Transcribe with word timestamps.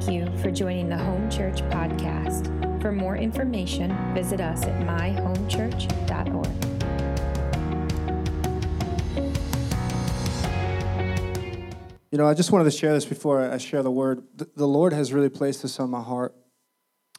Thank 0.00 0.12
you 0.14 0.38
for 0.38 0.50
joining 0.50 0.88
the 0.88 0.96
Home 0.96 1.28
Church 1.28 1.60
podcast. 1.64 2.80
For 2.80 2.90
more 2.90 3.18
information, 3.18 3.94
visit 4.14 4.40
us 4.40 4.62
at 4.62 4.80
myhomechurch.org. 4.86 6.48
You 12.10 12.16
know, 12.16 12.26
I 12.26 12.32
just 12.32 12.50
wanted 12.50 12.64
to 12.64 12.70
share 12.70 12.94
this 12.94 13.04
before 13.04 13.42
I 13.42 13.58
share 13.58 13.82
the 13.82 13.90
word. 13.90 14.22
The 14.56 14.66
Lord 14.66 14.94
has 14.94 15.12
really 15.12 15.28
placed 15.28 15.60
this 15.60 15.78
on 15.78 15.90
my 15.90 16.00
heart. 16.00 16.34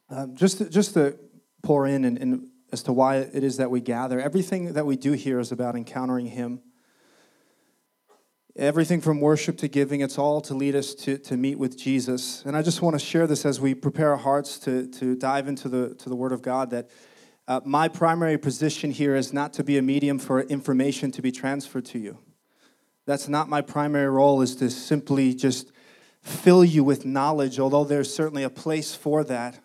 Um, 0.09 0.35
just, 0.35 0.57
to, 0.57 0.67
just 0.67 0.95
to 0.95 1.19
pour 1.61 1.85
in 1.85 2.03
and, 2.03 2.17
and 2.17 2.47
as 2.71 2.81
to 2.83 2.93
why 2.93 3.17
it 3.17 3.43
is 3.43 3.57
that 3.57 3.69
we 3.69 3.79
gather. 3.79 4.19
Everything 4.19 4.73
that 4.73 4.87
we 4.87 4.97
do 4.97 5.11
here 5.11 5.39
is 5.39 5.51
about 5.51 5.75
encountering 5.75 6.25
Him. 6.25 6.61
Everything 8.57 8.99
from 8.99 9.21
worship 9.21 9.57
to 9.59 9.69
giving, 9.69 10.01
it's 10.01 10.17
all 10.17 10.41
to 10.41 10.53
lead 10.53 10.75
us 10.75 10.93
to, 10.93 11.17
to 11.19 11.37
meet 11.37 11.57
with 11.57 11.77
Jesus. 11.77 12.43
And 12.45 12.57
I 12.57 12.61
just 12.61 12.81
want 12.81 12.95
to 12.95 12.99
share 12.99 13.25
this 13.25 13.45
as 13.45 13.61
we 13.61 13.73
prepare 13.73 14.11
our 14.11 14.17
hearts 14.17 14.59
to, 14.59 14.87
to 14.87 15.15
dive 15.15 15.47
into 15.47 15.69
the, 15.69 15.95
to 15.95 16.09
the 16.09 16.17
Word 16.17 16.33
of 16.33 16.41
God 16.41 16.69
that 16.71 16.89
uh, 17.47 17.61
my 17.63 17.87
primary 17.87 18.37
position 18.37 18.91
here 18.91 19.15
is 19.15 19.31
not 19.31 19.53
to 19.53 19.63
be 19.63 19.77
a 19.77 19.81
medium 19.81 20.19
for 20.19 20.41
information 20.41 21.11
to 21.11 21.21
be 21.21 21.31
transferred 21.31 21.85
to 21.85 21.99
you. 21.99 22.17
That's 23.05 23.29
not 23.29 23.47
my 23.47 23.61
primary 23.61 24.09
role, 24.09 24.41
is 24.41 24.55
to 24.57 24.69
simply 24.69 25.33
just 25.33 25.71
fill 26.21 26.63
you 26.65 26.83
with 26.83 27.05
knowledge, 27.05 27.57
although 27.57 27.85
there's 27.85 28.13
certainly 28.13 28.43
a 28.43 28.49
place 28.49 28.93
for 28.93 29.23
that 29.23 29.59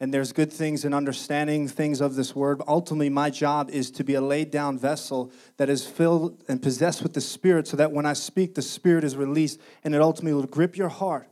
and 0.00 0.14
there's 0.14 0.32
good 0.32 0.52
things 0.52 0.84
in 0.84 0.94
understanding 0.94 1.66
things 1.66 2.00
of 2.00 2.14
this 2.14 2.34
word. 2.34 2.62
Ultimately, 2.68 3.08
my 3.08 3.30
job 3.30 3.68
is 3.70 3.90
to 3.92 4.04
be 4.04 4.14
a 4.14 4.20
laid 4.20 4.50
down 4.50 4.78
vessel 4.78 5.32
that 5.56 5.68
is 5.68 5.86
filled 5.86 6.44
and 6.48 6.62
possessed 6.62 7.02
with 7.02 7.14
the 7.14 7.20
Spirit 7.20 7.66
so 7.66 7.76
that 7.76 7.90
when 7.90 8.06
I 8.06 8.12
speak, 8.12 8.54
the 8.54 8.62
Spirit 8.62 9.02
is 9.02 9.16
released 9.16 9.60
and 9.82 9.94
it 9.94 10.00
ultimately 10.00 10.34
will 10.34 10.46
grip 10.46 10.76
your 10.76 10.88
heart 10.88 11.28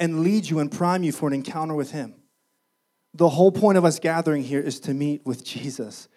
and 0.00 0.24
lead 0.24 0.50
you 0.50 0.58
and 0.58 0.72
prime 0.72 1.04
you 1.04 1.12
for 1.12 1.28
an 1.28 1.34
encounter 1.34 1.74
with 1.74 1.92
Him. 1.92 2.14
The 3.14 3.28
whole 3.28 3.52
point 3.52 3.78
of 3.78 3.84
us 3.84 4.00
gathering 4.00 4.42
here 4.42 4.60
is 4.60 4.80
to 4.80 4.94
meet 4.94 5.24
with 5.24 5.44
Jesus. 5.44 6.08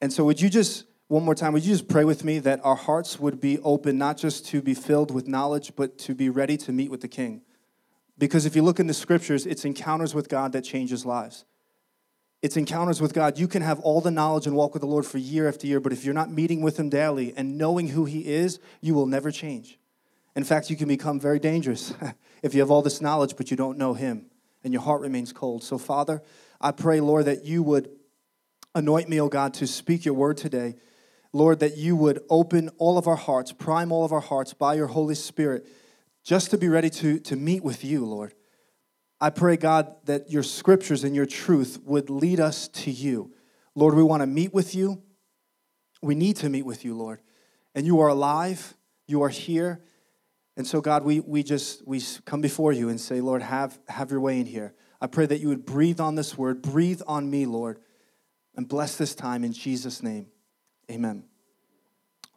And 0.00 0.12
so, 0.12 0.24
would 0.24 0.40
you 0.40 0.50
just, 0.50 0.84
one 1.06 1.24
more 1.24 1.36
time, 1.36 1.52
would 1.52 1.64
you 1.64 1.72
just 1.72 1.86
pray 1.86 2.02
with 2.02 2.24
me 2.24 2.40
that 2.40 2.60
our 2.64 2.74
hearts 2.74 3.20
would 3.20 3.40
be 3.40 3.60
open, 3.60 3.98
not 3.98 4.16
just 4.16 4.46
to 4.46 4.60
be 4.60 4.74
filled 4.74 5.12
with 5.12 5.28
knowledge, 5.28 5.74
but 5.76 5.96
to 5.98 6.14
be 6.14 6.28
ready 6.28 6.56
to 6.56 6.72
meet 6.72 6.90
with 6.90 7.02
the 7.02 7.08
King? 7.08 7.42
Because 8.20 8.44
if 8.44 8.54
you 8.54 8.60
look 8.60 8.78
in 8.78 8.86
the 8.86 8.94
scriptures, 8.94 9.46
it's 9.46 9.64
encounters 9.64 10.14
with 10.14 10.28
God 10.28 10.52
that 10.52 10.60
changes 10.60 11.06
lives. 11.06 11.46
It's 12.42 12.56
encounters 12.56 13.00
with 13.00 13.14
God. 13.14 13.38
You 13.38 13.48
can 13.48 13.62
have 13.62 13.80
all 13.80 14.02
the 14.02 14.10
knowledge 14.10 14.46
and 14.46 14.54
walk 14.54 14.74
with 14.74 14.82
the 14.82 14.86
Lord 14.86 15.06
for 15.06 15.16
year 15.16 15.48
after 15.48 15.66
year, 15.66 15.80
but 15.80 15.90
if 15.90 16.04
you're 16.04 16.14
not 16.14 16.30
meeting 16.30 16.60
with 16.60 16.78
Him 16.78 16.90
daily 16.90 17.32
and 17.34 17.56
knowing 17.56 17.88
who 17.88 18.04
He 18.04 18.26
is, 18.26 18.60
you 18.82 18.94
will 18.94 19.06
never 19.06 19.30
change. 19.30 19.78
In 20.36 20.44
fact, 20.44 20.68
you 20.68 20.76
can 20.76 20.86
become 20.86 21.18
very 21.18 21.38
dangerous 21.38 21.94
if 22.42 22.52
you 22.54 22.60
have 22.60 22.70
all 22.70 22.82
this 22.82 23.00
knowledge, 23.00 23.36
but 23.38 23.50
you 23.50 23.56
don't 23.56 23.78
know 23.78 23.94
Him 23.94 24.26
and 24.62 24.72
your 24.74 24.82
heart 24.82 25.00
remains 25.00 25.32
cold. 25.32 25.64
So, 25.64 25.78
Father, 25.78 26.22
I 26.60 26.72
pray, 26.72 27.00
Lord, 27.00 27.24
that 27.24 27.46
you 27.46 27.62
would 27.62 27.88
anoint 28.74 29.08
me, 29.08 29.18
O 29.18 29.28
God, 29.28 29.54
to 29.54 29.66
speak 29.66 30.04
your 30.04 30.14
word 30.14 30.36
today. 30.36 30.76
Lord, 31.32 31.60
that 31.60 31.78
you 31.78 31.96
would 31.96 32.22
open 32.28 32.68
all 32.76 32.98
of 32.98 33.06
our 33.06 33.16
hearts, 33.16 33.50
prime 33.52 33.90
all 33.90 34.04
of 34.04 34.12
our 34.12 34.20
hearts 34.20 34.52
by 34.52 34.74
your 34.74 34.88
Holy 34.88 35.14
Spirit 35.14 35.66
just 36.24 36.50
to 36.50 36.58
be 36.58 36.68
ready 36.68 36.90
to, 36.90 37.18
to 37.20 37.36
meet 37.36 37.62
with 37.62 37.84
you, 37.84 38.04
Lord. 38.04 38.34
I 39.20 39.30
pray, 39.30 39.56
God, 39.56 39.94
that 40.04 40.30
your 40.30 40.42
scriptures 40.42 41.04
and 41.04 41.14
your 41.14 41.26
truth 41.26 41.78
would 41.84 42.08
lead 42.08 42.40
us 42.40 42.68
to 42.68 42.90
you. 42.90 43.32
Lord, 43.74 43.94
we 43.94 44.02
want 44.02 44.22
to 44.22 44.26
meet 44.26 44.54
with 44.54 44.74
you. 44.74 45.02
We 46.02 46.14
need 46.14 46.36
to 46.36 46.48
meet 46.48 46.64
with 46.64 46.84
you, 46.84 46.96
Lord. 46.96 47.20
And 47.74 47.86
you 47.86 48.00
are 48.00 48.08
alive, 48.08 48.74
you 49.06 49.22
are 49.22 49.28
here. 49.28 49.82
And 50.56 50.66
so, 50.66 50.80
God, 50.80 51.04
we, 51.04 51.20
we 51.20 51.42
just 51.42 51.86
we 51.86 52.02
come 52.24 52.40
before 52.40 52.72
you 52.72 52.88
and 52.88 53.00
say, 53.00 53.20
Lord, 53.20 53.42
have, 53.42 53.78
have 53.88 54.10
your 54.10 54.20
way 54.20 54.40
in 54.40 54.46
here. 54.46 54.74
I 55.00 55.06
pray 55.06 55.26
that 55.26 55.40
you 55.40 55.48
would 55.48 55.64
breathe 55.64 56.00
on 56.00 56.14
this 56.14 56.36
word, 56.36 56.62
breathe 56.62 57.00
on 57.06 57.30
me, 57.30 57.46
Lord, 57.46 57.78
and 58.56 58.68
bless 58.68 58.96
this 58.96 59.14
time 59.14 59.44
in 59.44 59.52
Jesus' 59.52 60.02
name. 60.02 60.26
Amen. 60.90 61.24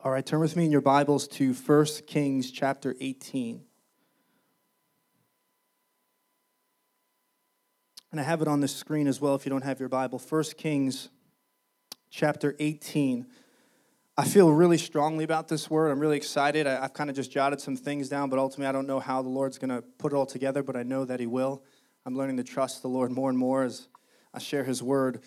All 0.03 0.11
right, 0.11 0.25
turn 0.25 0.39
with 0.41 0.55
me 0.55 0.65
in 0.65 0.71
your 0.71 0.81
Bibles 0.81 1.27
to 1.29 1.53
1 1.53 1.85
Kings 2.07 2.51
chapter 2.51 2.95
18. 2.99 3.63
And 8.13 8.19
I 8.19 8.25
have 8.25 8.43
it 8.43 8.47
on 8.47 8.59
the 8.59 8.67
screen 8.67 9.07
as 9.07 9.19
well 9.19 9.33
if 9.33 9.43
you 9.43 9.49
don't 9.49 9.63
have 9.63 9.79
your 9.79 9.89
Bible. 9.89 10.21
1 10.29 10.43
Kings 10.55 11.09
chapter 12.11 12.55
18. 12.59 13.25
I 14.15 14.23
feel 14.23 14.51
really 14.51 14.77
strongly 14.77 15.23
about 15.23 15.47
this 15.47 15.67
word. 15.67 15.89
I'm 15.89 15.99
really 15.99 16.17
excited. 16.17 16.67
I, 16.67 16.81
have 16.81 16.93
kind 16.93 17.09
of 17.09 17.15
just 17.15 17.31
jotted 17.31 17.59
some 17.59 17.75
things 17.75 18.09
down, 18.09 18.29
but 18.29 18.37
ultimately 18.37 18.67
I 18.67 18.71
don't 18.71 18.85
know 18.85 18.99
how 18.99 19.23
the 19.23 19.29
Lord's 19.29 19.57
going 19.57 19.71
to 19.71 19.81
put 19.97 20.13
it 20.13 20.15
all 20.15 20.27
together, 20.27 20.61
but 20.61 20.75
I 20.75 20.83
know 20.83 21.05
that 21.05 21.19
He 21.19 21.25
will. 21.25 21.63
I'm 22.05 22.15
learning 22.15 22.37
to 22.37 22.43
trust 22.43 22.83
the 22.83 22.87
Lord 22.87 23.09
more 23.09 23.31
and 23.31 23.39
more 23.39 23.63
as 23.63 23.87
I 24.31 24.37
share 24.37 24.63
His 24.63 24.83
word. 24.83 25.19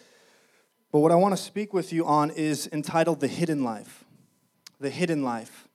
But 0.92 1.00
what 1.00 1.10
I 1.10 1.16
want 1.16 1.36
to 1.36 1.42
speak 1.42 1.74
with 1.74 1.92
you 1.92 2.06
on 2.06 2.30
is 2.30 2.68
entitled 2.72 3.18
The 3.18 3.26
Hidden 3.26 3.64
Life. 3.64 4.04
The 4.78 4.90
Hidden 4.90 5.24
Life. 5.24 5.66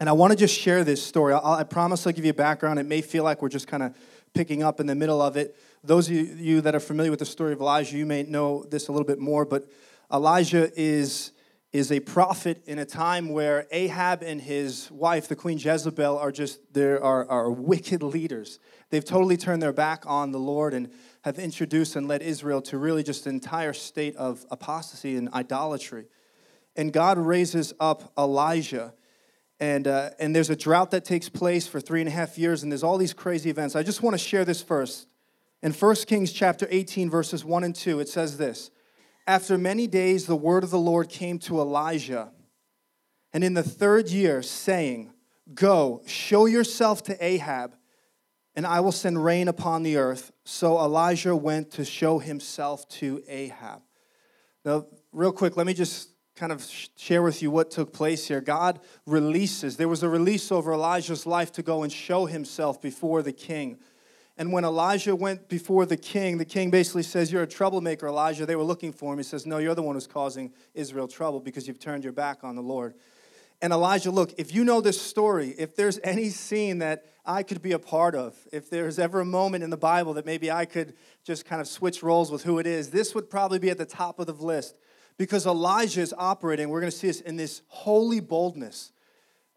And 0.00 0.08
I 0.08 0.12
want 0.12 0.32
to 0.32 0.36
just 0.36 0.58
share 0.58 0.82
this 0.82 1.00
story. 1.00 1.34
I, 1.34 1.60
I 1.60 1.62
promise 1.62 2.04
I'll 2.04 2.12
give 2.12 2.24
you 2.24 2.32
a 2.32 2.34
background. 2.34 2.80
It 2.80 2.86
may 2.86 3.00
feel 3.00 3.22
like 3.22 3.42
we're 3.42 3.48
just 3.48 3.68
kind 3.68 3.84
of 3.84 3.94
picking 4.36 4.62
up 4.62 4.80
in 4.80 4.86
the 4.86 4.94
middle 4.94 5.22
of 5.22 5.36
it. 5.36 5.56
Those 5.82 6.10
of 6.10 6.14
you 6.14 6.60
that 6.60 6.74
are 6.74 6.80
familiar 6.80 7.10
with 7.10 7.20
the 7.20 7.26
story 7.26 7.54
of 7.54 7.60
Elijah, 7.60 7.96
you 7.96 8.04
may 8.04 8.22
know 8.22 8.64
this 8.64 8.88
a 8.88 8.92
little 8.92 9.06
bit 9.06 9.18
more, 9.18 9.46
but 9.46 9.66
Elijah 10.12 10.70
is, 10.78 11.32
is 11.72 11.90
a 11.90 12.00
prophet 12.00 12.62
in 12.66 12.78
a 12.78 12.84
time 12.84 13.30
where 13.30 13.66
Ahab 13.70 14.22
and 14.22 14.38
his 14.38 14.90
wife, 14.90 15.26
the 15.26 15.36
Queen 15.36 15.56
Jezebel, 15.56 16.18
are 16.18 16.30
just 16.30 16.60
there 16.74 17.02
are, 17.02 17.26
are 17.30 17.50
wicked 17.50 18.02
leaders. 18.02 18.58
They've 18.90 19.04
totally 19.04 19.38
turned 19.38 19.62
their 19.62 19.72
back 19.72 20.04
on 20.06 20.32
the 20.32 20.38
Lord 20.38 20.74
and 20.74 20.90
have 21.24 21.38
introduced 21.38 21.96
and 21.96 22.06
led 22.06 22.20
Israel 22.20 22.60
to 22.62 22.76
really 22.76 23.02
just 23.02 23.26
an 23.26 23.34
entire 23.34 23.72
state 23.72 24.16
of 24.16 24.44
apostasy 24.50 25.16
and 25.16 25.30
idolatry. 25.30 26.04
And 26.76 26.92
God 26.92 27.16
raises 27.16 27.72
up 27.80 28.12
Elijah 28.18 28.92
and, 29.58 29.86
uh, 29.88 30.10
and 30.18 30.36
there's 30.36 30.50
a 30.50 30.56
drought 30.56 30.90
that 30.90 31.04
takes 31.04 31.28
place 31.28 31.66
for 31.66 31.80
three 31.80 32.00
and 32.00 32.08
a 32.08 32.12
half 32.12 32.36
years, 32.36 32.62
and 32.62 32.70
there's 32.70 32.82
all 32.82 32.98
these 32.98 33.14
crazy 33.14 33.48
events. 33.48 33.74
I 33.74 33.82
just 33.82 34.02
want 34.02 34.14
to 34.14 34.18
share 34.18 34.44
this 34.44 34.62
first. 34.62 35.08
In 35.62 35.72
1 35.72 35.94
Kings 36.06 36.32
chapter 36.32 36.66
18, 36.70 37.08
verses 37.08 37.44
1 37.44 37.64
and 37.64 37.74
2, 37.74 38.00
it 38.00 38.08
says 38.08 38.36
this 38.36 38.70
After 39.26 39.56
many 39.56 39.86
days, 39.86 40.26
the 40.26 40.36
word 40.36 40.62
of 40.62 40.70
the 40.70 40.78
Lord 40.78 41.08
came 41.08 41.38
to 41.40 41.60
Elijah, 41.60 42.30
and 43.32 43.42
in 43.42 43.54
the 43.54 43.62
third 43.62 44.10
year, 44.10 44.42
saying, 44.42 45.12
Go, 45.54 46.02
show 46.06 46.46
yourself 46.46 47.02
to 47.04 47.24
Ahab, 47.24 47.74
and 48.54 48.66
I 48.66 48.80
will 48.80 48.92
send 48.92 49.24
rain 49.24 49.48
upon 49.48 49.82
the 49.82 49.96
earth. 49.96 50.32
So 50.44 50.78
Elijah 50.78 51.34
went 51.34 51.70
to 51.72 51.84
show 51.84 52.18
himself 52.18 52.88
to 52.90 53.22
Ahab. 53.28 53.80
Now, 54.64 54.86
real 55.12 55.32
quick, 55.32 55.56
let 55.56 55.66
me 55.66 55.74
just 55.74 56.10
kind 56.36 56.52
of 56.52 56.64
share 56.96 57.22
with 57.22 57.42
you 57.42 57.50
what 57.50 57.70
took 57.70 57.92
place 57.92 58.28
here. 58.28 58.42
God 58.42 58.78
releases, 59.06 59.78
there 59.78 59.88
was 59.88 60.02
a 60.02 60.08
release 60.08 60.52
over 60.52 60.72
Elijah's 60.72 61.26
life 61.26 61.50
to 61.52 61.62
go 61.62 61.82
and 61.82 61.90
show 61.90 62.26
himself 62.26 62.80
before 62.80 63.22
the 63.22 63.32
king. 63.32 63.78
And 64.38 64.52
when 64.52 64.64
Elijah 64.64 65.16
went 65.16 65.48
before 65.48 65.86
the 65.86 65.96
king, 65.96 66.36
the 66.36 66.44
king 66.44 66.70
basically 66.70 67.04
says, 67.04 67.32
You're 67.32 67.44
a 67.44 67.46
troublemaker, 67.46 68.06
Elijah. 68.06 68.44
They 68.44 68.54
were 68.54 68.64
looking 68.64 68.92
for 68.92 69.14
him. 69.14 69.18
He 69.18 69.24
says, 69.24 69.46
No, 69.46 69.56
you're 69.56 69.74
the 69.74 69.82
one 69.82 69.96
who's 69.96 70.06
causing 70.06 70.52
Israel 70.74 71.08
trouble 71.08 71.40
because 71.40 71.66
you've 71.66 71.80
turned 71.80 72.04
your 72.04 72.12
back 72.12 72.44
on 72.44 72.54
the 72.54 72.62
Lord. 72.62 72.94
And 73.62 73.72
Elijah, 73.72 74.10
look, 74.10 74.34
if 74.36 74.54
you 74.54 74.62
know 74.62 74.82
this 74.82 75.00
story, 75.00 75.54
if 75.56 75.74
there's 75.74 75.98
any 76.04 76.28
scene 76.28 76.80
that 76.80 77.06
I 77.24 77.42
could 77.42 77.62
be 77.62 77.72
a 77.72 77.78
part 77.78 78.14
of, 78.14 78.36
if 78.52 78.68
there's 78.68 78.98
ever 78.98 79.20
a 79.20 79.24
moment 79.24 79.64
in 79.64 79.70
the 79.70 79.78
Bible 79.78 80.12
that 80.14 80.26
maybe 80.26 80.50
I 80.50 80.66
could 80.66 80.92
just 81.24 81.46
kind 81.46 81.62
of 81.62 81.66
switch 81.66 82.02
roles 82.02 82.30
with 82.30 82.42
who 82.42 82.58
it 82.58 82.66
is, 82.66 82.90
this 82.90 83.14
would 83.14 83.30
probably 83.30 83.58
be 83.58 83.70
at 83.70 83.78
the 83.78 83.86
top 83.86 84.18
of 84.18 84.26
the 84.26 84.34
list 84.34 84.76
because 85.18 85.46
Elijah 85.46 86.00
is 86.00 86.14
operating, 86.16 86.68
we're 86.68 86.80
going 86.80 86.90
to 86.90 86.96
see 86.96 87.06
this 87.06 87.20
in 87.20 87.36
this 87.36 87.62
holy 87.68 88.20
boldness. 88.20 88.92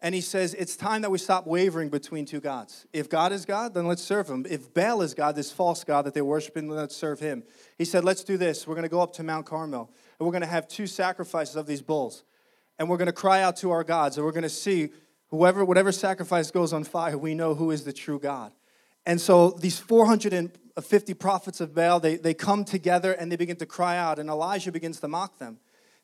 And 0.02 0.14
he 0.14 0.22
says, 0.22 0.54
It's 0.54 0.76
time 0.76 1.02
that 1.02 1.10
we 1.10 1.18
stop 1.18 1.46
wavering 1.46 1.90
between 1.90 2.24
two 2.24 2.40
gods. 2.40 2.86
If 2.92 3.10
God 3.10 3.32
is 3.32 3.44
God, 3.44 3.74
then 3.74 3.86
let's 3.86 4.02
serve 4.02 4.28
him. 4.28 4.46
If 4.48 4.72
Baal 4.72 5.02
is 5.02 5.12
God, 5.12 5.36
this 5.36 5.52
false 5.52 5.84
God 5.84 6.06
that 6.06 6.14
they're 6.14 6.24
worshiping, 6.24 6.68
then 6.68 6.78
let's 6.78 6.96
serve 6.96 7.20
him. 7.20 7.42
He 7.76 7.84
said, 7.84 8.04
Let's 8.04 8.24
do 8.24 8.38
this. 8.38 8.66
We're 8.66 8.74
going 8.74 8.84
to 8.84 8.88
go 8.88 9.02
up 9.02 9.12
to 9.14 9.22
Mount 9.22 9.44
Carmel, 9.44 9.90
and 10.18 10.26
we're 10.26 10.32
going 10.32 10.42
to 10.42 10.48
have 10.48 10.68
two 10.68 10.86
sacrifices 10.86 11.56
of 11.56 11.66
these 11.66 11.82
bulls. 11.82 12.24
And 12.78 12.88
we're 12.88 12.96
going 12.96 13.06
to 13.06 13.12
cry 13.12 13.42
out 13.42 13.56
to 13.58 13.70
our 13.72 13.84
gods, 13.84 14.16
and 14.16 14.24
we're 14.24 14.32
going 14.32 14.42
to 14.42 14.48
see 14.48 14.88
whoever, 15.28 15.64
whatever 15.66 15.92
sacrifice 15.92 16.50
goes 16.50 16.72
on 16.72 16.84
fire, 16.84 17.18
we 17.18 17.34
know 17.34 17.54
who 17.54 17.70
is 17.70 17.84
the 17.84 17.92
true 17.92 18.18
God. 18.18 18.52
And 19.06 19.20
so 19.20 19.50
these 19.50 19.78
450 19.78 21.14
prophets 21.14 21.60
of 21.60 21.74
Baal, 21.74 22.00
they, 22.00 22.16
they 22.16 22.34
come 22.34 22.64
together 22.64 23.12
and 23.12 23.30
they 23.30 23.36
begin 23.36 23.56
to 23.56 23.66
cry 23.66 23.96
out. 23.96 24.18
And 24.18 24.28
Elijah 24.28 24.72
begins 24.72 25.00
to 25.00 25.08
mock 25.08 25.38
them. 25.38 25.58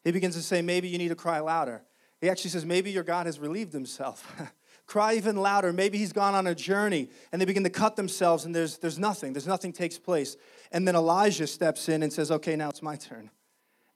He 0.04 0.12
begins 0.12 0.37
to 0.37 0.43
say, 0.43 0.62
maybe 0.62 0.88
you 0.88 0.98
need 0.98 1.08
to 1.08 1.16
cry 1.16 1.40
louder. 1.40 1.82
He 2.20 2.31
actually 2.31 2.50
says, 2.50 2.64
maybe 2.64 2.90
your 2.90 3.02
God 3.02 3.26
has 3.26 3.38
relieved 3.38 3.72
himself. 3.72 4.34
cry 4.87 5.14
even 5.14 5.37
louder. 5.37 5.72
Maybe 5.72 5.98
he's 5.98 6.12
gone 6.12 6.34
on 6.34 6.46
a 6.46 6.54
journey. 6.54 7.08
And 7.32 7.40
they 7.40 7.44
begin 7.46 7.64
to 7.64 7.70
cut 7.70 7.96
themselves 7.96 8.44
and 8.44 8.54
there's, 8.54 8.78
there's 8.78 8.99
nothing. 8.99 9.32
There's 9.32 9.46
nothing 9.46 9.72
takes 9.72 9.99
place. 9.99 10.37
And 10.72 10.87
then 10.87 10.96
Elijah 10.96 11.46
steps 11.46 11.88
in 11.88 12.02
and 12.02 12.12
says, 12.12 12.31
okay, 12.31 12.56
now 12.56 12.70
it's 12.70 12.82
my 12.82 12.96
turn. 12.96 13.31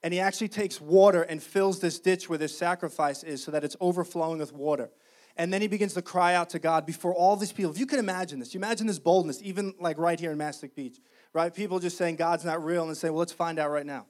And 0.03 0.15
he 0.15 0.21
actually 0.21 0.49
takes 0.49 0.81
water 0.81 1.23
and 1.23 1.43
fills 1.43 1.81
this 1.81 2.01
ditch 2.01 2.29
where 2.29 2.39
this 2.39 2.57
sacrifice 2.57 3.23
is 3.23 3.45
so 3.45 3.51
that 3.51 3.65
it's 3.65 3.77
overflowing 3.81 4.39
with 4.39 4.53
water. 4.53 4.91
And 5.37 5.53
then 5.53 5.61
he 5.61 5.69
begins 5.69 5.95
to 5.95 6.03
cry 6.03 6.35
out 6.35 6.51
to 6.51 6.59
God 6.59 6.87
before 6.87 7.15
all 7.15 7.37
these 7.37 7.53
people. 7.53 7.71
If 7.71 7.79
you 7.79 7.87
can 7.87 7.99
imagine 7.99 8.41
this, 8.41 8.53
you 8.53 8.59
imagine 8.59 8.87
this 8.87 8.99
boldness, 8.99 9.41
even 9.43 9.75
like 9.81 9.99
right 9.99 10.19
here 10.19 10.33
in 10.33 10.39
Mastic 10.39 10.75
Beach, 10.75 10.99
right? 11.33 11.55
People 11.55 11.79
just 11.79 11.97
saying 11.97 12.17
God's 12.17 12.45
not 12.45 12.63
real 12.65 12.87
and 12.87 12.97
saying, 12.97 13.15
well, 13.15 13.21
let's 13.21 13.33
find 13.33 13.59
out 13.59 13.71
right 13.71 13.87
now. 13.87 14.07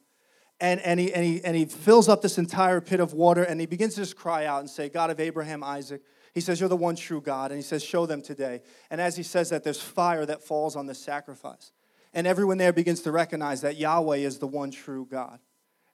And, 0.60 0.80
and, 0.80 1.00
he, 1.00 1.12
and, 1.12 1.24
he, 1.24 1.42
and 1.42 1.56
he 1.56 1.64
fills 1.64 2.08
up 2.08 2.20
this 2.20 2.36
entire 2.36 2.80
pit 2.80 3.00
of 3.00 3.14
water 3.14 3.42
and 3.42 3.60
he 3.60 3.66
begins 3.66 3.94
to 3.94 4.02
just 4.02 4.16
cry 4.16 4.44
out 4.44 4.60
and 4.60 4.68
say, 4.68 4.88
God 4.88 5.10
of 5.10 5.18
Abraham, 5.18 5.64
Isaac, 5.64 6.02
he 6.34 6.40
says, 6.40 6.60
You're 6.60 6.68
the 6.68 6.76
one 6.76 6.96
true 6.96 7.20
God. 7.20 7.50
And 7.50 7.58
he 7.58 7.62
says, 7.62 7.82
Show 7.82 8.06
them 8.06 8.22
today. 8.22 8.60
And 8.90 9.00
as 9.00 9.16
he 9.16 9.22
says 9.22 9.50
that, 9.50 9.64
there's 9.64 9.80
fire 9.80 10.26
that 10.26 10.42
falls 10.42 10.76
on 10.76 10.86
this 10.86 10.98
sacrifice. 10.98 11.72
And 12.12 12.26
everyone 12.26 12.58
there 12.58 12.72
begins 12.72 13.00
to 13.02 13.12
recognize 13.12 13.62
that 13.62 13.76
Yahweh 13.76 14.18
is 14.18 14.38
the 14.38 14.46
one 14.46 14.70
true 14.70 15.06
God. 15.10 15.38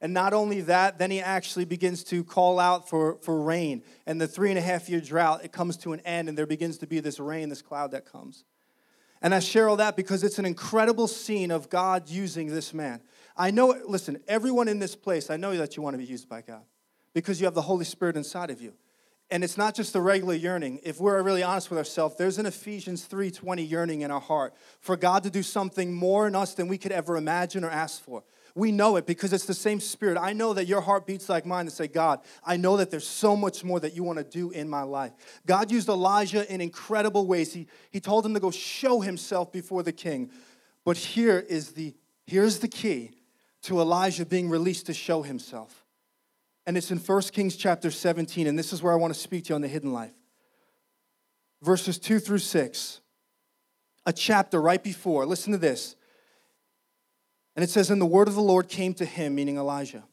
And 0.06 0.14
not 0.14 0.32
only 0.32 0.60
that, 0.60 1.00
then 1.00 1.10
he 1.10 1.20
actually 1.20 1.64
begins 1.64 2.04
to 2.04 2.22
call 2.22 2.60
out 2.60 2.88
for, 2.88 3.16
for 3.22 3.42
rain. 3.42 3.82
And 4.06 4.20
the 4.20 4.28
three 4.28 4.50
and 4.50 4.56
a 4.56 4.62
half 4.62 4.88
year 4.88 5.00
drought, 5.00 5.44
it 5.44 5.50
comes 5.50 5.76
to 5.78 5.94
an 5.94 6.00
end, 6.04 6.28
and 6.28 6.38
there 6.38 6.46
begins 6.46 6.78
to 6.78 6.86
be 6.86 7.00
this 7.00 7.18
rain, 7.18 7.48
this 7.48 7.60
cloud 7.60 7.90
that 7.90 8.06
comes. 8.06 8.44
And 9.20 9.34
I 9.34 9.40
share 9.40 9.68
all 9.68 9.74
that 9.78 9.96
because 9.96 10.22
it's 10.22 10.38
an 10.38 10.46
incredible 10.46 11.08
scene 11.08 11.50
of 11.50 11.68
God 11.68 12.08
using 12.08 12.46
this 12.46 12.72
man. 12.72 13.00
I 13.36 13.50
know, 13.50 13.74
listen, 13.84 14.20
everyone 14.28 14.68
in 14.68 14.78
this 14.78 14.94
place, 14.94 15.28
I 15.28 15.38
know 15.38 15.56
that 15.56 15.76
you 15.76 15.82
want 15.82 15.94
to 15.94 15.98
be 15.98 16.04
used 16.04 16.28
by 16.28 16.40
God 16.40 16.62
because 17.12 17.40
you 17.40 17.46
have 17.46 17.54
the 17.54 17.62
Holy 17.62 17.84
Spirit 17.84 18.16
inside 18.16 18.50
of 18.50 18.60
you. 18.60 18.74
And 19.28 19.42
it's 19.42 19.58
not 19.58 19.74
just 19.74 19.92
the 19.92 20.00
regular 20.00 20.34
yearning. 20.34 20.78
If 20.84 21.00
we're 21.00 21.20
really 21.20 21.42
honest 21.42 21.68
with 21.68 21.78
ourselves, 21.78 22.14
there's 22.14 22.38
an 22.38 22.46
Ephesians 22.46 23.04
3:20 23.06 23.68
yearning 23.68 24.02
in 24.02 24.12
our 24.12 24.20
heart 24.20 24.54
for 24.78 24.96
God 24.96 25.24
to 25.24 25.30
do 25.30 25.42
something 25.42 25.92
more 25.92 26.28
in 26.28 26.36
us 26.36 26.54
than 26.54 26.68
we 26.68 26.78
could 26.78 26.92
ever 26.92 27.16
imagine 27.16 27.64
or 27.64 27.70
ask 27.70 28.00
for. 28.00 28.22
We 28.56 28.72
know 28.72 28.96
it 28.96 29.04
because 29.04 29.34
it's 29.34 29.44
the 29.44 29.52
same 29.52 29.80
spirit. 29.80 30.16
I 30.16 30.32
know 30.32 30.54
that 30.54 30.64
your 30.66 30.80
heart 30.80 31.06
beats 31.06 31.28
like 31.28 31.44
mine 31.44 31.66
to 31.66 31.70
say, 31.70 31.88
God, 31.88 32.20
I 32.42 32.56
know 32.56 32.78
that 32.78 32.90
there's 32.90 33.06
so 33.06 33.36
much 33.36 33.62
more 33.62 33.78
that 33.80 33.94
you 33.94 34.02
want 34.02 34.16
to 34.16 34.24
do 34.24 34.50
in 34.50 34.66
my 34.66 34.80
life. 34.80 35.12
God 35.44 35.70
used 35.70 35.90
Elijah 35.90 36.50
in 36.50 36.62
incredible 36.62 37.26
ways. 37.26 37.52
He, 37.52 37.66
he 37.90 38.00
told 38.00 38.24
him 38.24 38.32
to 38.32 38.40
go 38.40 38.50
show 38.50 39.02
himself 39.02 39.52
before 39.52 39.82
the 39.82 39.92
king. 39.92 40.30
But 40.86 40.96
here 40.96 41.38
is 41.38 41.72
the 41.72 41.94
here's 42.24 42.60
the 42.60 42.68
key 42.68 43.10
to 43.64 43.78
Elijah 43.78 44.24
being 44.24 44.48
released 44.48 44.86
to 44.86 44.94
show 44.94 45.20
himself. 45.20 45.84
And 46.66 46.78
it's 46.78 46.90
in 46.90 46.98
1 46.98 47.22
Kings 47.32 47.56
chapter 47.56 47.90
17, 47.90 48.46
and 48.46 48.58
this 48.58 48.72
is 48.72 48.82
where 48.82 48.94
I 48.94 48.96
want 48.96 49.12
to 49.12 49.20
speak 49.20 49.44
to 49.44 49.48
you 49.50 49.54
on 49.56 49.60
the 49.60 49.68
hidden 49.68 49.92
life. 49.92 50.14
Verses 51.62 51.98
2 51.98 52.20
through 52.20 52.38
6. 52.38 53.00
A 54.06 54.12
chapter 54.14 54.62
right 54.62 54.82
before. 54.82 55.26
Listen 55.26 55.52
to 55.52 55.58
this. 55.58 55.95
And 57.56 57.62
it 57.62 57.70
says, 57.70 57.90
And 57.90 58.00
the 58.00 58.06
word 58.06 58.28
of 58.28 58.34
the 58.34 58.42
Lord 58.42 58.68
came 58.68 58.94
to 58.94 59.04
him, 59.04 59.34
meaning 59.34 59.56
Elijah. 59.56 60.04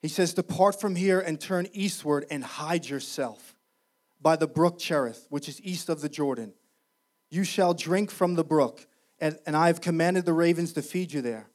He 0.00 0.08
says, 0.08 0.32
Depart 0.32 0.80
from 0.80 0.94
here 0.94 1.20
and 1.20 1.40
turn 1.40 1.66
eastward 1.72 2.24
and 2.30 2.44
hide 2.44 2.88
yourself 2.88 3.56
by 4.20 4.36
the 4.36 4.46
brook 4.46 4.78
Cherith, 4.78 5.26
which 5.28 5.48
is 5.48 5.60
east 5.62 5.88
of 5.88 6.00
the 6.00 6.08
Jordan. 6.08 6.54
You 7.30 7.44
shall 7.44 7.74
drink 7.74 8.10
from 8.10 8.36
the 8.36 8.44
brook, 8.44 8.86
and, 9.20 9.38
and 9.44 9.56
I 9.56 9.66
have 9.66 9.80
commanded 9.80 10.24
the 10.24 10.32
ravens 10.32 10.72
to 10.74 10.82
feed 10.82 11.12
you 11.12 11.20
there. 11.20 11.50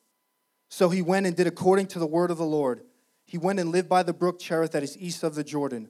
So 0.69 0.89
he 0.89 1.01
went 1.01 1.25
and 1.25 1.35
did 1.35 1.47
according 1.47 1.87
to 1.87 1.99
the 1.99 2.05
word 2.07 2.29
of 2.29 2.37
the 2.37 2.45
Lord. 2.45 2.81
He 3.25 3.37
went 3.37 3.59
and 3.59 3.71
lived 3.71 3.89
by 3.89 4.03
the 4.03 4.13
brook 4.13 4.39
Cherith 4.39 4.73
that 4.73 4.83
is 4.83 4.97
east 4.97 5.23
of 5.23 5.35
the 5.35 5.43
Jordan. 5.43 5.89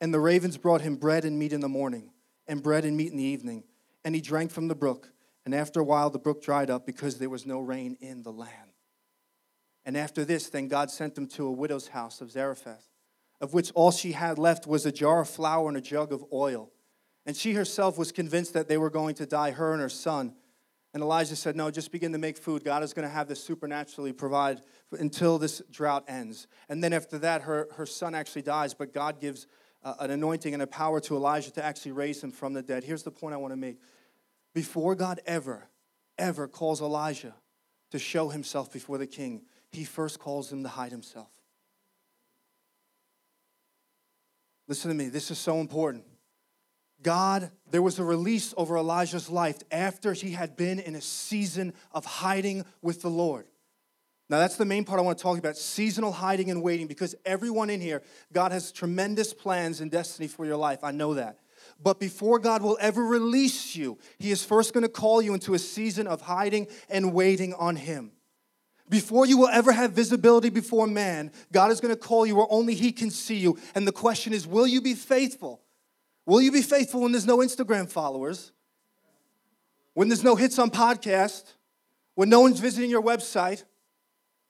And 0.00 0.12
the 0.12 0.20
ravens 0.20 0.56
brought 0.56 0.80
him 0.80 0.96
bread 0.96 1.24
and 1.24 1.38
meat 1.38 1.52
in 1.52 1.60
the 1.60 1.68
morning, 1.68 2.10
and 2.48 2.62
bread 2.62 2.84
and 2.84 2.96
meat 2.96 3.12
in 3.12 3.16
the 3.16 3.22
evening. 3.22 3.62
And 4.04 4.14
he 4.14 4.20
drank 4.20 4.50
from 4.50 4.66
the 4.66 4.74
brook. 4.74 5.12
And 5.44 5.54
after 5.54 5.80
a 5.80 5.84
while, 5.84 6.10
the 6.10 6.18
brook 6.18 6.42
dried 6.42 6.70
up 6.70 6.86
because 6.86 7.18
there 7.18 7.30
was 7.30 7.46
no 7.46 7.60
rain 7.60 7.96
in 8.00 8.22
the 8.22 8.32
land. 8.32 8.71
And 9.84 9.96
after 9.96 10.24
this, 10.24 10.48
then 10.48 10.68
God 10.68 10.90
sent 10.90 11.14
them 11.14 11.26
to 11.28 11.46
a 11.46 11.50
widow's 11.50 11.88
house 11.88 12.20
of 12.20 12.30
Zarephath, 12.30 12.88
of 13.40 13.52
which 13.52 13.72
all 13.72 13.90
she 13.90 14.12
had 14.12 14.38
left 14.38 14.66
was 14.66 14.86
a 14.86 14.92
jar 14.92 15.22
of 15.22 15.28
flour 15.28 15.68
and 15.68 15.76
a 15.76 15.80
jug 15.80 16.12
of 16.12 16.24
oil. 16.32 16.70
And 17.26 17.36
she 17.36 17.52
herself 17.54 17.98
was 17.98 18.12
convinced 18.12 18.52
that 18.54 18.68
they 18.68 18.78
were 18.78 18.90
going 18.90 19.14
to 19.16 19.26
die, 19.26 19.52
her 19.52 19.72
and 19.72 19.80
her 19.80 19.88
son. 19.88 20.34
And 20.94 21.02
Elijah 21.02 21.36
said, 21.36 21.56
No, 21.56 21.70
just 21.70 21.90
begin 21.90 22.12
to 22.12 22.18
make 22.18 22.36
food. 22.36 22.64
God 22.64 22.82
is 22.82 22.92
going 22.92 23.06
to 23.06 23.12
have 23.12 23.28
this 23.28 23.42
supernaturally 23.42 24.12
provide 24.12 24.60
until 24.92 25.38
this 25.38 25.62
drought 25.70 26.04
ends. 26.08 26.46
And 26.68 26.82
then 26.82 26.92
after 26.92 27.18
that, 27.18 27.42
her, 27.42 27.68
her 27.76 27.86
son 27.86 28.14
actually 28.14 28.42
dies, 28.42 28.74
but 28.74 28.92
God 28.92 29.20
gives 29.20 29.46
uh, 29.84 29.94
an 30.00 30.10
anointing 30.10 30.52
and 30.52 30.62
a 30.62 30.66
power 30.66 31.00
to 31.00 31.16
Elijah 31.16 31.50
to 31.52 31.64
actually 31.64 31.92
raise 31.92 32.22
him 32.22 32.30
from 32.30 32.52
the 32.52 32.62
dead. 32.62 32.84
Here's 32.84 33.02
the 33.02 33.10
point 33.10 33.34
I 33.34 33.38
want 33.38 33.52
to 33.52 33.56
make. 33.56 33.78
Before 34.54 34.94
God 34.94 35.20
ever, 35.26 35.68
ever 36.18 36.46
calls 36.46 36.82
Elijah 36.82 37.34
to 37.90 37.98
show 37.98 38.28
himself 38.28 38.72
before 38.72 38.98
the 38.98 39.06
king, 39.06 39.42
he 39.72 39.84
first 39.84 40.18
calls 40.18 40.52
him 40.52 40.62
to 40.62 40.68
hide 40.68 40.92
himself. 40.92 41.30
Listen 44.68 44.90
to 44.90 44.94
me, 44.94 45.08
this 45.08 45.30
is 45.30 45.38
so 45.38 45.60
important. 45.60 46.04
God, 47.02 47.50
there 47.70 47.82
was 47.82 47.98
a 47.98 48.04
release 48.04 48.54
over 48.56 48.76
Elijah's 48.76 49.28
life 49.28 49.58
after 49.70 50.12
he 50.12 50.32
had 50.32 50.56
been 50.56 50.78
in 50.78 50.94
a 50.94 51.00
season 51.00 51.72
of 51.90 52.04
hiding 52.04 52.64
with 52.80 53.02
the 53.02 53.10
Lord. 53.10 53.46
Now, 54.30 54.38
that's 54.38 54.56
the 54.56 54.64
main 54.64 54.84
part 54.84 54.98
I 54.98 55.02
want 55.02 55.18
to 55.18 55.22
talk 55.22 55.38
about 55.38 55.56
seasonal 55.56 56.12
hiding 56.12 56.50
and 56.50 56.62
waiting 56.62 56.86
because 56.86 57.14
everyone 57.26 57.70
in 57.70 57.80
here, 57.80 58.02
God 58.32 58.52
has 58.52 58.72
tremendous 58.72 59.34
plans 59.34 59.80
and 59.80 59.90
destiny 59.90 60.28
for 60.28 60.46
your 60.46 60.56
life. 60.56 60.84
I 60.84 60.90
know 60.90 61.14
that. 61.14 61.38
But 61.82 61.98
before 61.98 62.38
God 62.38 62.62
will 62.62 62.78
ever 62.80 63.04
release 63.04 63.74
you, 63.76 63.98
He 64.18 64.30
is 64.30 64.44
first 64.44 64.72
going 64.72 64.82
to 64.82 64.88
call 64.88 65.20
you 65.20 65.34
into 65.34 65.54
a 65.54 65.58
season 65.58 66.06
of 66.06 66.22
hiding 66.22 66.68
and 66.88 67.12
waiting 67.12 67.52
on 67.54 67.76
Him. 67.76 68.12
Before 68.92 69.24
you 69.24 69.38
will 69.38 69.48
ever 69.48 69.72
have 69.72 69.92
visibility 69.92 70.50
before 70.50 70.86
man, 70.86 71.32
God 71.50 71.70
is 71.70 71.80
going 71.80 71.94
to 71.94 71.98
call 71.98 72.26
you 72.26 72.36
where 72.36 72.46
only 72.50 72.74
He 72.74 72.92
can 72.92 73.10
see 73.10 73.36
you. 73.36 73.58
And 73.74 73.88
the 73.88 73.92
question 73.92 74.34
is 74.34 74.46
will 74.46 74.66
you 74.66 74.82
be 74.82 74.92
faithful? 74.92 75.62
Will 76.26 76.42
you 76.42 76.52
be 76.52 76.60
faithful 76.60 77.00
when 77.00 77.12
there's 77.12 77.26
no 77.26 77.38
Instagram 77.38 77.88
followers? 77.88 78.52
When 79.94 80.10
there's 80.10 80.22
no 80.22 80.36
hits 80.36 80.58
on 80.58 80.70
podcast? 80.70 81.54
When 82.16 82.28
no 82.28 82.40
one's 82.40 82.60
visiting 82.60 82.90
your 82.90 83.00
website? 83.00 83.64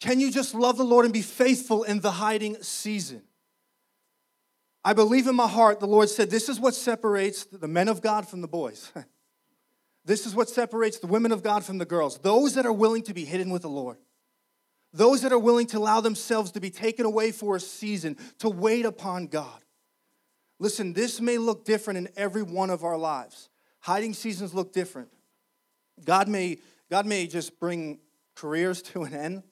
Can 0.00 0.19
you 0.19 0.33
just 0.33 0.56
love 0.56 0.77
the 0.77 0.83
Lord 0.83 1.05
and 1.05 1.15
be 1.15 1.23
faithful 1.23 1.85
in 1.85 2.00
the 2.00 2.11
hiding 2.11 2.61
season? 2.65 3.23
I 4.85 4.93
believe 4.93 5.29
in 5.29 5.37
my 5.37 5.47
heart 5.47 5.79
the 5.79 5.87
Lord 5.87 6.09
said, 6.09 6.31
This 6.31 6.49
is 6.49 6.59
what 6.59 6.75
separates 6.75 7.44
the 7.44 7.69
men 7.69 7.87
of 7.87 8.03
God 8.03 8.27
from 8.27 8.41
the 8.41 8.49
boys. 8.49 8.91
this 10.05 10.27
is 10.27 10.35
what 10.35 10.49
separates 10.49 10.99
the 10.99 11.06
women 11.06 11.31
of 11.31 11.44
God 11.44 11.62
from 11.62 11.79
the 11.79 11.87
girls. 11.87 12.19
Those 12.19 12.55
that 12.55 12.67
are 12.67 12.73
willing 12.73 13.05
to 13.05 13.15
be 13.15 13.25
hidden 13.25 13.49
with 13.49 13.62
the 13.62 13.69
Lord. 13.69 13.99
Those 14.93 15.23
that 15.23 15.33
are 15.33 15.39
willing 15.39 15.67
to 15.69 15.79
allow 15.79 16.00
themselves 16.00 16.50
to 16.53 16.61
be 16.61 16.71
taken 16.71 17.06
away 17.06 17.33
for 17.33 17.56
a 17.56 17.61
season, 17.61 18.17
to 18.39 18.50
wait 18.50 18.85
upon 18.85 19.27
God. 19.27 19.62
Listen, 20.59 20.93
this 20.93 21.21
may 21.21 21.39
look 21.39 21.65
different 21.65 21.99
in 21.99 22.09
every 22.17 22.43
one 22.43 22.71
of 22.71 22.85
our 22.85 22.99
lives. 22.99 23.49
Hiding 23.81 24.15
seasons 24.15 24.55
look 24.55 24.73
different. 24.73 25.09
God 26.05 26.29
may, 26.29 26.58
God 26.91 27.06
may 27.06 27.27
just 27.27 27.58
bring 27.58 27.99
careers 28.34 28.82
to 28.93 29.03
an 29.03 29.15
end. 29.15 29.43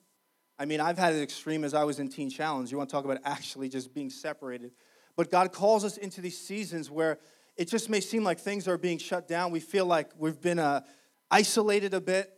I 0.59 0.65
mean, 0.65 0.79
I've 0.79 0.97
had 0.97 1.13
an 1.13 1.21
extreme 1.21 1.63
as 1.63 1.73
I 1.73 1.83
was 1.83 1.99
in 1.99 2.07
Teen 2.07 2.29
Challenge. 2.29 2.71
You 2.71 2.77
want 2.77 2.89
to 2.89 2.95
talk 2.95 3.03
about 3.03 3.17
actually 3.25 3.67
just 3.67 3.93
being 3.93 4.11
separated. 4.11 4.71
But 5.15 5.31
God 5.31 5.51
calls 5.51 5.83
us 5.83 5.97
into 5.97 6.21
these 6.21 6.37
seasons 6.37 6.89
where 6.89 7.17
it 7.57 7.67
just 7.67 7.89
may 7.89 7.99
seem 7.99 8.23
like 8.23 8.39
things 8.39 8.67
are 8.67 8.77
being 8.77 8.97
shut 8.97 9.27
down. 9.27 9.51
We 9.51 9.59
feel 9.59 9.85
like 9.85 10.11
we've 10.17 10.39
been 10.39 10.59
uh, 10.59 10.81
isolated 11.29 11.93
a 11.93 12.01
bit. 12.01 12.31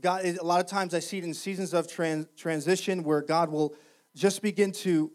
God, 0.00 0.24
a 0.24 0.44
lot 0.44 0.60
of 0.60 0.70
times 0.70 0.94
I 0.94 1.00
see 1.00 1.18
it 1.18 1.24
in 1.24 1.34
seasons 1.34 1.74
of 1.74 1.88
trans, 1.88 2.26
transition 2.36 3.02
where 3.02 3.20
God 3.20 3.50
will 3.50 3.74
just 4.14 4.42
begin 4.42 4.72
to 4.72 5.10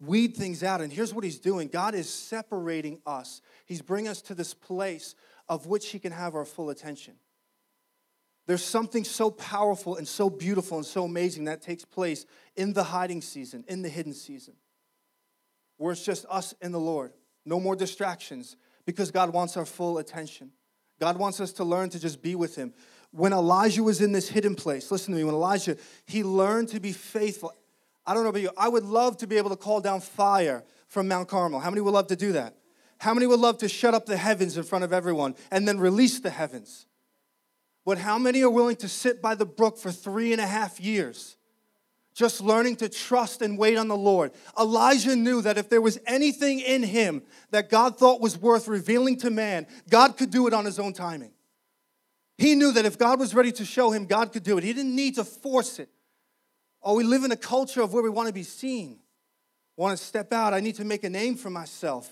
weed 0.00 0.36
things 0.36 0.62
out. 0.62 0.80
And 0.80 0.92
here's 0.92 1.12
what 1.12 1.24
He's 1.24 1.38
doing 1.38 1.68
God 1.68 1.94
is 1.94 2.08
separating 2.08 3.00
us, 3.06 3.40
He's 3.66 3.82
bringing 3.82 4.10
us 4.10 4.22
to 4.22 4.34
this 4.34 4.54
place 4.54 5.14
of 5.48 5.66
which 5.66 5.88
He 5.88 5.98
can 5.98 6.12
have 6.12 6.34
our 6.34 6.44
full 6.44 6.70
attention. 6.70 7.14
There's 8.46 8.64
something 8.64 9.04
so 9.04 9.30
powerful 9.30 9.96
and 9.96 10.08
so 10.08 10.28
beautiful 10.28 10.78
and 10.78 10.86
so 10.86 11.04
amazing 11.04 11.44
that 11.44 11.62
takes 11.62 11.84
place 11.84 12.26
in 12.56 12.72
the 12.72 12.82
hiding 12.82 13.22
season, 13.22 13.64
in 13.68 13.82
the 13.82 13.88
hidden 13.88 14.12
season, 14.12 14.54
where 15.76 15.92
it's 15.92 16.04
just 16.04 16.26
us 16.28 16.54
and 16.60 16.74
the 16.74 16.78
Lord. 16.78 17.12
No 17.44 17.60
more 17.60 17.76
distractions 17.76 18.56
because 18.86 19.10
God 19.10 19.32
wants 19.32 19.56
our 19.56 19.64
full 19.64 19.98
attention. 19.98 20.50
God 20.98 21.16
wants 21.16 21.40
us 21.40 21.52
to 21.54 21.64
learn 21.64 21.90
to 21.90 22.00
just 22.00 22.22
be 22.22 22.34
with 22.34 22.56
Him 22.56 22.74
when 23.12 23.32
Elijah 23.32 23.82
was 23.82 24.00
in 24.00 24.12
this 24.12 24.28
hidden 24.28 24.54
place, 24.54 24.90
listen 24.90 25.12
to 25.12 25.18
me, 25.18 25.24
when 25.24 25.34
Elijah, 25.34 25.76
he 26.06 26.22
learned 26.22 26.68
to 26.68 26.80
be 26.80 26.92
faithful. 26.92 27.52
I 28.06 28.14
don't 28.14 28.22
know 28.22 28.30
about 28.30 28.42
you, 28.42 28.50
I 28.56 28.68
would 28.68 28.84
love 28.84 29.16
to 29.18 29.26
be 29.26 29.36
able 29.36 29.50
to 29.50 29.56
call 29.56 29.80
down 29.80 30.00
fire 30.00 30.64
from 30.88 31.08
Mount 31.08 31.28
Carmel. 31.28 31.60
How 31.60 31.70
many 31.70 31.80
would 31.80 31.94
love 31.94 32.08
to 32.08 32.16
do 32.16 32.32
that? 32.32 32.56
How 32.98 33.14
many 33.14 33.26
would 33.26 33.40
love 33.40 33.58
to 33.58 33.68
shut 33.68 33.94
up 33.94 34.06
the 34.06 34.16
heavens 34.16 34.56
in 34.56 34.62
front 34.62 34.84
of 34.84 34.92
everyone 34.92 35.34
and 35.50 35.66
then 35.66 35.78
release 35.78 36.20
the 36.20 36.30
heavens? 36.30 36.86
But 37.84 37.98
how 37.98 38.18
many 38.18 38.42
are 38.42 38.50
willing 38.50 38.76
to 38.76 38.88
sit 38.88 39.22
by 39.22 39.34
the 39.34 39.46
brook 39.46 39.78
for 39.78 39.90
three 39.90 40.32
and 40.32 40.40
a 40.40 40.46
half 40.46 40.78
years? 40.78 41.36
Just 42.14 42.40
learning 42.40 42.76
to 42.76 42.88
trust 42.88 43.40
and 43.40 43.56
wait 43.56 43.78
on 43.78 43.88
the 43.88 43.96
Lord. 43.96 44.32
Elijah 44.58 45.16
knew 45.16 45.40
that 45.42 45.56
if 45.56 45.70
there 45.70 45.80
was 45.80 45.98
anything 46.06 46.60
in 46.60 46.82
him 46.82 47.22
that 47.50 47.70
God 47.70 47.98
thought 47.98 48.20
was 48.20 48.36
worth 48.36 48.68
revealing 48.68 49.16
to 49.18 49.30
man, 49.30 49.66
God 49.88 50.18
could 50.18 50.30
do 50.30 50.46
it 50.46 50.52
on 50.52 50.64
his 50.64 50.78
own 50.78 50.92
timing. 50.92 51.32
He 52.40 52.54
knew 52.54 52.72
that 52.72 52.86
if 52.86 52.96
God 52.96 53.20
was 53.20 53.34
ready 53.34 53.52
to 53.52 53.66
show 53.66 53.90
him, 53.90 54.06
God 54.06 54.32
could 54.32 54.44
do 54.44 54.56
it. 54.56 54.64
He 54.64 54.72
didn't 54.72 54.96
need 54.96 55.16
to 55.16 55.24
force 55.24 55.78
it. 55.78 55.90
Oh, 56.82 56.94
we 56.94 57.04
live 57.04 57.22
in 57.22 57.32
a 57.32 57.36
culture 57.36 57.82
of 57.82 57.92
where 57.92 58.02
we 58.02 58.08
want 58.08 58.28
to 58.28 58.32
be 58.32 58.44
seen. 58.44 58.98
want 59.76 59.98
to 59.98 60.02
step 60.02 60.32
out. 60.32 60.54
I 60.54 60.60
need 60.60 60.76
to 60.76 60.84
make 60.86 61.04
a 61.04 61.10
name 61.10 61.36
for 61.36 61.50
myself. 61.50 62.10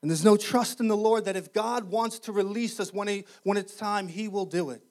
And 0.00 0.10
there's 0.10 0.24
no 0.24 0.38
trust 0.38 0.80
in 0.80 0.88
the 0.88 0.96
Lord 0.96 1.26
that 1.26 1.36
if 1.36 1.52
God 1.52 1.90
wants 1.90 2.18
to 2.20 2.32
release 2.32 2.80
us 2.80 2.94
when, 2.94 3.08
he, 3.08 3.24
when 3.42 3.58
it's 3.58 3.74
time, 3.76 4.08
He 4.08 4.26
will 4.26 4.46
do 4.46 4.70
it. 4.70 4.82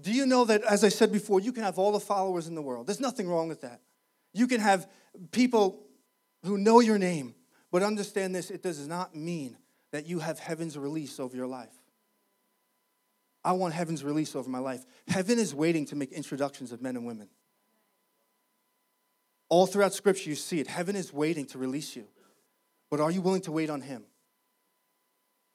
Do 0.00 0.12
you 0.12 0.24
know 0.24 0.44
that, 0.44 0.62
as 0.62 0.84
I 0.84 0.88
said 0.88 1.10
before, 1.10 1.40
you 1.40 1.50
can 1.50 1.64
have 1.64 1.80
all 1.80 1.90
the 1.90 1.98
followers 1.98 2.46
in 2.46 2.54
the 2.54 2.62
world? 2.62 2.86
There's 2.86 3.00
nothing 3.00 3.28
wrong 3.28 3.48
with 3.48 3.62
that. 3.62 3.80
You 4.34 4.46
can 4.46 4.60
have 4.60 4.88
people 5.32 5.82
who 6.44 6.58
know 6.58 6.78
your 6.78 6.96
name, 6.96 7.34
but 7.72 7.82
understand 7.82 8.36
this 8.36 8.52
it 8.52 8.62
does 8.62 8.86
not 8.86 9.16
mean 9.16 9.58
that 9.90 10.06
you 10.06 10.20
have 10.20 10.38
heaven's 10.38 10.78
release 10.78 11.18
over 11.18 11.36
your 11.36 11.48
life. 11.48 11.74
I 13.46 13.52
want 13.52 13.74
heaven's 13.74 14.02
release 14.02 14.34
over 14.34 14.50
my 14.50 14.58
life. 14.58 14.84
Heaven 15.06 15.38
is 15.38 15.54
waiting 15.54 15.86
to 15.86 15.96
make 15.96 16.10
introductions 16.10 16.72
of 16.72 16.82
men 16.82 16.96
and 16.96 17.06
women. 17.06 17.28
All 19.48 19.68
throughout 19.68 19.94
Scripture, 19.94 20.28
you 20.28 20.34
see 20.34 20.58
it. 20.58 20.66
Heaven 20.66 20.96
is 20.96 21.12
waiting 21.12 21.46
to 21.46 21.58
release 21.58 21.94
you. 21.94 22.08
But 22.90 22.98
are 22.98 23.10
you 23.10 23.20
willing 23.20 23.42
to 23.42 23.52
wait 23.52 23.70
on 23.70 23.82
Him? 23.82 24.02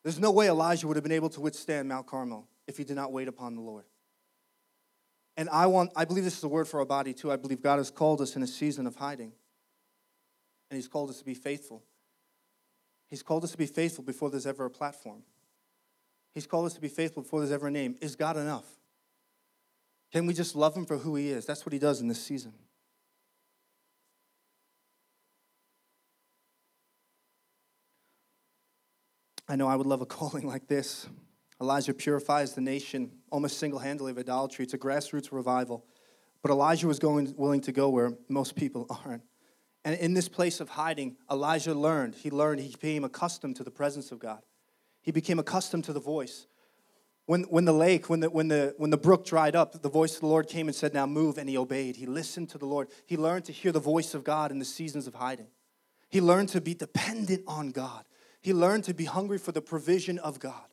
There's 0.03 0.19
no 0.19 0.31
way 0.31 0.47
Elijah 0.47 0.87
would 0.87 0.95
have 0.95 1.03
been 1.03 1.11
able 1.11 1.29
to 1.31 1.41
withstand 1.41 1.89
Mount 1.89 2.07
Carmel 2.07 2.47
if 2.65 2.77
he 2.77 2.85
did 2.85 2.95
not 2.95 3.11
wait 3.11 3.27
upon 3.27 3.55
the 3.55 3.61
Lord. 3.61 3.83
And 5.35 5.49
I 5.49 5.67
want, 5.67 5.91
I 5.93 6.05
believe 6.05 6.23
this 6.23 6.37
is 6.37 6.43
a 6.45 6.47
word 6.47 6.69
for 6.69 6.79
our 6.79 6.85
body 6.85 7.13
too. 7.13 7.29
I 7.29 7.35
believe 7.35 7.61
God 7.61 7.77
has 7.77 7.91
called 7.91 8.21
us 8.21 8.37
in 8.37 8.41
a 8.41 8.47
season 8.47 8.87
of 8.87 8.95
hiding. 8.95 9.33
And 10.69 10.77
He's 10.77 10.87
called 10.87 11.09
us 11.09 11.19
to 11.19 11.25
be 11.25 11.33
faithful. 11.33 11.83
He's 13.09 13.21
called 13.21 13.43
us 13.43 13.51
to 13.51 13.57
be 13.57 13.65
faithful 13.65 14.05
before 14.05 14.29
there's 14.29 14.47
ever 14.47 14.63
a 14.63 14.69
platform. 14.69 15.23
He's 16.33 16.47
called 16.47 16.65
us 16.65 16.73
to 16.73 16.81
be 16.81 16.87
faithful 16.87 17.23
before 17.23 17.39
there's 17.39 17.51
ever 17.51 17.67
a 17.67 17.71
name. 17.71 17.95
Is 18.01 18.15
God 18.15 18.37
enough? 18.37 18.65
Can 20.11 20.25
we 20.25 20.33
just 20.33 20.55
love 20.55 20.75
Him 20.75 20.85
for 20.85 20.97
who 20.97 21.15
He 21.15 21.29
is? 21.29 21.45
That's 21.45 21.65
what 21.65 21.73
He 21.73 21.79
does 21.79 22.01
in 22.01 22.07
this 22.07 22.23
season. 22.23 22.53
I 29.47 29.57
know 29.57 29.67
I 29.67 29.75
would 29.75 29.87
love 29.87 30.01
a 30.01 30.05
calling 30.17 30.47
like 30.47 30.67
this. 30.67 31.07
Elijah 31.59 31.93
purifies 31.93 32.53
the 32.53 32.61
nation 32.61 33.11
almost 33.29 33.57
single 33.57 33.79
handedly 33.79 34.11
of 34.11 34.17
idolatry. 34.17 34.63
It's 34.63 34.73
a 34.73 34.77
grassroots 34.77 35.31
revival. 35.31 35.85
But 36.41 36.51
Elijah 36.51 36.87
was 36.87 36.97
going, 36.97 37.35
willing 37.37 37.61
to 37.61 37.71
go 37.71 37.89
where 37.89 38.13
most 38.29 38.55
people 38.55 38.87
aren't. 39.05 39.23
And 39.83 39.95
in 39.99 40.13
this 40.13 40.29
place 40.29 40.59
of 40.59 40.69
hiding, 40.69 41.17
Elijah 41.29 41.73
learned. 41.73 42.15
He 42.15 42.31
learned, 42.31 42.61
he 42.61 42.69
became 42.69 43.03
accustomed 43.03 43.57
to 43.57 43.63
the 43.63 43.71
presence 43.71 44.11
of 44.11 44.19
God. 44.19 44.41
He 45.01 45.11
became 45.11 45.39
accustomed 45.39 45.83
to 45.85 45.93
the 45.93 45.99
voice. 45.99 46.47
When, 47.25 47.43
when 47.43 47.65
the 47.65 47.73
lake, 47.73 48.09
when 48.09 48.19
the, 48.19 48.29
when, 48.29 48.47
the, 48.47 48.73
when 48.77 48.89
the 48.89 48.97
brook 48.97 49.25
dried 49.25 49.55
up, 49.55 49.81
the 49.81 49.89
voice 49.89 50.15
of 50.15 50.21
the 50.21 50.27
Lord 50.27 50.47
came 50.47 50.67
and 50.67 50.75
said, 50.75 50.93
Now 50.93 51.05
move, 51.05 51.37
and 51.37 51.49
he 51.49 51.57
obeyed. 51.57 51.95
He 51.95 52.05
listened 52.05 52.49
to 52.49 52.57
the 52.57 52.65
Lord. 52.65 52.89
He 53.05 53.17
learned 53.17 53.45
to 53.45 53.51
hear 53.51 53.71
the 53.71 53.79
voice 53.79 54.13
of 54.13 54.23
God 54.23 54.51
in 54.51 54.59
the 54.59 54.65
seasons 54.65 55.07
of 55.07 55.15
hiding. 55.15 55.47
He 56.09 56.19
learned 56.19 56.49
to 56.49 56.61
be 56.61 56.73
dependent 56.73 57.43
on 57.47 57.71
God. 57.71 58.03
He 58.41 58.53
learned 58.53 58.83
to 58.85 58.93
be 58.93 59.05
hungry 59.05 59.37
for 59.37 59.51
the 59.51 59.61
provision 59.61 60.19
of 60.19 60.39
God. 60.39 60.65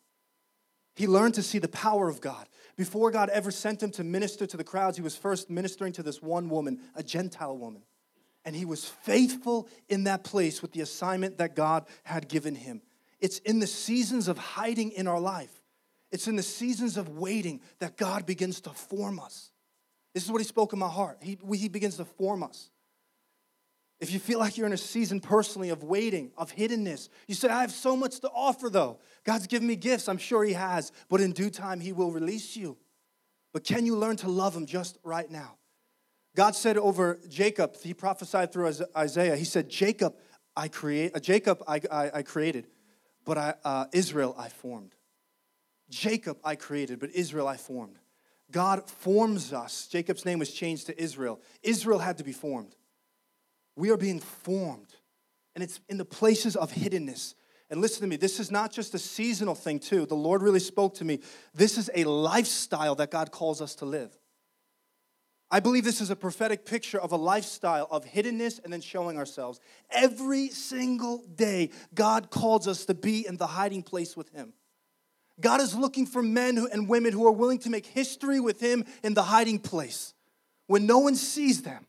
He 0.97 1.06
learned 1.06 1.35
to 1.35 1.42
see 1.42 1.61
the 1.61 1.68
power 1.68 2.08
of 2.08 2.20
God. 2.20 2.49
Before 2.76 3.12
God 3.12 3.28
ever 3.28 3.52
sent 3.52 3.82
him 3.82 3.92
to 3.92 4.02
minister 4.02 4.47
to 4.47 4.56
the 4.56 4.64
crowds, 4.64 4.97
he 4.97 5.02
was 5.02 5.16
first 5.16 5.49
ministering 5.49 5.92
to 5.92 6.02
this 6.02 6.20
one 6.20 6.49
woman, 6.49 6.80
a 6.97 7.04
Gentile 7.04 7.56
woman. 7.56 7.82
And 8.44 8.56
he 8.56 8.64
was 8.64 8.85
faithful 8.85 9.68
in 9.88 10.04
that 10.04 10.25
place 10.25 10.61
with 10.61 10.73
the 10.73 10.80
assignment 10.80 11.38
that 11.38 11.54
God 11.54 11.87
had 12.02 12.28
given 12.28 12.56
him. 12.56 12.82
It's 13.20 13.38
in 13.40 13.58
the 13.58 13.66
seasons 13.66 14.28
of 14.28 14.38
hiding 14.38 14.92
in 14.92 15.06
our 15.06 15.20
life, 15.20 15.62
it's 16.10 16.28
in 16.28 16.37
the 16.37 16.42
seasons 16.42 16.96
of 16.96 17.18
waiting 17.18 17.60
that 17.80 17.96
God 17.96 18.26
begins 18.26 18.60
to 18.62 18.70
form 18.70 19.20
us. 19.20 19.50
This 20.14 20.25
is 20.25 20.32
what 20.32 20.40
he 20.40 20.46
spoke 20.46 20.72
in 20.72 20.78
my 20.78 20.88
heart. 20.88 21.18
He, 21.20 21.38
he 21.54 21.68
begins 21.68 21.98
to 21.98 22.04
form 22.04 22.42
us. 22.42 22.70
If 24.00 24.12
you 24.12 24.18
feel 24.18 24.38
like 24.38 24.56
you're 24.56 24.66
in 24.66 24.72
a 24.72 24.76
season 24.76 25.20
personally 25.20 25.70
of 25.70 25.82
waiting, 25.82 26.30
of 26.37 26.54
hiddenness, 26.54 27.08
you 27.26 27.34
say, 27.34 27.48
I 27.48 27.62
have 27.62 27.72
so 27.72 27.96
much 27.96 28.20
to 28.20 28.30
offer 28.30 28.70
though. 28.70 29.00
God's 29.25 29.46
given 29.46 29.66
me 29.66 29.76
gifts. 29.76 30.08
I'm 30.08 30.18
sure 30.18 30.44
He 30.44 30.52
has, 30.52 30.92
but 31.08 31.20
in 31.20 31.32
due 31.32 31.50
time, 31.50 31.80
He 31.80 31.92
will 31.92 32.12
release 32.12 32.56
you. 32.56 32.76
But 33.52 33.64
can 33.64 33.87
you 33.87 33.96
learn 33.96 34.16
to 34.18 34.28
love 34.28 34.56
Him 34.56 34.66
just 34.66 34.98
right 35.02 35.28
now? 35.28 35.56
God 36.37 36.54
said 36.54 36.78
over 36.78 37.18
Jacob, 37.28 37.76
He 37.82 37.92
prophesied 37.92 38.52
through 38.52 38.72
Isaiah, 38.96 39.37
He 39.37 39.44
said, 39.44 39.68
Jacob, 39.68 40.14
I 40.56 40.68
create, 40.68 41.14
uh, 41.14 41.20
Jacob 41.20 41.62
I, 41.66 41.80
I, 41.90 42.10
I, 42.14 42.22
created, 42.22 42.66
but 43.28 43.37
I, 43.37 43.54
uh, 43.62 43.85
Israel 43.92 44.35
I 44.38 44.49
formed. 44.49 44.94
Jacob 45.90 46.38
I 46.42 46.56
created, 46.56 46.99
but 46.99 47.11
Israel 47.11 47.47
I 47.47 47.58
formed. 47.58 47.99
God 48.50 48.88
forms 48.88 49.52
us. 49.52 49.87
Jacob's 49.87 50.25
name 50.25 50.38
was 50.38 50.50
changed 50.50 50.87
to 50.87 50.99
Israel. 50.99 51.38
Israel 51.62 51.99
had 51.99 52.16
to 52.18 52.25
be 52.25 52.32
formed. 52.32 52.75
We 53.76 53.90
are 53.90 53.99
being 53.99 54.18
formed, 54.18 54.94
and 55.54 55.62
it's 55.62 55.78
in 55.90 55.99
the 55.99 56.06
places 56.06 56.56
of 56.56 56.73
hiddenness. 56.73 57.35
And 57.68 57.82
listen 57.82 58.00
to 58.00 58.06
me, 58.06 58.16
this 58.16 58.40
is 58.40 58.50
not 58.50 58.73
just 58.73 58.94
a 58.94 58.99
seasonal 58.99 59.54
thing, 59.54 59.78
too. 59.78 60.06
The 60.06 60.14
Lord 60.14 60.40
really 60.40 60.58
spoke 60.58 60.94
to 60.94 61.04
me. 61.04 61.20
This 61.52 61.76
is 61.76 61.90
a 61.94 62.04
lifestyle 62.04 62.94
that 62.94 63.11
God 63.11 63.30
calls 63.30 63.61
us 63.61 63.75
to 63.75 63.85
live. 63.85 64.18
I 65.50 65.60
believe 65.60 65.84
this 65.84 66.02
is 66.02 66.10
a 66.10 66.16
prophetic 66.16 66.66
picture 66.66 67.00
of 67.00 67.12
a 67.12 67.16
lifestyle 67.16 67.88
of 67.90 68.04
hiddenness 68.04 68.62
and 68.62 68.72
then 68.72 68.82
showing 68.82 69.16
ourselves. 69.16 69.60
Every 69.90 70.48
single 70.48 71.24
day, 71.34 71.70
God 71.94 72.30
calls 72.30 72.68
us 72.68 72.84
to 72.86 72.94
be 72.94 73.26
in 73.26 73.38
the 73.38 73.46
hiding 73.46 73.82
place 73.82 74.14
with 74.14 74.28
Him. 74.30 74.52
God 75.40 75.60
is 75.60 75.74
looking 75.74 76.04
for 76.04 76.22
men 76.22 76.58
and 76.70 76.88
women 76.88 77.12
who 77.12 77.26
are 77.26 77.32
willing 77.32 77.60
to 77.60 77.70
make 77.70 77.86
history 77.86 78.40
with 78.40 78.60
Him 78.60 78.84
in 79.02 79.14
the 79.14 79.22
hiding 79.22 79.58
place 79.58 80.12
when 80.66 80.84
no 80.84 80.98
one 80.98 81.14
sees 81.14 81.62
them. 81.62 81.86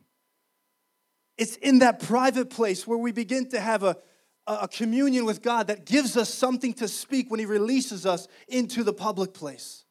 It's 1.37 1.57
in 1.57 1.79
that 1.79 1.99
private 1.99 2.49
place 2.49 2.87
where 2.87 2.97
we 2.97 3.11
begin 3.11 3.49
to 3.49 3.59
have 3.59 3.83
a, 3.83 3.97
a 4.47 4.67
communion 4.69 5.25
with 5.25 5.41
God 5.41 5.67
that 5.67 5.85
gives 5.85 6.15
us 6.15 6.33
something 6.33 6.73
to 6.75 6.87
speak 6.87 7.29
when 7.29 7.39
He 7.41 7.45
releases 7.45 8.05
us 8.05 8.27
into 8.47 8.83
the 8.83 8.93
public 8.93 9.33
place. 9.33 9.85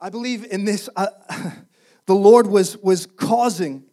I 0.00 0.10
believe 0.10 0.44
in 0.44 0.64
this. 0.64 0.88
Uh, 0.94 1.08
the 2.06 2.14
Lord 2.14 2.46
was, 2.46 2.76
was 2.78 3.06
causing 3.06 3.84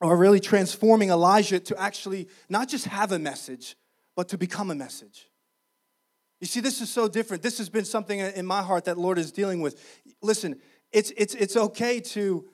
or 0.00 0.16
really 0.16 0.40
transforming 0.40 1.10
Elijah 1.10 1.60
to 1.60 1.80
actually 1.80 2.28
not 2.48 2.68
just 2.68 2.86
have 2.86 3.12
a 3.12 3.18
message, 3.18 3.76
but 4.16 4.28
to 4.28 4.38
become 4.38 4.70
a 4.70 4.74
message. 4.74 5.28
You 6.40 6.46
see, 6.46 6.60
this 6.60 6.80
is 6.80 6.90
so 6.90 7.06
different. 7.06 7.42
This 7.42 7.58
has 7.58 7.68
been 7.68 7.84
something 7.84 8.18
in 8.18 8.44
my 8.44 8.62
heart 8.62 8.86
that 8.86 8.98
Lord 8.98 9.16
is 9.16 9.30
dealing 9.30 9.60
with. 9.60 9.80
Listen, 10.20 10.60
it's, 10.90 11.12
it's, 11.16 11.34
it's 11.34 11.56
okay 11.56 12.00
to 12.00 12.48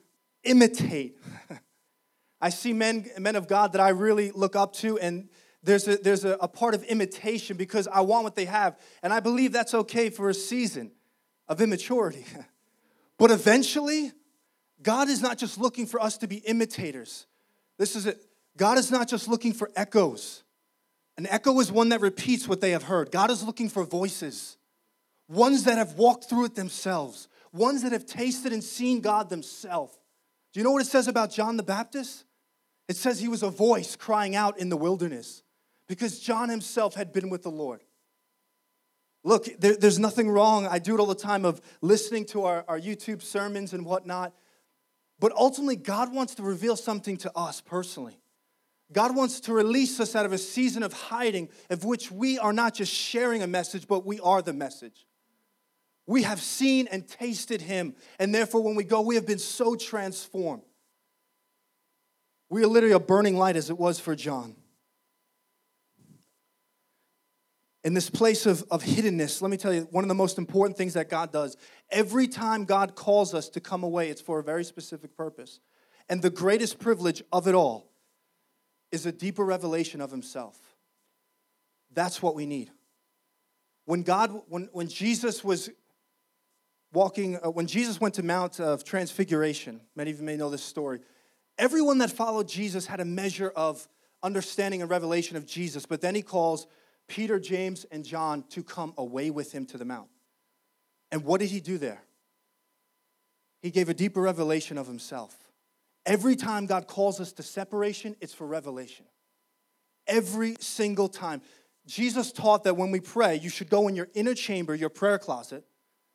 imitate. 0.44 1.16
I 2.40 2.50
see 2.50 2.74
men, 2.74 3.06
men 3.18 3.34
of 3.34 3.48
God 3.48 3.72
that 3.72 3.80
I 3.80 3.88
really 3.88 4.30
look 4.30 4.54
up 4.54 4.74
to, 4.74 4.98
and 4.98 5.28
there's, 5.62 5.88
a, 5.88 5.96
there's 5.96 6.24
a, 6.24 6.36
a 6.40 6.46
part 6.46 6.74
of 6.74 6.84
imitation 6.84 7.56
because 7.56 7.88
I 7.88 8.02
want 8.02 8.24
what 8.24 8.36
they 8.36 8.44
have. 8.44 8.78
And 9.02 9.12
I 9.12 9.20
believe 9.20 9.52
that's 9.52 9.74
okay 9.74 10.10
for 10.10 10.28
a 10.28 10.34
season 10.34 10.92
of 11.48 11.60
immaturity. 11.60 12.26
but 13.18 13.30
eventually, 13.30 14.12
God 14.82 15.08
is 15.08 15.20
not 15.20 15.38
just 15.38 15.58
looking 15.58 15.86
for 15.86 16.00
us 16.00 16.18
to 16.18 16.28
be 16.28 16.36
imitators. 16.36 17.26
This 17.78 17.96
is 17.96 18.06
it. 18.06 18.24
God 18.56 18.78
is 18.78 18.90
not 18.90 19.08
just 19.08 19.28
looking 19.28 19.52
for 19.52 19.70
echoes. 19.76 20.42
An 21.16 21.26
echo 21.26 21.58
is 21.60 21.70
one 21.70 21.88
that 21.88 22.00
repeats 22.00 22.48
what 22.48 22.60
they 22.60 22.70
have 22.70 22.84
heard. 22.84 23.10
God 23.10 23.30
is 23.30 23.42
looking 23.42 23.68
for 23.68 23.84
voices, 23.84 24.56
ones 25.28 25.64
that 25.64 25.78
have 25.78 25.94
walked 25.94 26.28
through 26.28 26.46
it 26.46 26.54
themselves, 26.54 27.28
ones 27.52 27.82
that 27.82 27.92
have 27.92 28.06
tasted 28.06 28.52
and 28.52 28.62
seen 28.62 29.00
God 29.00 29.28
themselves. 29.28 29.98
Do 30.52 30.60
you 30.60 30.64
know 30.64 30.70
what 30.70 30.82
it 30.82 30.88
says 30.88 31.08
about 31.08 31.32
John 31.32 31.56
the 31.56 31.62
Baptist? 31.62 32.24
It 32.88 32.96
says 32.96 33.20
he 33.20 33.28
was 33.28 33.42
a 33.42 33.50
voice 33.50 33.96
crying 33.96 34.34
out 34.34 34.58
in 34.58 34.68
the 34.68 34.76
wilderness 34.76 35.42
because 35.88 36.20
John 36.20 36.48
himself 36.48 36.94
had 36.94 37.12
been 37.12 37.30
with 37.30 37.42
the 37.42 37.50
Lord. 37.50 37.82
Look, 39.28 39.60
there, 39.60 39.76
there's 39.76 39.98
nothing 39.98 40.30
wrong. 40.30 40.66
I 40.66 40.78
do 40.78 40.94
it 40.94 41.00
all 41.00 41.06
the 41.06 41.14
time 41.14 41.44
of 41.44 41.60
listening 41.82 42.24
to 42.28 42.44
our, 42.44 42.64
our 42.66 42.80
YouTube 42.80 43.20
sermons 43.20 43.74
and 43.74 43.84
whatnot. 43.84 44.32
But 45.20 45.32
ultimately, 45.32 45.76
God 45.76 46.14
wants 46.14 46.36
to 46.36 46.42
reveal 46.42 46.76
something 46.76 47.18
to 47.18 47.36
us 47.36 47.60
personally. 47.60 48.18
God 48.90 49.14
wants 49.14 49.40
to 49.40 49.52
release 49.52 50.00
us 50.00 50.16
out 50.16 50.24
of 50.24 50.32
a 50.32 50.38
season 50.38 50.82
of 50.82 50.94
hiding, 50.94 51.50
of 51.68 51.84
which 51.84 52.10
we 52.10 52.38
are 52.38 52.54
not 52.54 52.72
just 52.72 52.90
sharing 52.90 53.42
a 53.42 53.46
message, 53.46 53.86
but 53.86 54.06
we 54.06 54.18
are 54.20 54.40
the 54.40 54.54
message. 54.54 55.06
We 56.06 56.22
have 56.22 56.40
seen 56.40 56.88
and 56.90 57.06
tasted 57.06 57.60
him, 57.60 57.96
and 58.18 58.34
therefore, 58.34 58.62
when 58.62 58.76
we 58.76 58.84
go, 58.84 59.02
we 59.02 59.16
have 59.16 59.26
been 59.26 59.38
so 59.38 59.76
transformed. 59.76 60.62
We 62.48 62.64
are 62.64 62.66
literally 62.66 62.94
a 62.94 62.98
burning 62.98 63.36
light 63.36 63.56
as 63.56 63.68
it 63.68 63.76
was 63.76 64.00
for 64.00 64.16
John. 64.16 64.56
In 67.88 67.94
this 67.94 68.10
place 68.10 68.44
of, 68.44 68.62
of 68.70 68.84
hiddenness, 68.84 69.40
let 69.40 69.50
me 69.50 69.56
tell 69.56 69.72
you, 69.72 69.88
one 69.90 70.04
of 70.04 70.08
the 70.08 70.14
most 70.14 70.36
important 70.36 70.76
things 70.76 70.92
that 70.92 71.08
God 71.08 71.32
does, 71.32 71.56
every 71.90 72.28
time 72.28 72.66
God 72.66 72.94
calls 72.94 73.32
us 73.32 73.48
to 73.48 73.60
come 73.60 73.82
away, 73.82 74.10
it's 74.10 74.20
for 74.20 74.38
a 74.38 74.42
very 74.42 74.62
specific 74.62 75.16
purpose. 75.16 75.58
And 76.06 76.20
the 76.20 76.28
greatest 76.28 76.78
privilege 76.78 77.22
of 77.32 77.48
it 77.48 77.54
all 77.54 77.90
is 78.92 79.06
a 79.06 79.10
deeper 79.10 79.42
revelation 79.42 80.02
of 80.02 80.10
Himself. 80.10 80.58
That's 81.90 82.20
what 82.20 82.34
we 82.34 82.44
need. 82.44 82.70
When 83.86 84.02
God, 84.02 84.38
when, 84.48 84.68
when 84.72 84.88
Jesus 84.88 85.42
was 85.42 85.70
walking, 86.92 87.38
uh, 87.42 87.48
when 87.48 87.66
Jesus 87.66 87.98
went 87.98 88.16
to 88.16 88.22
Mount 88.22 88.60
of 88.60 88.84
Transfiguration, 88.84 89.80
many 89.96 90.10
of 90.10 90.18
you 90.18 90.26
may 90.26 90.36
know 90.36 90.50
this 90.50 90.62
story, 90.62 91.00
everyone 91.56 91.96
that 92.00 92.10
followed 92.10 92.48
Jesus 92.48 92.84
had 92.84 93.00
a 93.00 93.06
measure 93.06 93.48
of, 93.56 93.88
understanding 94.22 94.82
and 94.82 94.90
revelation 94.90 95.36
of 95.36 95.46
Jesus, 95.46 95.86
but 95.86 96.00
then 96.00 96.14
he 96.14 96.22
calls 96.22 96.66
Peter, 97.08 97.40
James, 97.40 97.84
and 97.90 98.04
John 98.04 98.44
to 98.50 98.62
come 98.62 98.92
away 98.96 99.30
with 99.30 99.52
him 99.52 99.66
to 99.66 99.78
the 99.78 99.84
mount. 99.84 100.08
And 101.10 101.24
what 101.24 101.40
did 101.40 101.50
he 101.50 101.60
do 101.60 101.78
there? 101.78 102.02
He 103.62 103.70
gave 103.70 103.88
a 103.88 103.94
deeper 103.94 104.20
revelation 104.20 104.78
of 104.78 104.86
himself. 104.86 105.34
Every 106.06 106.36
time 106.36 106.66
God 106.66 106.86
calls 106.86 107.20
us 107.20 107.32
to 107.32 107.42
separation, 107.42 108.14
it's 108.20 108.32
for 108.32 108.46
revelation. 108.46 109.06
Every 110.06 110.56
single 110.60 111.08
time. 111.08 111.42
Jesus 111.86 112.32
taught 112.32 112.64
that 112.64 112.76
when 112.76 112.90
we 112.90 113.00
pray, 113.00 113.36
you 113.36 113.48
should 113.48 113.70
go 113.70 113.88
in 113.88 113.96
your 113.96 114.08
inner 114.14 114.34
chamber, 114.34 114.74
your 114.74 114.90
prayer 114.90 115.18
closet, 115.18 115.64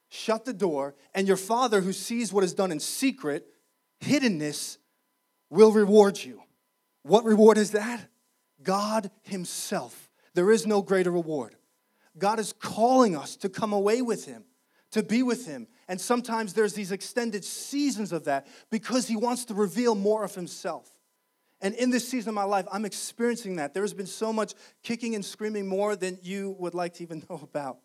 shut 0.10 0.46
the 0.46 0.54
door, 0.54 0.96
and 1.16 1.28
your 1.28 1.38
Father 1.38 1.82
who 1.82 1.92
sees 1.92 2.32
what 2.32 2.44
is 2.44 2.54
done 2.54 2.72
in 2.72 2.80
secret, 2.80 3.48
hiddenness, 4.02 4.78
will 5.50 5.72
reward 5.72 6.24
you. 6.24 6.42
What 7.02 7.26
reward 7.26 7.58
is 7.58 7.72
that? 7.72 8.08
God 8.62 9.12
Himself. 9.24 10.10
There 10.34 10.52
is 10.52 10.66
no 10.66 10.82
greater 10.82 11.12
reward. 11.12 11.56
God 12.18 12.40
is 12.40 12.54
calling 12.54 13.16
us 13.16 13.36
to 13.38 13.50
come 13.50 13.74
away 13.74 14.02
with 14.02 14.26
Him, 14.26 14.44
to 14.92 15.04
be 15.04 15.24
with 15.24 15.48
Him. 15.48 15.68
And 15.88 16.00
sometimes 16.00 16.54
there's 16.54 16.74
these 16.74 16.92
extended 16.92 17.44
seasons 17.44 18.12
of 18.12 18.26
that 18.26 18.48
because 18.70 19.08
He 19.08 19.16
wants 19.16 19.46
to 19.46 19.54
reveal 19.54 19.96
more 19.96 20.24
of 20.24 20.36
Himself. 20.36 20.90
And 21.62 21.74
in 21.76 21.92
this 21.92 22.08
season 22.08 22.30
of 22.30 22.36
my 22.36 22.44
life, 22.44 22.68
I'm 22.72 22.86
experiencing 22.86 23.56
that. 23.56 23.74
There 23.74 23.84
has 23.84 23.94
been 23.94 24.06
so 24.06 24.34
much 24.34 24.54
kicking 24.84 25.16
and 25.16 25.24
screaming 25.24 25.66
more 25.66 25.96
than 25.96 26.20
you 26.22 26.56
would 26.60 26.74
like 26.74 26.96
to 26.96 27.04
even 27.04 27.26
know 27.30 27.40
about. 27.42 27.78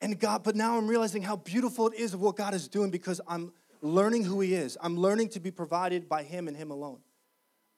And 0.00 0.18
God, 0.18 0.44
but 0.44 0.56
now 0.56 0.78
I'm 0.78 0.88
realizing 0.88 1.22
how 1.22 1.36
beautiful 1.36 1.88
it 1.88 1.98
is 1.98 2.14
of 2.14 2.20
what 2.20 2.36
God 2.36 2.54
is 2.54 2.68
doing 2.68 2.90
because 2.90 3.20
I'm 3.26 3.52
learning 3.82 4.24
who 4.24 4.40
He 4.40 4.54
is. 4.54 4.78
I'm 4.80 4.96
learning 4.96 5.30
to 5.30 5.40
be 5.40 5.50
provided 5.50 6.08
by 6.08 6.22
Him 6.22 6.48
and 6.48 6.56
Him 6.56 6.70
alone. 6.70 7.00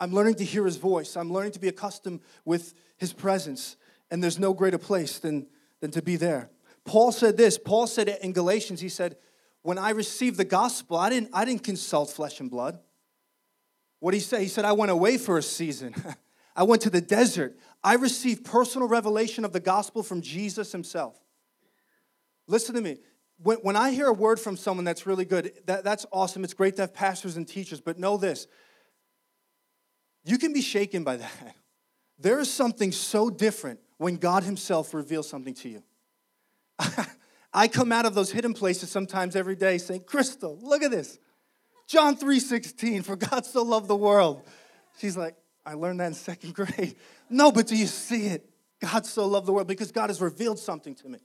I'm 0.02 0.12
learning 0.12 0.34
to 0.36 0.44
hear 0.44 0.64
his 0.64 0.78
voice. 0.78 1.16
I'm 1.16 1.32
learning 1.32 1.52
to 1.52 1.60
be 1.60 1.68
accustomed 1.68 2.22
with 2.44 2.74
his 2.96 3.12
presence. 3.12 3.76
And 4.10 4.20
there's 4.20 4.36
no 4.36 4.52
greater 4.52 4.76
place 4.76 5.20
than, 5.20 5.46
than 5.80 5.92
to 5.92 6.02
be 6.02 6.16
there. 6.16 6.50
Paul 6.84 7.12
said 7.12 7.36
this. 7.36 7.56
Paul 7.56 7.86
said 7.86 8.08
it 8.08 8.20
in 8.20 8.32
Galatians, 8.32 8.80
he 8.80 8.88
said, 8.88 9.16
When 9.62 9.78
I 9.78 9.90
received 9.90 10.38
the 10.38 10.44
gospel, 10.44 10.96
I 10.96 11.08
didn't, 11.08 11.30
I 11.32 11.44
didn't 11.44 11.62
consult 11.62 12.10
flesh 12.10 12.40
and 12.40 12.50
blood. 12.50 12.80
What 14.00 14.10
did 14.10 14.16
he 14.16 14.24
say? 14.24 14.42
He 14.42 14.48
said, 14.48 14.64
I 14.64 14.72
went 14.72 14.90
away 14.90 15.18
for 15.18 15.38
a 15.38 15.42
season. 15.42 15.94
I 16.56 16.64
went 16.64 16.82
to 16.82 16.90
the 16.90 17.00
desert. 17.00 17.56
I 17.84 17.94
received 17.94 18.44
personal 18.44 18.88
revelation 18.88 19.44
of 19.44 19.52
the 19.52 19.60
gospel 19.60 20.02
from 20.02 20.20
Jesus 20.20 20.72
himself. 20.72 21.16
Listen 22.48 22.74
to 22.74 22.80
me. 22.80 22.96
When, 23.40 23.58
when 23.58 23.76
I 23.76 23.92
hear 23.92 24.08
a 24.08 24.12
word 24.12 24.40
from 24.40 24.56
someone 24.56 24.84
that's 24.84 25.06
really 25.06 25.24
good, 25.26 25.52
that, 25.66 25.84
that's 25.84 26.06
awesome. 26.10 26.42
It's 26.42 26.54
great 26.54 26.74
to 26.74 26.82
have 26.82 26.92
pastors 26.92 27.36
and 27.36 27.46
teachers, 27.46 27.80
but 27.80 28.00
know 28.00 28.16
this 28.16 28.48
you 30.24 30.38
can 30.38 30.52
be 30.52 30.62
shaken 30.62 31.04
by 31.04 31.16
that. 31.16 31.56
There 32.18 32.38
is 32.38 32.50
something 32.50 32.92
so 32.92 33.30
different 33.30 33.80
when 33.98 34.16
God 34.16 34.44
Himself 34.44 34.94
reveals 34.94 35.28
something 35.28 35.54
to 35.54 35.68
you. 35.68 35.82
I 37.52 37.68
come 37.68 37.92
out 37.92 38.06
of 38.06 38.14
those 38.14 38.30
hidden 38.30 38.54
places 38.54 38.90
sometimes 38.90 39.36
every 39.36 39.56
day 39.56 39.78
saying, 39.78 40.04
Crystal, 40.06 40.58
look 40.62 40.82
at 40.82 40.90
this. 40.90 41.18
John 41.86 42.16
3:16, 42.16 43.04
for 43.04 43.16
God 43.16 43.44
so 43.44 43.62
loved 43.62 43.88
the 43.88 43.96
world. 43.96 44.42
She's 44.98 45.16
like, 45.16 45.36
I 45.64 45.74
learned 45.74 46.00
that 46.00 46.06
in 46.06 46.14
second 46.14 46.54
grade. 46.54 46.96
No, 47.28 47.52
but 47.52 47.66
do 47.66 47.76
you 47.76 47.86
see 47.86 48.26
it? 48.26 48.48
God 48.80 49.06
so 49.06 49.26
loved 49.26 49.46
the 49.46 49.52
world 49.52 49.68
because 49.68 49.92
God 49.92 50.10
has 50.10 50.20
revealed 50.20 50.58
something 50.58 50.94
to 50.96 51.08
me. 51.08 51.18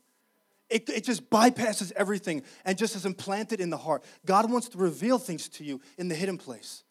It, 0.69 0.89
it 0.89 1.03
just 1.05 1.29
bypasses 1.29 1.93
everything 1.95 2.43
and 2.65 2.77
just 2.77 2.95
is 2.95 3.05
implanted 3.05 3.61
in 3.61 3.69
the 3.69 3.77
heart. 3.77 4.03
God 4.25 4.51
wants 4.51 4.67
to 4.69 4.77
reveal 4.77 5.17
things 5.17 5.47
to 5.49 5.63
you 5.63 5.81
in 5.97 6.09
the 6.09 6.15
hidden 6.15 6.37
place. 6.37 6.83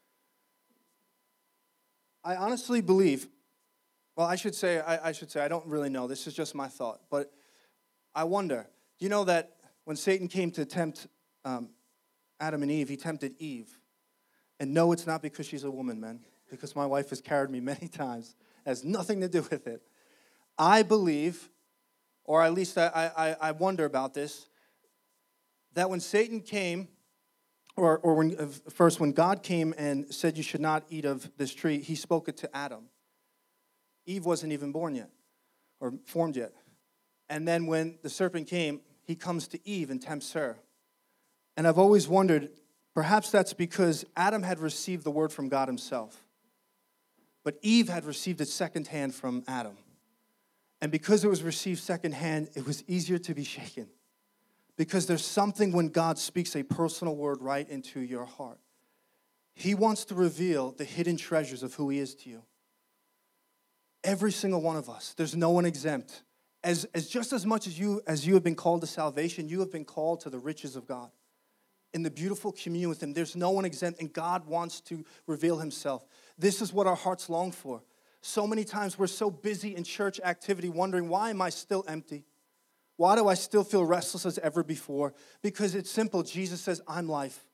I 2.27 2.35
honestly 2.35 2.81
believe, 2.81 3.29
well, 4.17 4.27
I 4.27 4.35
should 4.35 4.57
say, 4.57 4.81
I, 4.81 5.11
I, 5.11 5.13
should 5.13 5.31
say, 5.31 5.41
I 5.41 5.47
don't 5.47 5.65
really 5.65 5.89
know. 5.89 6.09
This 6.09 6.27
is 6.27 6.35
just 6.35 6.57
my 6.57 6.67
thought. 6.67 7.03
But 7.09 7.33
I 8.17 8.25
wonder, 8.25 8.67
you 8.99 9.09
know 9.09 9.23
that 9.25 9.53
when 9.85 9.97
Satan 9.97 10.27
came 10.27 10.51
to 10.51 10.65
tempt 10.65 11.07
um, 11.45 11.69
Adam 12.41 12.63
and 12.63 12.71
Eve, 12.73 12.89
he 12.89 12.97
tempted 12.97 13.37
Eve. 13.39 13.79
And 14.59 14.75
no, 14.75 14.91
it's 14.91 15.07
not 15.07 15.23
because 15.23 15.47
she's 15.47 15.63
a 15.63 15.71
woman, 15.71 16.01
man, 16.01 16.19
because 16.51 16.75
my 16.75 16.85
wife 16.85 17.11
has 17.11 17.21
carried 17.21 17.51
me 17.51 17.61
many 17.75 17.87
times. 17.87 18.35
It 18.65 18.71
has 18.71 18.83
nothing 18.83 19.21
to 19.21 19.29
do 19.29 19.43
with 19.43 19.69
it. 19.69 19.83
I 20.59 20.83
believe, 20.83 21.49
or 22.25 22.43
at 22.43 22.55
least 22.55 22.77
I, 22.77 23.13
I, 23.17 23.37
I 23.41 23.53
wonder 23.53 23.85
about 23.85 24.15
this, 24.15 24.49
that 25.75 25.89
when 25.91 26.01
Satan 26.01 26.41
came 26.41 26.89
or, 27.77 27.99
or 27.99 28.15
when, 28.15 28.37
uh, 28.39 28.47
first, 28.71 29.01
when 29.01 29.13
God 29.13 29.43
came 29.43 29.75
and 29.77 30.13
said 30.13 30.37
you 30.37 30.43
should 30.43 30.61
not 30.61 30.85
eat 30.89 31.05
of 31.05 31.31
this 31.37 31.53
tree, 31.55 31.79
he 31.79 31.95
spoke 31.95 32.29
it 32.29 32.37
to 32.39 32.57
Adam. 32.57 32.89
Eve 34.07 34.25
wasn't 34.25 34.53
even 34.53 34.73
born 34.73 34.95
yet 34.95 35.11
or 35.81 35.93
formed 36.05 36.37
yet. 36.37 36.53
And 37.29 37.47
then 37.47 37.67
when 37.67 37.99
the 38.03 38.09
serpent 38.09 38.49
came, 38.49 38.81
he 39.03 39.15
comes 39.15 39.49
to 39.49 39.69
Eve 39.69 39.91
and 39.91 40.01
tempts 40.01 40.33
her. 40.33 40.59
And 41.57 41.67
I've 41.67 41.79
always 41.79 42.09
wondered 42.09 42.51
perhaps 42.95 43.31
that's 43.31 43.53
because 43.53 44.05
Adam 44.17 44.43
had 44.43 44.59
received 44.59 45.05
the 45.05 45.11
word 45.11 45.33
from 45.33 45.49
God 45.49 45.69
himself, 45.69 46.25
but 47.45 47.59
Eve 47.63 47.89
had 47.89 48.05
received 48.05 48.41
it 48.41 48.49
secondhand 48.49 49.15
from 49.15 49.45
Adam. 49.47 49.77
And 50.81 50.93
because 50.93 51.25
it 51.25 51.29
was 51.29 51.43
received 51.43 51.81
secondhand, 51.81 52.49
it 52.55 52.67
was 52.67 52.85
easier 52.87 53.19
to 53.19 53.35
be 53.35 53.45
shaken 53.45 53.89
because 54.77 55.07
there's 55.07 55.25
something 55.25 55.73
when 55.73 55.89
God 55.89 56.19
speaks 56.19 56.55
a 56.55 56.63
personal 56.63 57.17
word 57.17 57.41
right 57.41 57.69
into 57.69 58.01
your 58.01 58.25
heart. 58.25 58.59
He 59.55 59.75
wants 59.75 60.05
to 60.07 60.15
reveal 60.15 60.73
the 60.73 60.85
hidden 60.85 61.17
treasures 61.17 61.63
of 61.63 61.75
who 61.75 61.89
He 61.89 61.99
is 61.99 62.15
to 62.17 62.31
you. 62.31 62.43
Every 64.05 64.31
single 64.31 64.61
one 64.61 64.77
of 64.77 64.91
us, 64.91 65.15
there's 65.17 65.35
no 65.35 65.51
one 65.51 65.65
exempt. 65.65 66.23
As, 66.63 66.85
as 66.95 67.09
just 67.09 67.33
as 67.33 67.47
much 67.47 67.67
as 67.67 67.79
you 67.79 68.03
as 68.07 68.27
you 68.27 68.35
have 68.35 68.45
been 68.45 68.55
called 68.55 68.83
to 68.83 68.87
salvation, 68.87 69.49
you 69.49 69.61
have 69.61 69.73
been 69.73 69.85
called 69.85 70.21
to 70.21 70.31
the 70.31 70.39
riches 70.39 70.77
of 70.77 70.87
God. 70.87 71.11
In 71.95 72.03
the 72.03 72.11
beautiful 72.11 72.53
communion 72.53 72.91
with 72.91 73.03
Him, 73.03 73.15
there's 73.15 73.35
no 73.35 73.51
one 73.51 73.65
exempt, 73.65 74.01
and 74.01 74.13
God 74.13 74.47
wants 74.47 74.81
to 74.83 75.05
reveal 75.27 75.59
Himself. 75.59 76.05
This 76.37 76.61
is 76.61 76.73
what 76.73 76.87
our 76.87 76.97
hearts 76.97 77.31
long 77.31 77.53
for. 77.53 77.83
So 78.21 78.47
many 78.47 78.65
times 78.65 78.99
we're 78.99 79.07
so 79.07 79.31
busy 79.31 79.75
in 79.75 79.85
church 79.85 80.21
activity, 80.23 80.69
wondering, 80.69 81.09
why 81.09 81.31
am 81.31 81.41
I 81.41 81.49
still 81.49 81.85
empty? 81.89 82.25
Why 82.97 83.15
do 83.17 83.29
I 83.29 83.35
still 83.35 83.65
feel 83.65 83.85
restless 83.85 84.25
as 84.25 84.39
ever 84.39 84.63
before? 84.63 85.15
Because 85.43 85.75
it's 85.75 85.91
simple. 85.91 86.23
Jesus 86.23 86.61
says, 86.61 86.81
I'm 86.89 87.09
life. 87.09 87.45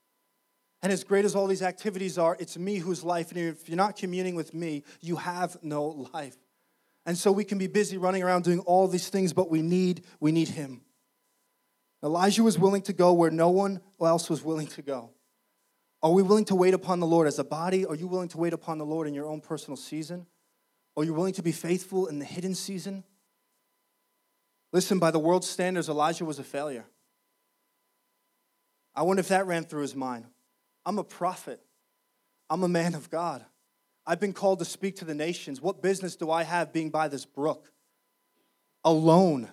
And 0.83 0.93
as 0.93 1.05
great 1.05 1.25
as 1.25 1.35
all 1.35 1.47
these 1.47 1.63
activities 1.63 2.19
are, 2.19 2.37
it's 2.41 2.59
me 2.59 2.77
who's 2.77 3.05
life. 3.05 3.31
And 3.31 3.39
if 3.39 3.69
you're 3.69 3.77
not 3.77 3.97
communing 3.97 4.35
with 4.35 4.53
me, 4.53 4.85
you 5.01 5.17
have 5.17 5.57
no 5.63 6.09
life. 6.13 6.37
And 7.07 7.17
so 7.19 7.33
we 7.33 7.45
can 7.45 7.59
be 7.59 7.67
busy 7.67 7.99
running 7.99 8.23
around 8.23 8.45
doing 8.45 8.61
all 8.61 8.87
these 8.89 9.09
things, 9.09 9.33
but 9.33 9.51
we 9.51 9.63
need, 9.63 10.05
we 10.21 10.33
need 10.33 10.49
him. 10.49 10.83
Elijah 12.05 12.43
was 12.43 12.59
willing 12.59 12.83
to 12.83 12.93
go 12.93 13.13
where 13.13 13.31
no 13.31 13.51
one 13.51 13.81
else 14.01 14.29
was 14.29 14.43
willing 14.43 14.67
to 14.69 14.83
go. 14.83 15.11
Are 16.03 16.11
we 16.11 16.23
willing 16.23 16.45
to 16.47 16.57
wait 16.57 16.75
upon 16.75 16.99
the 16.99 17.07
Lord 17.07 17.29
as 17.29 17.39
a 17.39 17.45
body? 17.45 17.87
Are 17.87 17.95
you 17.95 18.09
willing 18.09 18.29
to 18.31 18.39
wait 18.39 18.53
upon 18.53 18.79
the 18.79 18.87
Lord 18.87 19.07
in 19.07 19.15
your 19.15 19.27
own 19.27 19.41
personal 19.41 19.77
season? 19.77 20.27
Are 20.97 21.05
you 21.05 21.15
willing 21.15 21.33
to 21.35 21.43
be 21.43 21.53
faithful 21.53 22.09
in 22.09 22.19
the 22.19 22.25
hidden 22.25 22.57
season? 22.57 23.05
Listen, 24.73 24.99
by 24.99 25.11
the 25.11 25.19
world's 25.19 25.49
standards, 25.49 25.89
Elijah 25.89 26.25
was 26.25 26.39
a 26.39 26.45
failure. 26.45 26.87
I 28.95 29.03
wonder 29.03 29.21
if 29.21 29.29
that 29.29 29.47
ran 29.47 29.65
through 29.65 29.83
his 29.83 29.95
mind. 29.95 30.27
I'm 30.85 30.99
a 30.99 31.05
prophet, 31.05 31.61
I'm 32.51 32.63
a 32.63 32.69
man 32.69 32.95
of 32.95 33.11
God. 33.11 33.45
I've 34.05 34.19
been 34.19 34.33
called 34.33 34.59
to 34.59 34.65
speak 34.65 34.97
to 34.97 35.05
the 35.05 35.15
nations. 35.15 35.61
What 35.61 35.81
business 35.81 36.17
do 36.17 36.31
I 36.31 36.43
have 36.43 36.73
being 36.73 36.91
by 36.91 37.07
this 37.07 37.25
brook? 37.25 37.71
Alone, 38.83 39.49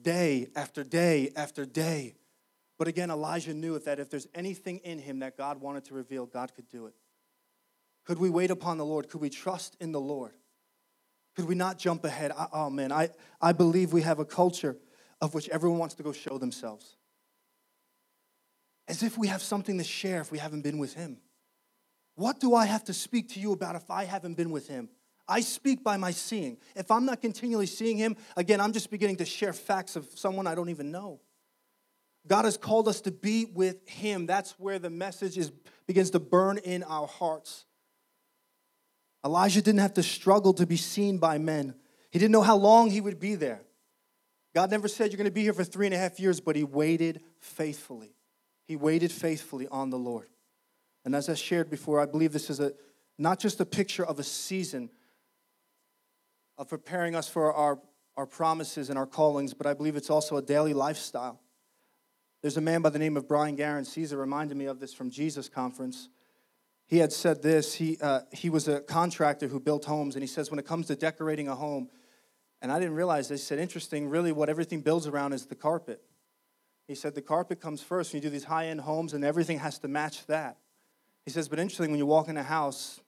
day 0.00 0.48
after 0.56 0.82
day 0.82 1.30
after 1.36 1.64
day. 1.64 2.14
But 2.78 2.88
again, 2.88 3.12
Elijah 3.12 3.54
knew 3.54 3.78
that 3.78 4.00
if 4.00 4.10
there's 4.10 4.26
anything 4.34 4.78
in 4.78 4.98
him 4.98 5.20
that 5.20 5.36
God 5.36 5.60
wanted 5.60 5.84
to 5.84 5.94
reveal, 5.94 6.26
God 6.26 6.52
could 6.54 6.68
do 6.68 6.86
it. 6.86 6.94
Could 8.04 8.18
we 8.18 8.28
wait 8.28 8.50
upon 8.50 8.78
the 8.78 8.84
Lord? 8.84 9.08
Could 9.08 9.20
we 9.20 9.30
trust 9.30 9.76
in 9.78 9.92
the 9.92 10.00
Lord? 10.00 10.32
Could 11.34 11.46
we 11.46 11.54
not 11.54 11.78
jump 11.78 12.04
ahead? 12.04 12.32
oh 12.52 12.70
man, 12.70 12.92
I, 12.92 13.10
I 13.40 13.52
believe 13.52 13.92
we 13.92 14.02
have 14.02 14.18
a 14.18 14.24
culture 14.24 14.76
of 15.20 15.34
which 15.34 15.48
everyone 15.48 15.78
wants 15.78 15.94
to 15.94 16.02
go 16.02 16.12
show 16.12 16.38
themselves. 16.38 16.96
As 18.88 19.02
if 19.02 19.16
we 19.16 19.28
have 19.28 19.40
something 19.40 19.78
to 19.78 19.84
share 19.84 20.20
if 20.20 20.32
we 20.32 20.38
haven't 20.38 20.62
been 20.62 20.78
with 20.78 20.94
Him. 20.94 21.18
What 22.16 22.40
do 22.40 22.54
I 22.54 22.66
have 22.66 22.84
to 22.84 22.92
speak 22.92 23.30
to 23.30 23.40
you 23.40 23.52
about 23.52 23.76
if 23.76 23.90
I 23.90 24.04
haven't 24.04 24.34
been 24.34 24.50
with 24.50 24.68
Him? 24.68 24.88
I 25.28 25.40
speak 25.40 25.82
by 25.82 25.96
my 25.96 26.10
seeing. 26.10 26.58
If 26.74 26.90
I'm 26.90 27.06
not 27.06 27.22
continually 27.22 27.66
seeing 27.66 27.96
Him, 27.96 28.16
again, 28.36 28.60
I'm 28.60 28.72
just 28.72 28.90
beginning 28.90 29.16
to 29.16 29.24
share 29.24 29.52
facts 29.52 29.96
of 29.96 30.06
someone 30.14 30.46
I 30.46 30.54
don't 30.54 30.68
even 30.68 30.90
know. 30.90 31.20
God 32.26 32.44
has 32.44 32.56
called 32.56 32.88
us 32.88 33.00
to 33.02 33.10
be 33.10 33.46
with 33.46 33.88
Him. 33.88 34.26
That's 34.26 34.52
where 34.58 34.78
the 34.78 34.90
message 34.90 35.38
is, 35.38 35.50
begins 35.86 36.10
to 36.10 36.20
burn 36.20 36.58
in 36.58 36.82
our 36.82 37.06
hearts. 37.06 37.64
Elijah 39.24 39.62
didn't 39.62 39.80
have 39.80 39.94
to 39.94 40.02
struggle 40.02 40.52
to 40.54 40.66
be 40.66 40.76
seen 40.76 41.18
by 41.18 41.38
men. 41.38 41.74
He 42.10 42.18
didn't 42.18 42.32
know 42.32 42.42
how 42.42 42.56
long 42.56 42.90
he 42.90 43.00
would 43.00 43.20
be 43.20 43.34
there. 43.34 43.62
God 44.54 44.70
never 44.70 44.88
said 44.88 45.10
you're 45.10 45.16
going 45.16 45.24
to 45.24 45.30
be 45.30 45.42
here 45.42 45.54
for 45.54 45.64
three 45.64 45.86
and 45.86 45.94
a 45.94 45.98
half 45.98 46.20
years, 46.20 46.40
but 46.40 46.56
he 46.56 46.64
waited 46.64 47.22
faithfully. 47.38 48.14
He 48.66 48.76
waited 48.76 49.10
faithfully 49.10 49.66
on 49.68 49.90
the 49.90 49.98
Lord. 49.98 50.28
And 51.04 51.14
as 51.14 51.28
I 51.28 51.34
shared 51.34 51.70
before, 51.70 52.00
I 52.00 52.06
believe 52.06 52.32
this 52.32 52.50
is 52.50 52.60
a 52.60 52.72
not 53.18 53.38
just 53.38 53.60
a 53.60 53.64
picture 53.64 54.04
of 54.04 54.18
a 54.18 54.22
season, 54.22 54.90
of 56.58 56.68
preparing 56.68 57.14
us 57.14 57.28
for 57.28 57.52
our, 57.52 57.78
our 58.16 58.26
promises 58.26 58.90
and 58.90 58.98
our 58.98 59.06
callings, 59.06 59.54
but 59.54 59.66
I 59.66 59.74
believe 59.74 59.96
it's 59.96 60.10
also 60.10 60.36
a 60.36 60.42
daily 60.42 60.74
lifestyle. 60.74 61.40
There's 62.40 62.56
a 62.56 62.60
man 62.60 62.82
by 62.82 62.90
the 62.90 62.98
name 62.98 63.16
of 63.16 63.28
Brian 63.28 63.54
Guerin. 63.54 63.84
Caesar 63.84 64.16
reminded 64.16 64.56
me 64.56 64.66
of 64.66 64.80
this 64.80 64.92
from 64.92 65.10
Jesus 65.10 65.48
Conference. 65.48 66.08
He 66.92 66.98
had 66.98 67.10
said 67.10 67.42
this. 67.42 67.72
He, 67.72 67.96
uh, 68.02 68.20
he 68.32 68.50
was 68.50 68.68
a 68.68 68.80
contractor 68.82 69.48
who 69.48 69.58
built 69.58 69.86
homes, 69.86 70.14
and 70.14 70.22
he 70.22 70.26
says, 70.26 70.50
when 70.50 70.58
it 70.58 70.66
comes 70.66 70.88
to 70.88 70.94
decorating 70.94 71.48
a 71.48 71.54
home, 71.54 71.88
and 72.60 72.70
I 72.70 72.78
didn't 72.78 72.96
realize 72.96 73.28
this, 73.28 73.40
he 73.40 73.46
said, 73.46 73.58
interesting, 73.58 74.10
really 74.10 74.30
what 74.30 74.50
everything 74.50 74.82
builds 74.82 75.06
around 75.06 75.32
is 75.32 75.46
the 75.46 75.54
carpet. 75.54 76.02
He 76.86 76.94
said, 76.94 77.14
the 77.14 77.22
carpet 77.22 77.62
comes 77.62 77.80
first 77.80 78.12
when 78.12 78.20
you 78.20 78.28
do 78.28 78.30
these 78.30 78.44
high 78.44 78.66
end 78.66 78.82
homes, 78.82 79.14
and 79.14 79.24
everything 79.24 79.58
has 79.60 79.78
to 79.78 79.88
match 79.88 80.26
that. 80.26 80.58
He 81.24 81.30
says, 81.30 81.48
but 81.48 81.58
interesting, 81.58 81.92
when 81.92 81.98
you 81.98 82.04
walk 82.04 82.28
in 82.28 82.36
a 82.36 82.42
house, 82.42 83.00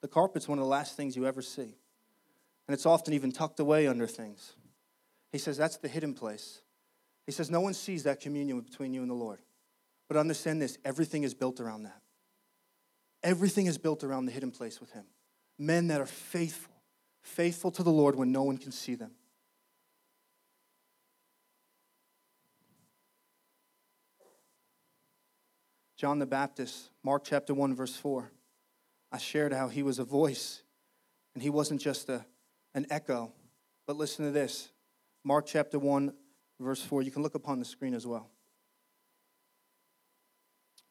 the 0.00 0.08
carpet's 0.08 0.48
one 0.48 0.58
of 0.58 0.64
the 0.64 0.68
last 0.68 0.96
things 0.96 1.14
you 1.14 1.24
ever 1.24 1.40
see. 1.40 1.76
And 2.66 2.74
it's 2.74 2.86
often 2.86 3.14
even 3.14 3.30
tucked 3.30 3.60
away 3.60 3.86
under 3.86 4.08
things. 4.08 4.56
He 5.30 5.38
says, 5.38 5.56
that's 5.56 5.76
the 5.76 5.86
hidden 5.86 6.12
place. 6.12 6.62
He 7.24 7.30
says, 7.30 7.52
no 7.52 7.60
one 7.60 7.74
sees 7.74 8.02
that 8.02 8.18
communion 8.18 8.60
between 8.62 8.92
you 8.92 9.02
and 9.02 9.10
the 9.10 9.14
Lord. 9.14 9.38
But 10.08 10.16
understand 10.16 10.60
this 10.60 10.76
everything 10.84 11.22
is 11.22 11.34
built 11.34 11.60
around 11.60 11.84
that. 11.84 12.02
Everything 13.22 13.66
is 13.66 13.78
built 13.78 14.04
around 14.04 14.26
the 14.26 14.32
hidden 14.32 14.50
place 14.50 14.80
with 14.80 14.92
Him. 14.92 15.04
Men 15.58 15.88
that 15.88 16.00
are 16.00 16.06
faithful, 16.06 16.72
faithful 17.20 17.70
to 17.72 17.82
the 17.82 17.90
Lord 17.90 18.14
when 18.14 18.30
no 18.30 18.42
one 18.42 18.58
can 18.58 18.72
see 18.72 18.94
them. 18.94 19.10
John 25.96 26.20
the 26.20 26.26
Baptist, 26.26 26.90
Mark 27.02 27.24
chapter 27.24 27.52
1, 27.52 27.74
verse 27.74 27.96
4. 27.96 28.30
I 29.10 29.18
shared 29.18 29.52
how 29.52 29.66
he 29.66 29.82
was 29.82 29.98
a 29.98 30.04
voice 30.04 30.62
and 31.34 31.42
he 31.42 31.50
wasn't 31.50 31.80
just 31.80 32.08
a, 32.08 32.24
an 32.74 32.86
echo. 32.88 33.32
But 33.84 33.96
listen 33.96 34.24
to 34.24 34.30
this 34.30 34.68
Mark 35.24 35.46
chapter 35.46 35.78
1, 35.78 36.12
verse 36.60 36.82
4. 36.82 37.02
You 37.02 37.10
can 37.10 37.22
look 37.22 37.34
upon 37.34 37.58
the 37.58 37.64
screen 37.64 37.94
as 37.94 38.06
well. 38.06 38.30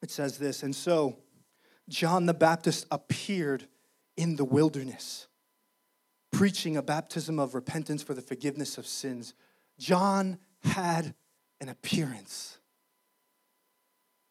It 0.02 0.12
says 0.12 0.38
this 0.38 0.64
And 0.64 0.76
so 0.76 1.18
John 1.90 2.26
the 2.26 2.34
Baptist 2.34 2.86
appeared 2.92 3.68
in 4.16 4.36
the 4.36 4.46
wilderness, 4.46 5.28
preaching 6.32 6.76
a 6.76 6.82
baptism 6.82 7.40
of 7.40 7.56
repentance 7.56 8.04
for 8.04 8.14
the 8.14 8.22
forgiveness 8.22 8.78
of 8.78 8.88
sins. 8.88 9.34
John 9.80 10.38
had 10.64 11.14
an 11.62 11.70
appearance. 11.70 12.58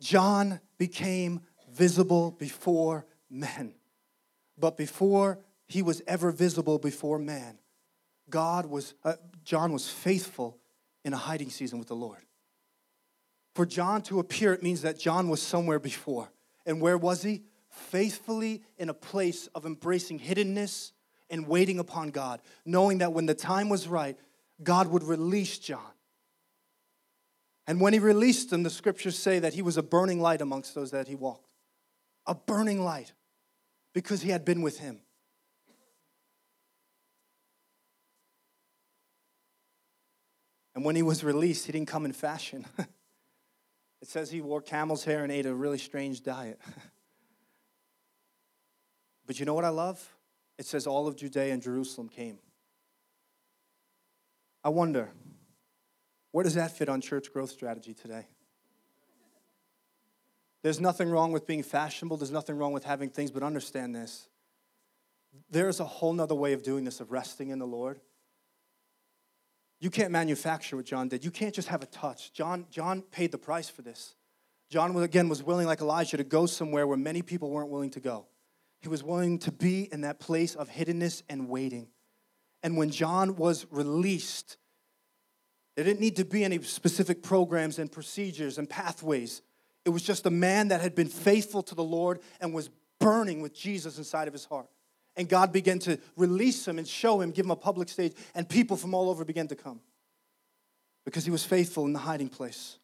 John 0.01 0.61
became 0.79 1.41
visible 1.71 2.31
before 2.33 3.07
men. 3.31 3.75
But 4.59 4.77
before 4.77 5.39
he 5.67 5.83
was 5.83 6.03
ever 6.07 6.31
visible 6.31 6.79
before 6.79 7.19
man, 7.19 7.59
God 8.29 8.67
was, 8.67 8.95
uh, 9.05 9.15
John 9.45 9.73
was 9.73 9.89
faithful 9.89 10.59
in 11.05 11.13
a 11.13 11.17
hiding 11.17 11.51
season 11.51 11.79
with 11.79 11.89
the 11.89 11.95
Lord. 11.95 12.25
For 13.55 13.65
John 13.65 14.03
to 14.03 14.19
appear, 14.19 14.53
it 14.53 14.63
means 14.63 14.83
that 14.83 14.99
John 14.99 15.29
was 15.29 15.41
somewhere 15.41 15.79
before. 15.79 16.31
And 16.67 16.81
where 16.81 16.99
was 16.99 17.23
he? 17.23 17.45
Faithfully 17.71 18.63
in 18.77 18.89
a 18.89 18.95
place 18.95 19.47
of 19.55 19.65
embracing 19.65 20.19
hiddenness 20.19 20.93
and 21.31 21.47
waiting 21.47 21.79
upon 21.79 22.11
God, 22.11 22.41
knowing 22.65 22.99
that 22.99 23.13
when 23.13 23.27
the 23.27 23.35
time 23.35 23.69
was 23.69 23.89
right, 23.89 24.19
God 24.63 24.89
would 24.89 25.03
release 25.03 25.59
John. 25.59 25.81
And 27.67 27.81
when 27.81 27.93
he 27.93 27.99
released 27.99 28.53
him, 28.53 28.63
the 28.63 28.71
scriptures 28.71 29.19
say 29.19 29.39
that 29.39 29.55
he 29.55 29.63
was 29.63 29.77
a 29.77 29.83
burning 29.83 30.21
light 30.21 30.41
amongst 30.41 30.75
those 30.75 30.91
that 30.93 31.09
he 31.09 31.15
walked. 31.15 31.49
A 32.27 32.35
burning 32.35 32.85
light 32.85 33.13
because 33.93 34.23
he 34.23 34.31
had 34.31 34.45
been 34.45 34.63
with 34.63 34.79
him. 34.79 35.01
And 40.75 40.85
when 40.85 40.95
he 40.95 41.03
was 41.03 41.25
released, 41.25 41.67
he 41.67 41.73
didn't 41.73 41.89
come 41.89 42.05
in 42.05 42.13
fashion. 42.13 42.67
it 44.03 44.09
says 44.09 44.31
he 44.31 44.41
wore 44.41 44.61
camel's 44.61 45.05
hair 45.05 45.23
and 45.23 45.33
ate 45.33 45.47
a 45.47 45.55
really 45.55 45.79
strange 45.79 46.23
diet. 46.23 46.61
but 49.27 49.41
you 49.41 49.47
know 49.47 49.55
what 49.55 49.65
I 49.65 49.71
love? 49.71 50.15
It 50.59 50.67
says 50.67 50.87
all 50.87 51.07
of 51.07 51.17
Judea 51.17 51.53
and 51.53 51.63
Jerusalem 51.63 52.09
came. 52.09 52.39
I 54.65 54.69
wonder, 54.69 55.11
where 56.33 56.43
does 56.43 56.55
that 56.55 56.77
fit 56.77 56.89
on 56.89 57.01
church 57.01 57.33
growth 57.33 57.51
strategy 57.51 57.95
today? 57.95 58.27
There's 60.63 60.81
nothing 60.81 61.09
wrong 61.09 61.31
with 61.31 61.47
being 61.47 61.63
fashionable, 61.63 62.17
there's 62.17 62.33
nothing 62.33 62.59
wrong 62.59 62.73
with 62.73 62.85
having 62.85 63.09
things, 63.09 63.31
but 63.31 63.43
understand 63.43 63.95
this. 63.95 64.29
There's 65.51 65.81
a 65.81 65.85
whole 65.85 66.13
nother 66.13 66.35
way 66.35 66.53
of 66.55 66.63
doing 66.63 66.85
this, 66.85 67.01
of 67.01 67.13
resting 67.13 67.51
in 67.51 67.59
the 67.59 67.67
Lord. 67.67 68.01
You 69.87 69.91
can't 69.91 70.11
manufacture 70.11 70.75
what 70.75 70.85
John 70.85 71.07
did. 71.07 71.25
You 71.25 71.31
can't 71.31 71.55
just 71.55 71.69
have 71.69 71.81
a 71.81 71.87
touch. 71.87 72.33
John, 72.33 72.67
John 72.73 73.03
paid 73.03 73.31
the 73.31 73.39
price 73.39 73.69
for 73.69 73.83
this. 73.83 74.17
John, 74.69 74.97
again, 74.97 75.29
was 75.29 75.45
willing, 75.45 75.69
like 75.69 75.81
Elijah, 75.81 76.17
to 76.17 76.25
go 76.25 76.47
somewhere 76.47 76.89
where 76.89 76.97
many 76.97 77.23
people 77.23 77.51
weren't 77.51 77.71
willing 77.71 77.91
to 77.91 78.01
go. 78.01 78.27
He 78.81 78.89
was 78.89 79.05
willing 79.05 79.39
to 79.39 79.53
be 79.53 79.89
in 79.93 80.01
that 80.01 80.19
place 80.19 80.57
of 80.57 80.69
hiddenness 80.69 81.23
and 81.29 81.49
waiting. 81.49 81.87
And 82.65 82.77
when 82.77 82.91
John 82.91 83.37
was 83.37 83.65
released, 83.71 84.57
there 85.77 85.85
didn't 85.85 86.01
need 86.01 86.17
to 86.17 86.25
be 86.25 86.43
any 86.43 86.61
specific 86.63 87.23
programs 87.23 87.79
and 87.79 87.93
procedures 87.93 88.59
and 88.59 88.69
pathways. 88.69 89.41
It 89.85 89.91
was 89.91 90.03
just 90.03 90.27
a 90.27 90.31
man 90.31 90.67
that 90.67 90.81
had 90.81 90.97
been 90.97 91.07
faithful 91.07 91.63
to 91.63 91.77
the 91.77 91.85
Lord 91.85 92.19
and 92.41 92.53
was 92.53 92.71
burning 92.99 93.41
with 93.41 93.55
Jesus 93.55 93.99
inside 93.99 94.27
of 94.27 94.35
his 94.35 94.47
heart. 94.47 94.67
And 95.17 95.29
God 95.29 95.53
began 95.53 95.79
to 95.81 95.99
release 96.17 96.67
him 96.69 96.79
and 96.79 96.87
show 96.87 97.21
him, 97.21 97.31
give 97.31 97.47
him 97.47 97.51
a 97.51 97.57
public 97.57 97.89
stage, 97.89 98.13
and 98.35 98.49
people 98.49 98.77
from 98.77 98.95
all 98.95 99.09
over 99.09 99.25
began 99.25 99.49
to 99.49 99.57
come 99.57 99.81
because 101.05 101.25
he 101.25 101.31
was 101.31 101.45
faithful 101.45 101.87
in 101.87 101.93
the 101.93 102.01
hiding 102.01 102.29
place. 102.29 102.79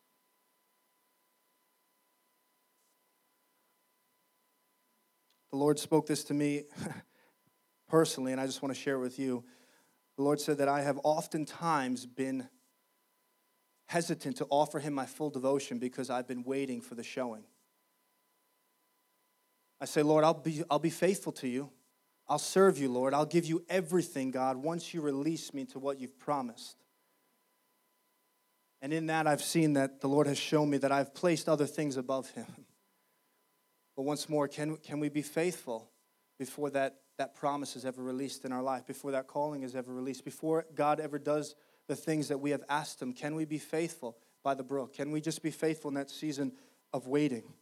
The 5.51 5.59
Lord 5.59 5.79
spoke 5.79 6.07
this 6.07 6.25
to 6.25 6.35
me 6.35 6.64
personally, 7.88 8.33
and 8.33 8.40
I 8.40 8.47
just 8.47 8.62
want 8.62 8.75
to 8.75 8.81
share 8.81 8.95
it 8.95 9.01
with 9.01 9.18
you. 9.18 9.45
The 10.16 10.23
Lord 10.23 10.40
said 10.40 10.59
that 10.59 10.68
I 10.68 10.81
have 10.81 10.99
oftentimes 11.05 12.07
been 12.07 12.49
hesitant 13.87 14.37
to 14.38 14.47
offer 14.49 14.79
him 14.79 14.95
my 14.95 15.05
full 15.05 15.29
devotion 15.29 15.79
because 15.79 16.09
I've 16.09 16.27
been 16.27 16.45
waiting 16.45 16.81
for 16.81 16.95
the 16.95 17.03
showing. 17.03 17.45
I 19.79 19.85
say, 19.85 20.03
Lord, 20.03 20.25
I'll 20.25 20.33
be, 20.33 20.62
I'll 20.71 20.79
be 20.79 20.90
faithful 20.90 21.33
to 21.33 21.49
you. 21.49 21.68
I'll 22.33 22.38
serve 22.38 22.79
you, 22.79 22.88
Lord. 22.88 23.12
I'll 23.12 23.27
give 23.27 23.45
you 23.45 23.62
everything, 23.68 24.31
God, 24.31 24.57
once 24.57 24.95
you 24.95 25.03
release 25.03 25.53
me 25.53 25.66
to 25.66 25.79
what 25.79 26.01
you've 26.01 26.18
promised. 26.18 26.79
And 28.81 28.90
in 28.90 29.09
that, 29.09 29.27
I've 29.27 29.42
seen 29.42 29.75
that 29.75 30.01
the 30.01 30.09
Lord 30.09 30.27
has 30.27 30.38
shown 30.38 30.71
me 30.71 30.79
that 30.79 30.90
I've 30.90 31.12
placed 31.12 31.47
other 31.47 31.66
things 31.66 31.99
above 31.99 32.31
him. 32.31 32.47
But 33.95 34.05
once 34.05 34.31
more, 34.31 34.49
can, 34.49 34.79
can 34.79 34.99
we 34.99 35.11
be 35.11 35.21
faithful 35.21 35.90
before 36.38 36.71
that, 36.71 37.01
that 37.18 37.35
promise 37.35 37.77
is 37.77 37.85
ever 37.85 38.03
released 38.03 38.47
in 38.47 38.51
our 38.51 38.62
life, 38.62 38.87
before 38.87 39.11
that 39.11 39.27
calling 39.27 39.64
is 39.64 39.77
ever 39.77 39.92
released, 39.92 40.25
before 40.25 40.64
God 40.75 41.01
ever 41.01 41.18
does 41.18 41.55
the 41.88 41.95
things 41.95 42.29
that 42.29 42.38
we 42.38 42.53
have 42.53 42.62
asked 42.71 43.03
Him? 43.03 43.12
Can 43.12 43.35
we 43.35 43.45
be 43.45 43.59
faithful 43.59 44.16
by 44.42 44.55
the 44.55 44.62
brook? 44.62 44.95
Can 44.95 45.11
we 45.12 45.21
just 45.21 45.42
be 45.42 45.51
faithful 45.51 45.90
in 45.90 45.97
that 45.97 46.09
season 46.09 46.53
of 46.95 47.07
waiting? 47.07 47.53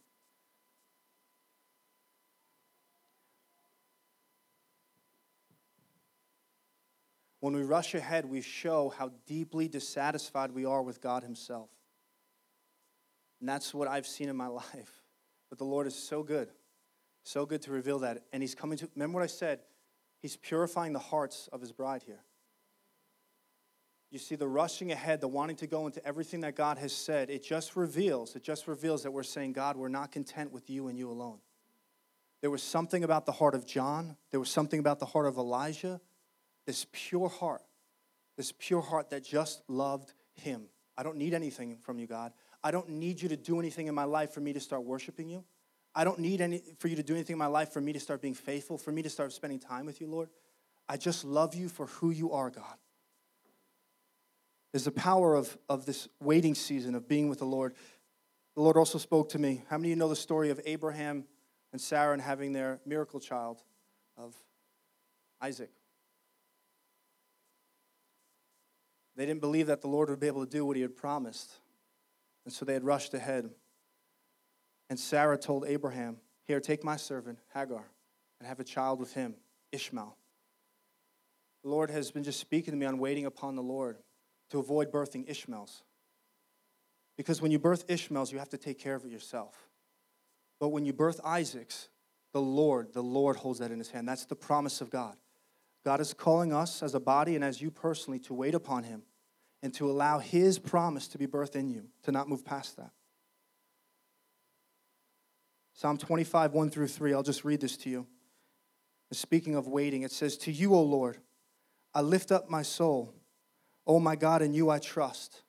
When 7.51 7.59
we 7.59 7.67
rush 7.67 7.95
ahead, 7.95 8.23
we 8.23 8.39
show 8.39 8.93
how 8.97 9.11
deeply 9.27 9.67
dissatisfied 9.67 10.53
we 10.53 10.63
are 10.63 10.81
with 10.81 11.01
God 11.01 11.21
Himself. 11.21 11.69
And 13.41 13.49
that's 13.49 13.73
what 13.73 13.89
I've 13.89 14.07
seen 14.07 14.29
in 14.29 14.37
my 14.37 14.47
life. 14.47 15.03
But 15.49 15.57
the 15.57 15.65
Lord 15.65 15.85
is 15.85 15.93
so 15.93 16.23
good, 16.23 16.47
so 17.23 17.45
good 17.45 17.61
to 17.63 17.71
reveal 17.71 17.99
that. 17.99 18.23
And 18.31 18.41
He's 18.41 18.55
coming 18.55 18.77
to, 18.77 18.89
remember 18.95 19.15
what 19.15 19.25
I 19.25 19.27
said? 19.27 19.59
He's 20.21 20.37
purifying 20.37 20.93
the 20.93 20.99
hearts 20.99 21.49
of 21.51 21.59
His 21.59 21.73
bride 21.73 22.03
here. 22.05 22.23
You 24.11 24.19
see, 24.19 24.35
the 24.35 24.47
rushing 24.47 24.93
ahead, 24.93 25.19
the 25.19 25.27
wanting 25.27 25.57
to 25.57 25.67
go 25.67 25.87
into 25.87 26.05
everything 26.05 26.39
that 26.41 26.55
God 26.55 26.77
has 26.77 26.93
said, 26.93 27.29
it 27.29 27.43
just 27.43 27.75
reveals, 27.75 28.33
it 28.37 28.43
just 28.43 28.65
reveals 28.65 29.03
that 29.03 29.11
we're 29.11 29.23
saying, 29.23 29.51
God, 29.51 29.75
we're 29.75 29.89
not 29.89 30.13
content 30.13 30.53
with 30.53 30.69
you 30.69 30.87
and 30.87 30.97
you 30.97 31.11
alone. 31.11 31.39
There 32.39 32.49
was 32.49 32.63
something 32.63 33.03
about 33.03 33.25
the 33.25 33.33
heart 33.33 33.55
of 33.55 33.65
John, 33.65 34.15
there 34.29 34.39
was 34.39 34.49
something 34.49 34.79
about 34.79 34.99
the 34.99 35.05
heart 35.05 35.25
of 35.25 35.35
Elijah, 35.35 35.99
this 36.65 36.85
pure 36.91 37.29
heart, 37.29 37.63
this 38.37 38.53
pure 38.57 38.81
heart 38.81 39.09
that 39.09 39.23
just 39.23 39.61
loved 39.67 40.13
him. 40.33 40.63
I 40.97 41.03
don't 41.03 41.17
need 41.17 41.33
anything 41.33 41.77
from 41.77 41.99
you, 41.99 42.07
God. 42.07 42.33
I 42.63 42.71
don't 42.71 42.89
need 42.89 43.21
you 43.21 43.29
to 43.29 43.37
do 43.37 43.59
anything 43.59 43.87
in 43.87 43.95
my 43.95 44.03
life 44.03 44.31
for 44.31 44.39
me 44.39 44.53
to 44.53 44.59
start 44.59 44.83
worshiping 44.83 45.29
you. 45.29 45.43
I 45.93 46.03
don't 46.03 46.19
need 46.19 46.41
any 46.41 46.61
for 46.79 46.87
you 46.87 46.95
to 46.95 47.03
do 47.03 47.13
anything 47.13 47.33
in 47.33 47.39
my 47.39 47.47
life 47.47 47.73
for 47.73 47.81
me 47.81 47.91
to 47.93 47.99
start 47.99 48.21
being 48.21 48.33
faithful, 48.33 48.77
for 48.77 48.91
me 48.91 49.01
to 49.01 49.09
start 49.09 49.33
spending 49.33 49.59
time 49.59 49.85
with 49.85 49.99
you, 49.99 50.07
Lord. 50.07 50.29
I 50.87 50.97
just 50.97 51.25
love 51.25 51.55
you 51.55 51.69
for 51.69 51.87
who 51.87 52.11
you 52.11 52.31
are, 52.31 52.49
God. 52.49 52.77
There's 54.71 54.85
the 54.85 54.91
power 54.91 55.35
of, 55.35 55.57
of 55.67 55.85
this 55.85 56.07
waiting 56.21 56.55
season 56.55 56.95
of 56.95 57.07
being 57.07 57.27
with 57.27 57.39
the 57.39 57.45
Lord. 57.45 57.73
The 58.55 58.61
Lord 58.61 58.77
also 58.77 58.97
spoke 58.97 59.29
to 59.29 59.39
me. 59.39 59.63
How 59.69 59.77
many 59.77 59.89
of 59.89 59.91
you 59.91 59.95
know 59.97 60.09
the 60.09 60.15
story 60.15 60.49
of 60.49 60.61
Abraham 60.65 61.25
and 61.73 61.81
Sarah 61.81 62.13
and 62.13 62.21
having 62.21 62.53
their 62.53 62.79
miracle 62.85 63.19
child 63.19 63.61
of 64.17 64.33
Isaac? 65.41 65.71
They 69.21 69.27
didn't 69.27 69.41
believe 69.41 69.67
that 69.67 69.81
the 69.81 69.87
Lord 69.87 70.09
would 70.09 70.19
be 70.19 70.25
able 70.25 70.43
to 70.43 70.49
do 70.49 70.65
what 70.65 70.75
he 70.75 70.81
had 70.81 70.95
promised. 70.95 71.51
And 72.43 72.51
so 72.51 72.65
they 72.65 72.73
had 72.73 72.83
rushed 72.83 73.13
ahead. 73.13 73.51
And 74.89 74.99
Sarah 74.99 75.37
told 75.37 75.63
Abraham, 75.67 76.17
Here, 76.47 76.59
take 76.59 76.83
my 76.83 76.95
servant, 76.95 77.37
Hagar, 77.53 77.85
and 78.39 78.47
have 78.49 78.59
a 78.59 78.63
child 78.63 78.99
with 78.99 79.13
him, 79.13 79.35
Ishmael. 79.71 80.17
The 81.61 81.69
Lord 81.69 81.91
has 81.91 82.09
been 82.09 82.23
just 82.23 82.39
speaking 82.39 82.71
to 82.71 82.77
me 82.79 82.87
on 82.87 82.97
waiting 82.97 83.27
upon 83.27 83.55
the 83.55 83.61
Lord 83.61 83.97
to 84.49 84.57
avoid 84.57 84.91
birthing 84.91 85.29
Ishmaels. 85.29 85.83
Because 87.15 87.43
when 87.43 87.51
you 87.51 87.59
birth 87.59 87.85
Ishmaels, 87.87 88.31
you 88.31 88.39
have 88.39 88.49
to 88.49 88.57
take 88.57 88.79
care 88.79 88.95
of 88.95 89.05
it 89.05 89.11
yourself. 89.11 89.53
But 90.59 90.69
when 90.69 90.83
you 90.83 90.93
birth 90.93 91.21
Isaacs, 91.23 91.89
the 92.33 92.41
Lord, 92.41 92.91
the 92.93 93.03
Lord 93.03 93.35
holds 93.35 93.59
that 93.59 93.69
in 93.69 93.77
his 93.77 93.91
hand. 93.91 94.07
That's 94.07 94.25
the 94.25 94.35
promise 94.35 94.81
of 94.81 94.89
God. 94.89 95.15
God 95.85 95.99
is 95.99 96.11
calling 96.11 96.51
us 96.51 96.81
as 96.81 96.95
a 96.95 96.99
body 96.99 97.35
and 97.35 97.43
as 97.43 97.61
you 97.61 97.69
personally 97.69 98.17
to 98.21 98.33
wait 98.33 98.55
upon 98.55 98.83
him 98.83 99.03
and 99.63 99.73
to 99.75 99.89
allow 99.89 100.19
his 100.19 100.57
promise 100.59 101.07
to 101.09 101.17
be 101.17 101.27
birthed 101.27 101.55
in 101.55 101.69
you, 101.69 101.87
to 102.03 102.11
not 102.11 102.27
move 102.27 102.43
past 102.43 102.77
that. 102.77 102.91
Psalm 105.73 105.97
25, 105.97 106.53
1 106.53 106.69
through 106.69 106.87
3, 106.87 107.13
I'll 107.13 107.23
just 107.23 107.43
read 107.43 107.61
this 107.61 107.77
to 107.77 107.89
you. 107.89 108.07
Speaking 109.11 109.55
of 109.55 109.67
waiting, 109.67 110.03
it 110.03 110.11
says, 110.11 110.37
To 110.37 110.51
you, 110.51 110.73
O 110.73 110.81
Lord, 110.81 111.17
I 111.93 112.01
lift 112.01 112.31
up 112.31 112.49
my 112.49 112.61
soul. 112.61 113.13
O 113.85 113.99
my 113.99 114.15
God, 114.15 114.41
in 114.41 114.53
you 114.53 114.69
I 114.69 114.79
trust. 114.79 115.41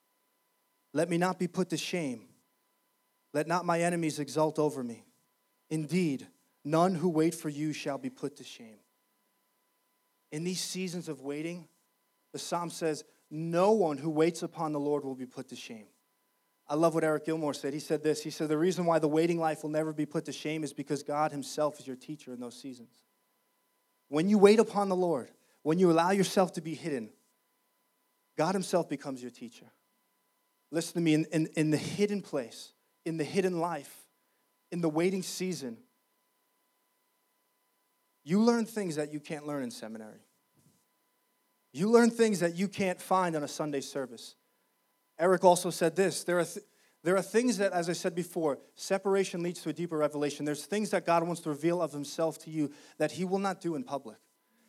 Let 0.91 1.09
me 1.09 1.17
not 1.17 1.39
be 1.39 1.47
put 1.47 1.69
to 1.69 1.77
shame. 1.77 2.27
Let 3.33 3.47
not 3.47 3.65
my 3.65 3.81
enemies 3.81 4.19
exult 4.19 4.59
over 4.59 4.83
me. 4.83 5.05
Indeed, 5.69 6.27
none 6.63 6.95
who 6.95 7.09
wait 7.09 7.33
for 7.33 7.49
you 7.49 7.73
shall 7.73 7.97
be 7.97 8.09
put 8.09 8.37
to 8.37 8.43
shame. 8.43 8.79
In 10.31 10.43
these 10.43 10.61
seasons 10.61 11.09
of 11.09 11.21
waiting, 11.21 11.67
the 12.31 12.39
psalm 12.39 12.69
says, 12.69 13.03
No 13.35 13.71
one 13.71 13.97
who 13.97 14.11
waits 14.11 14.43
upon 14.43 14.73
the 14.73 14.79
Lord 14.79 15.03
will 15.03 15.15
be 15.15 15.25
put 15.25 15.49
to 15.49 15.55
shame. 15.55 15.87
I 16.67 16.75
love 16.75 16.93
what 16.93 17.03
Eric 17.03 17.25
Gilmour 17.25 17.55
said. 17.55 17.73
He 17.73 17.79
said 17.79 18.03
this 18.03 18.21
He 18.21 18.29
said, 18.29 18.47
The 18.47 18.59
reason 18.59 18.85
why 18.85 18.99
the 18.99 19.07
waiting 19.07 19.39
life 19.39 19.63
will 19.63 19.71
never 19.71 19.91
be 19.91 20.05
put 20.05 20.25
to 20.25 20.31
shame 20.31 20.63
is 20.63 20.71
because 20.71 21.01
God 21.01 21.31
Himself 21.31 21.79
is 21.79 21.87
your 21.87 21.95
teacher 21.95 22.31
in 22.31 22.39
those 22.39 22.55
seasons. 22.55 22.91
When 24.07 24.29
you 24.29 24.37
wait 24.37 24.59
upon 24.59 24.87
the 24.87 24.95
Lord, 24.95 25.31
when 25.63 25.79
you 25.79 25.89
allow 25.89 26.11
yourself 26.11 26.53
to 26.53 26.61
be 26.61 26.75
hidden, 26.75 27.09
God 28.37 28.53
Himself 28.53 28.87
becomes 28.87 29.19
your 29.19 29.31
teacher. 29.31 29.65
Listen 30.69 30.93
to 30.93 31.01
me, 31.01 31.15
in, 31.15 31.25
in, 31.31 31.47
in 31.55 31.71
the 31.71 31.77
hidden 31.77 32.21
place, 32.21 32.73
in 33.03 33.17
the 33.17 33.23
hidden 33.23 33.59
life, 33.59 34.05
in 34.71 34.81
the 34.81 34.89
waiting 34.89 35.23
season, 35.23 35.77
you 38.23 38.39
learn 38.39 38.67
things 38.67 38.97
that 38.97 39.11
you 39.11 39.19
can't 39.19 39.47
learn 39.47 39.63
in 39.63 39.71
seminary. 39.71 40.21
You 41.73 41.89
learn 41.89 42.11
things 42.11 42.39
that 42.39 42.55
you 42.55 42.67
can't 42.67 43.01
find 43.01 43.35
on 43.35 43.43
a 43.43 43.47
Sunday 43.47 43.81
service. 43.81 44.35
Eric 45.19 45.43
also 45.43 45.69
said 45.69 45.95
this 45.95 46.23
there 46.23 46.39
are, 46.39 46.45
th- 46.45 46.65
there 47.03 47.17
are 47.17 47.21
things 47.21 47.57
that, 47.57 47.73
as 47.73 47.89
I 47.89 47.93
said 47.93 48.15
before, 48.15 48.59
separation 48.75 49.43
leads 49.43 49.61
to 49.63 49.69
a 49.69 49.73
deeper 49.73 49.97
revelation. 49.97 50.45
There's 50.45 50.65
things 50.65 50.91
that 50.91 51.05
God 51.05 51.23
wants 51.23 51.41
to 51.41 51.49
reveal 51.49 51.81
of 51.81 51.91
Himself 51.91 52.39
to 52.43 52.49
you 52.49 52.71
that 52.97 53.11
He 53.11 53.25
will 53.25 53.39
not 53.39 53.59
do 53.59 53.75
in 53.75 53.83
public. 53.83 54.17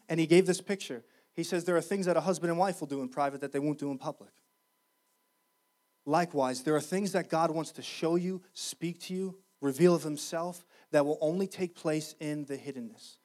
And 0.09 0.19
He 0.19 0.27
gave 0.27 0.47
this 0.47 0.61
picture. 0.61 1.05
He 1.35 1.45
says 1.45 1.65
there 1.65 1.77
are 1.77 1.83
things 1.83 2.07
that 2.07 2.17
a 2.17 2.21
husband 2.21 2.51
and 2.51 2.59
wife 2.59 2.81
will 2.81 2.89
do 2.89 3.03
in 3.03 3.09
private 3.09 3.41
that 3.43 3.53
they 3.53 3.59
won't 3.59 3.79
do 3.79 3.91
in 3.91 3.99
public. 3.99 4.31
Likewise, 6.07 6.63
there 6.63 6.77
are 6.77 6.81
things 6.81 7.13
that 7.13 7.31
God 7.31 7.51
wants 7.51 7.73
to 7.73 7.83
show 7.83 8.17
you, 8.17 8.43
speak 8.53 9.01
to 9.03 9.15
you, 9.15 9.39
reveal 9.61 9.95
of 9.95 10.03
Himself 10.03 10.65
that 10.91 11.07
will 11.07 11.19
only 11.21 11.47
take 11.47 11.75
place 11.75 12.15
in 12.21 12.45
the 12.45 12.57
hiddenness. 12.57 13.17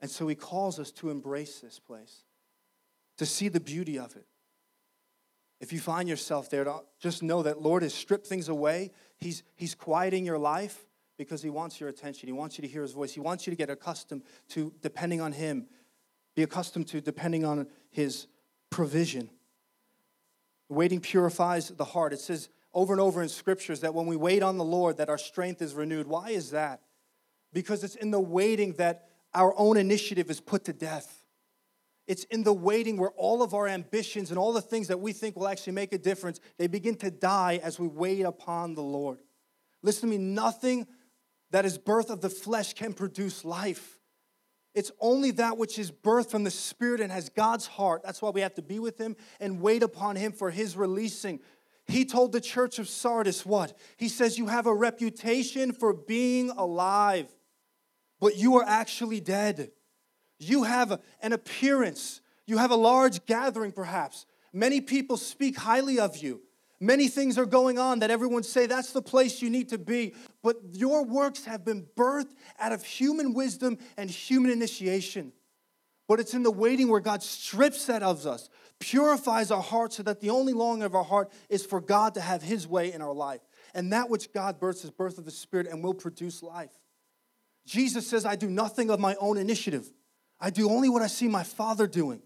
And 0.00 0.10
so 0.10 0.28
He 0.28 0.34
calls 0.34 0.78
us 0.78 0.90
to 0.92 1.10
embrace 1.10 1.60
this 1.60 1.78
place, 1.78 2.24
to 3.18 3.26
see 3.26 3.48
the 3.48 3.60
beauty 3.60 3.98
of 3.98 4.16
it. 4.16 4.26
If 5.60 5.72
you 5.72 5.80
find 5.80 6.08
yourself 6.08 6.50
there, 6.50 6.66
just 7.00 7.22
know 7.22 7.42
that 7.42 7.60
Lord 7.60 7.82
has 7.82 7.92
stripped 7.92 8.26
things 8.26 8.48
away. 8.48 8.92
He's, 9.18 9.42
he's 9.56 9.74
quieting 9.74 10.24
your 10.24 10.38
life 10.38 10.86
because 11.16 11.42
He 11.42 11.50
wants 11.50 11.80
your 11.80 11.88
attention. 11.88 12.28
He 12.28 12.32
wants 12.32 12.56
you 12.56 12.62
to 12.62 12.68
hear 12.68 12.82
His 12.82 12.92
voice. 12.92 13.12
He 13.12 13.20
wants 13.20 13.46
you 13.46 13.50
to 13.50 13.56
get 13.56 13.68
accustomed 13.68 14.22
to 14.50 14.72
depending 14.80 15.20
on 15.20 15.32
Him, 15.32 15.66
be 16.36 16.44
accustomed 16.44 16.86
to 16.88 17.00
depending 17.00 17.44
on 17.44 17.66
His 17.90 18.28
provision. 18.70 19.30
Waiting 20.68 21.00
purifies 21.00 21.68
the 21.70 21.84
heart. 21.84 22.12
It 22.12 22.20
says 22.20 22.48
over 22.72 22.92
and 22.92 23.00
over 23.00 23.20
in 23.20 23.28
scriptures 23.28 23.80
that 23.80 23.94
when 23.94 24.06
we 24.06 24.14
wait 24.14 24.44
on 24.44 24.58
the 24.58 24.64
Lord, 24.64 24.98
that 24.98 25.08
our 25.08 25.18
strength 25.18 25.60
is 25.60 25.74
renewed. 25.74 26.06
Why 26.06 26.30
is 26.30 26.52
that? 26.52 26.82
Because 27.52 27.82
it's 27.82 27.96
in 27.96 28.12
the 28.12 28.20
waiting 28.20 28.74
that 28.74 29.08
our 29.34 29.52
own 29.56 29.76
initiative 29.76 30.30
is 30.30 30.40
put 30.40 30.64
to 30.66 30.72
death. 30.72 31.24
It's 32.08 32.24
in 32.24 32.42
the 32.42 32.54
waiting 32.54 32.96
where 32.96 33.10
all 33.10 33.42
of 33.42 33.52
our 33.52 33.68
ambitions 33.68 34.30
and 34.30 34.38
all 34.38 34.54
the 34.54 34.62
things 34.62 34.88
that 34.88 34.98
we 34.98 35.12
think 35.12 35.36
will 35.36 35.46
actually 35.46 35.74
make 35.74 35.92
a 35.92 35.98
difference, 35.98 36.40
they 36.56 36.66
begin 36.66 36.96
to 36.96 37.10
die 37.10 37.60
as 37.62 37.78
we 37.78 37.86
wait 37.86 38.22
upon 38.22 38.74
the 38.74 38.82
Lord. 38.82 39.18
Listen 39.82 40.08
to 40.08 40.16
me, 40.16 40.24
nothing 40.24 40.86
that 41.50 41.66
is 41.66 41.76
birth 41.76 42.08
of 42.08 42.22
the 42.22 42.30
flesh 42.30 42.72
can 42.72 42.94
produce 42.94 43.44
life. 43.44 43.98
It's 44.74 44.90
only 45.00 45.32
that 45.32 45.58
which 45.58 45.78
is 45.78 45.90
birth 45.90 46.30
from 46.30 46.44
the 46.44 46.50
Spirit 46.50 47.02
and 47.02 47.12
has 47.12 47.28
God's 47.28 47.66
heart. 47.66 48.02
That's 48.02 48.22
why 48.22 48.30
we 48.30 48.40
have 48.40 48.54
to 48.54 48.62
be 48.62 48.78
with 48.78 48.98
Him 48.98 49.14
and 49.38 49.60
wait 49.60 49.82
upon 49.82 50.16
Him 50.16 50.32
for 50.32 50.50
His 50.50 50.76
releasing. 50.78 51.40
He 51.86 52.06
told 52.06 52.32
the 52.32 52.40
church 52.40 52.78
of 52.78 52.88
Sardis 52.88 53.44
what? 53.44 53.76
He 53.98 54.08
says, 54.08 54.38
You 54.38 54.46
have 54.46 54.66
a 54.66 54.74
reputation 54.74 55.72
for 55.72 55.92
being 55.92 56.50
alive, 56.50 57.28
but 58.18 58.36
you 58.36 58.56
are 58.56 58.64
actually 58.66 59.20
dead. 59.20 59.72
You 60.38 60.64
have 60.64 61.00
an 61.20 61.32
appearance, 61.32 62.20
you 62.46 62.58
have 62.58 62.70
a 62.70 62.76
large 62.76 63.24
gathering 63.26 63.72
perhaps. 63.72 64.26
Many 64.52 64.80
people 64.80 65.16
speak 65.16 65.56
highly 65.56 65.98
of 65.98 66.16
you. 66.16 66.40
Many 66.80 67.08
things 67.08 67.38
are 67.38 67.46
going 67.46 67.78
on 67.78 67.98
that 68.00 68.10
everyone 68.10 68.44
say 68.44 68.66
that's 68.66 68.92
the 68.92 69.02
place 69.02 69.42
you 69.42 69.50
need 69.50 69.70
to 69.70 69.78
be, 69.78 70.14
but 70.42 70.56
your 70.70 71.04
works 71.04 71.44
have 71.44 71.64
been 71.64 71.86
birthed 71.96 72.34
out 72.58 72.70
of 72.70 72.84
human 72.84 73.34
wisdom 73.34 73.78
and 73.96 74.08
human 74.08 74.52
initiation. 74.52 75.32
But 76.06 76.20
it's 76.20 76.34
in 76.34 76.44
the 76.44 76.52
waiting 76.52 76.88
where 76.88 77.00
God 77.00 77.22
strips 77.22 77.86
that 77.86 78.02
of 78.02 78.26
us, 78.26 78.48
purifies 78.78 79.50
our 79.50 79.60
heart 79.60 79.92
so 79.92 80.04
that 80.04 80.20
the 80.20 80.30
only 80.30 80.52
longing 80.52 80.84
of 80.84 80.94
our 80.94 81.04
heart 81.04 81.32
is 81.48 81.66
for 81.66 81.80
God 81.80 82.14
to 82.14 82.20
have 82.20 82.42
his 82.42 82.66
way 82.66 82.92
in 82.92 83.02
our 83.02 83.12
life. 83.12 83.40
And 83.74 83.92
that 83.92 84.08
which 84.08 84.32
God 84.32 84.58
births 84.58 84.84
is 84.84 84.90
birth 84.90 85.18
of 85.18 85.24
the 85.24 85.30
Spirit 85.30 85.66
and 85.66 85.82
will 85.82 85.94
produce 85.94 86.42
life. 86.42 86.72
Jesus 87.66 88.06
says, 88.06 88.24
I 88.24 88.36
do 88.36 88.48
nothing 88.48 88.88
of 88.88 89.00
my 89.00 89.16
own 89.16 89.36
initiative. 89.36 89.92
I 90.40 90.50
do 90.50 90.70
only 90.70 90.88
what 90.88 91.02
I 91.02 91.06
see 91.06 91.28
my 91.28 91.42
Father 91.42 91.86
doing. 91.86 92.22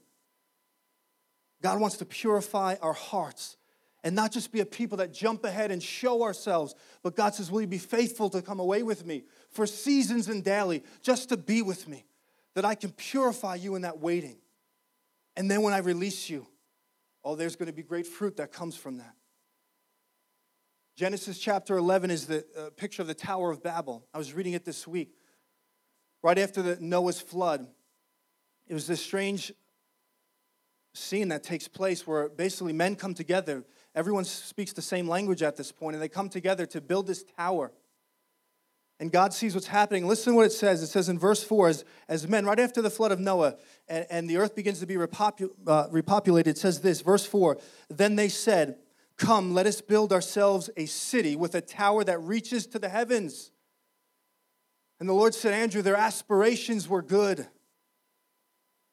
God 1.62 1.81
wants 1.81 1.96
to 1.98 2.05
purify 2.05 2.77
our 2.83 2.92
hearts 2.92 3.57
and 4.05 4.16
not 4.16 4.33
just 4.33 4.51
be 4.51 4.61
a 4.61 4.66
people 4.66 4.98
that 4.98 5.12
jump 5.12 5.44
ahead 5.44 5.70
and 5.70 5.83
show 5.83 6.22
ourselves, 6.22 6.75
but 7.03 7.14
God 7.14 7.35
says, 7.35 7.51
Will 7.51 7.61
you 7.61 7.66
be 7.66 7.79
faithful 7.79 8.29
to 8.31 8.42
come 8.42 8.59
away 8.59 8.83
with 8.83 9.07
me 9.07 9.25
for 9.51 9.66
seasons 9.66 10.29
and 10.29 10.42
daily, 10.42 10.83
just 11.03 11.29
to 11.29 11.37
be 11.37 11.62
with 11.62 11.87
me, 11.87 12.05
that 12.55 12.64
I 12.64 12.75
can 12.75 12.90
purify 12.90 13.55
you 13.55 13.77
in 13.77 13.83
that 13.83 14.01
waiting. 14.01 14.38
And 15.37 15.51
then 15.51 15.62
when 15.62 15.72
I 15.72 15.79
release 15.79 16.29
you, 16.29 16.46
oh, 17.25 17.37
there's 17.37 17.57
going 17.57 17.68
to 17.68 17.72
be 17.72 17.83
great 17.83 18.07
fruit 18.07 18.37
that 18.37 18.53
comes 18.53 18.77
from 18.77 18.98
that. 18.98 19.14
Genesis 20.96 21.38
chapter 21.38 21.77
11 21.77 22.11
is 22.11 22.27
the 22.27 22.44
uh, 22.59 22.70
picture 22.77 23.01
of 23.01 23.09
the 23.09 23.14
Tower 23.14 23.51
of 23.51 23.62
Babel. 23.62 24.05
I 24.12 24.18
was 24.18 24.35
reading 24.35 24.53
it 24.53 24.64
this 24.64 24.87
week. 24.87 25.14
Right 26.22 26.38
after 26.38 26.61
the 26.61 26.77
Noah's 26.81 27.20
flood, 27.20 27.66
it 28.73 28.75
was 28.75 28.87
this 28.87 29.03
strange 29.03 29.53
scene 30.95 31.29
that 31.29 31.43
takes 31.43 31.69
place 31.69 32.07
where 32.07 32.31
basically 32.31 32.73
men 32.73 32.97
come 32.97 33.13
together. 33.13 33.65
Everyone 33.95 34.25
speaks 34.25 34.73
the 34.73 34.81
same 34.81 35.07
language 35.07 35.43
at 35.43 35.57
this 35.57 35.71
point, 35.71 35.95
and 35.95 36.03
they 36.03 36.09
come 36.09 36.31
together 36.31 36.65
to 36.65 36.81
build 36.81 37.07
this 37.07 37.23
tower. 37.37 37.71
And 38.99 39.13
God 39.13 39.35
sees 39.35 39.55
what's 39.55 39.67
happening. 39.67 40.09
Listen 40.09 40.33
to 40.33 40.37
what 40.39 40.47
it 40.47 40.53
says. 40.53 40.83
It 40.83 40.87
says 40.87 41.11
in 41.11 41.19
verse 41.19 41.45
4 41.45 41.69
as, 41.69 41.85
as 42.09 42.27
men, 42.27 42.47
right 42.47 42.59
after 42.59 42.81
the 42.81 42.89
flood 42.89 43.13
of 43.13 43.21
Noah, 43.21 43.57
and, 43.89 44.07
and 44.09 44.31
the 44.31 44.39
earth 44.39 44.55
begins 44.55 44.81
to 44.81 44.87
be 44.87 44.95
repopu- 44.95 45.51
uh, 45.67 45.89
repopulated, 45.89 46.47
it 46.47 46.57
says 46.57 46.81
this, 46.81 47.03
verse 47.03 47.27
4 47.27 47.59
Then 47.91 48.17
they 48.17 48.31
said, 48.31 48.79
Come, 49.19 49.53
let 49.53 49.67
us 49.67 49.83
build 49.83 50.15
ourselves 50.15 50.71
a 50.79 50.87
city 50.87 51.37
with 51.37 51.55
a 51.55 51.61
tower 51.61 52.05
that 52.05 52.23
reaches 52.23 52.67
to 52.69 52.79
the 52.79 52.89
heavens. 52.89 53.51
And 54.99 55.07
the 55.07 55.13
Lord 55.13 55.35
said, 55.35 55.53
Andrew, 55.53 55.83
their 55.83 55.95
aspirations 55.95 56.89
were 56.89 57.03
good. 57.03 57.49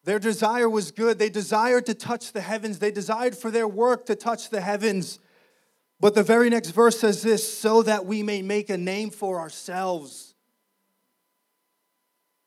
Their 0.10 0.17
desire 0.17 0.67
was 0.67 0.89
good. 0.89 1.19
They 1.19 1.30
desired 1.30 1.86
to 1.86 1.93
touch 1.93 2.32
the 2.32 2.41
heavens. 2.41 2.80
They 2.80 2.89
desired 2.89 3.38
for 3.38 3.52
their 3.52 3.67
work 3.67 4.08
to 4.08 4.15
touch 4.15 4.50
the 4.50 4.60
heavens. 4.60 5.19
But 6.00 6.15
the 6.15 6.24
very 6.24 6.50
next 6.50 6.72
verse 6.72 7.00
says 7.00 7.22
this 7.22 7.60
so 7.60 7.84
that 7.84 8.08
we 8.08 8.24
may 8.24 8.41
make 8.41 8.72
a 8.72 8.78
name 8.78 9.12
for 9.12 9.39
ourselves. 9.39 10.34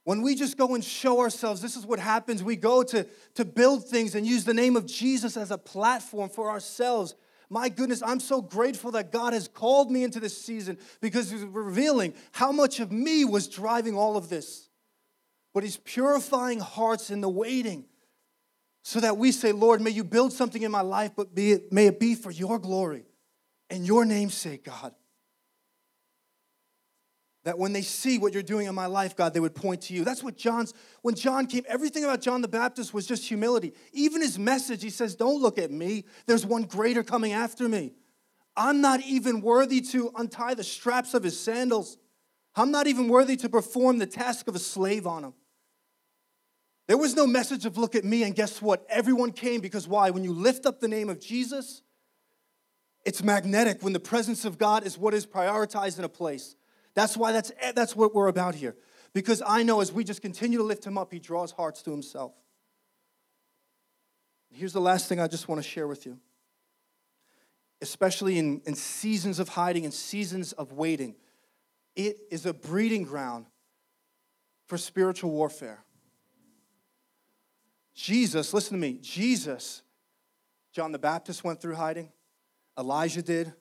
When 0.03 0.23
we 0.23 0.35
just 0.35 0.59
go 0.59 0.75
and 0.75 0.83
show 0.83 1.21
ourselves, 1.21 1.63
this 1.63 1.77
is 1.77 1.87
what 1.87 2.01
happens. 2.01 2.43
We 2.43 2.57
go 2.57 2.83
to, 2.83 3.07
to 3.37 3.45
build 3.45 3.87
things 3.87 4.17
and 4.17 4.27
use 4.27 4.45
the 4.45 4.55
name 4.55 4.75
of 4.75 4.85
Jesus 4.85 5.37
as 5.37 5.53
a 5.53 5.59
platform 5.59 6.31
for 6.31 6.51
ourselves. 6.51 7.15
My 7.49 7.69
goodness, 7.69 8.03
I'm 8.05 8.19
so 8.19 8.43
grateful 8.43 8.91
that 8.91 9.13
God 9.13 9.35
has 9.35 9.47
called 9.47 9.89
me 9.89 10.03
into 10.03 10.19
this 10.19 10.37
season 10.37 10.79
because 11.01 11.31
He's 11.31 11.45
revealing 11.45 12.15
how 12.33 12.51
much 12.51 12.81
of 12.81 12.91
me 12.91 13.25
was 13.25 13.47
driving 13.47 13.97
all 13.97 14.17
of 14.17 14.31
this 14.31 14.69
but 15.55 15.63
He's 15.63 15.77
purifying 15.77 16.61
hearts 16.61 17.11
in 17.11 17.21
the 17.21 17.29
waiting. 17.29 17.85
So 18.85 18.99
that 18.99 19.17
we 19.17 19.31
say, 19.31 19.53
Lord, 19.53 19.81
may 19.81 19.91
you 19.91 20.03
build 20.03 20.33
something 20.33 20.63
in 20.63 20.73
my 20.73 20.81
life, 20.81 21.13
but 21.17 21.35
be 21.35 21.53
it, 21.53 21.73
may 21.73 21.87
it 21.87 22.01
be 22.01 22.17
for 22.17 22.33
your 22.33 22.59
glory 22.59 23.05
and 23.71 23.87
your 23.87 24.05
name's 24.05 24.35
sake, 24.35 24.65
God. 24.65 24.93
That 27.45 27.59
when 27.59 27.73
they 27.73 27.83
see 27.83 28.19
what 28.19 28.33
you're 28.33 28.43
doing 28.43 28.67
in 28.67 28.75
my 28.75 28.87
life, 28.87 29.17
God, 29.17 29.35
they 29.35 29.41
would 29.41 29.55
point 29.55 29.83
to 29.83 29.95
you. 29.95 30.05
That's 30.05 30.23
what 30.23 30.37
John's, 30.37 30.75
when 31.03 31.15
John 31.15 31.47
came, 31.47 31.65
everything 31.69 32.05
about 32.05 32.21
John 32.21 32.41
the 32.41 32.49
Baptist 32.49 32.95
was 32.95 33.07
just 33.07 33.27
humility. 33.27 33.73
Even 33.93 34.21
his 34.21 34.39
message, 34.39 34.83
he 34.83 34.91
says, 34.91 35.15
Don't 35.17 35.41
look 35.41 35.59
at 35.59 35.71
me. 35.71 36.05
There's 36.27 36.47
one 36.47 36.65
greater 36.65 37.03
coming 37.03 37.33
after 37.33 37.69
me. 37.69 37.93
I'm 38.57 38.81
not 38.81 39.01
even 39.01 39.41
worthy 39.41 39.81
to 39.81 40.13
untie 40.17 40.55
the 40.55 40.65
straps 40.65 41.15
of 41.15 41.23
his 41.23 41.39
sandals. 41.39 41.97
I'm 42.55 42.71
not 42.71 42.87
even 42.87 43.09
worthy 43.09 43.37
to 43.37 43.49
perform 43.49 43.99
the 43.99 44.07
task 44.07 44.47
of 44.47 44.55
a 44.55 44.61
slave 44.61 45.07
on 45.07 45.25
him. 45.25 45.35
There 46.89 46.99
was 46.99 47.15
no 47.15 47.27
message 47.27 47.65
of 47.65 47.79
look 47.79 47.95
at 47.95 48.05
me, 48.05 48.25
and 48.25 48.35
guess 48.35 48.61
what? 48.61 48.85
Everyone 48.89 49.33
came 49.33 49.61
because 49.61 49.87
why? 49.87 50.11
When 50.11 50.25
you 50.25 50.33
lift 50.33 50.67
up 50.67 50.81
the 50.81 50.89
name 50.89 51.09
of 51.09 51.21
Jesus, 51.21 51.83
it's 53.05 53.23
magnetic. 53.23 53.83
When 53.83 53.93
the 53.93 54.01
presence 54.01 54.45
of 54.45 54.59
God 54.59 54.85
is 54.85 54.99
what 54.99 55.15
is 55.15 55.27
prioritized 55.27 55.99
in 55.99 56.05
a 56.05 56.09
place. 56.09 56.57
That's 56.95 57.17
why 57.17 57.33
that's, 57.33 57.53
that's 57.75 57.97
what 57.97 58.15
we're 58.15 58.29
about 58.29 58.55
here. 58.55 58.77
Because 59.15 59.43
I 59.47 59.63
know 59.63 59.81
as 59.81 59.93
we 59.93 60.05
just 60.05 60.23
continue 60.23 60.59
to 60.59 60.65
lift 60.65 60.87
him 60.87 60.99
up, 60.99 61.13
he 61.13 61.19
draws 61.19 61.53
hearts 61.53 61.83
to 61.83 61.91
himself. 61.91 62.33
Here's 64.51 64.73
the 64.73 64.81
last 64.81 65.09
thing 65.09 65.21
I 65.21 65.29
just 65.29 65.49
want 65.49 65.63
to 65.63 65.69
share 65.69 65.87
with 65.87 66.05
you. 66.05 66.19
Especially 67.81 68.39
in, 68.39 68.61
in 68.67 68.75
seasons 68.75 69.39
of 69.39 69.49
hiding 69.49 69.85
and 69.85 69.93
seasons 69.93 70.53
of 70.53 70.73
waiting, 70.73 71.15
it 71.97 72.19
is 72.31 72.47
a 72.47 72.55
breeding 72.55 73.03
ground 73.05 73.47
for 74.67 74.79
spiritual 74.79 75.31
warfare. 75.31 75.85
Jesus, 77.95 78.55
listen 78.55 78.77
to 78.77 78.81
me, 78.81 78.99
Jesus, 79.01 79.83
John 80.73 80.93
the 80.93 80.99
Baptist 80.99 81.45
went 81.45 81.61
through 81.61 81.75
hiding, 81.75 82.11
Elijah 82.79 83.23
did. 83.23 83.53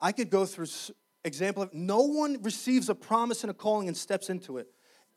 I 0.00 0.12
could 0.12 0.30
go 0.30 0.46
through 0.46 0.66
example 1.24 1.62
of 1.62 1.74
no 1.74 2.02
one 2.02 2.42
receives 2.42 2.88
a 2.88 2.94
promise 2.94 3.42
and 3.42 3.50
a 3.50 3.54
calling 3.54 3.88
and 3.88 3.96
steps 3.96 4.30
into 4.30 4.58
it. 4.58 4.68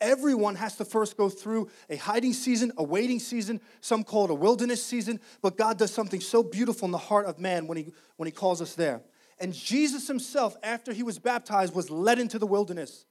Everyone 0.02 0.56
has 0.56 0.76
to 0.78 0.86
first 0.86 1.16
go 1.16 1.30
through 1.30 1.70
a 1.90 1.96
hiding 1.96 2.34
season, 2.34 2.74
a 2.78 2.84
waiting 2.84 3.20
season, 3.20 3.62
some 3.80 4.04
call 4.04 4.26
it 4.26 4.32
a 4.32 4.34
wilderness 4.34 4.84
season, 4.84 5.20
but 5.42 5.56
God 5.56 5.78
does 5.78 5.94
something 5.94 6.20
so 6.20 6.44
beautiful 6.44 6.88
in 6.88 6.92
the 6.92 6.98
heart 6.98 7.26
of 7.26 7.40
man 7.40 7.68
when 7.68 7.78
he, 7.78 7.94
when 8.18 8.28
he 8.28 8.32
calls 8.32 8.62
us 8.62 8.76
there. 8.76 9.02
And 9.40 9.54
Jesus 9.54 10.08
himself, 10.08 10.58
after 10.62 10.92
he 10.92 11.04
was 11.04 11.20
baptized, 11.20 11.74
was 11.74 11.90
led 11.90 12.20
into 12.20 12.38
the 12.38 12.48
wilderness. 12.48 13.06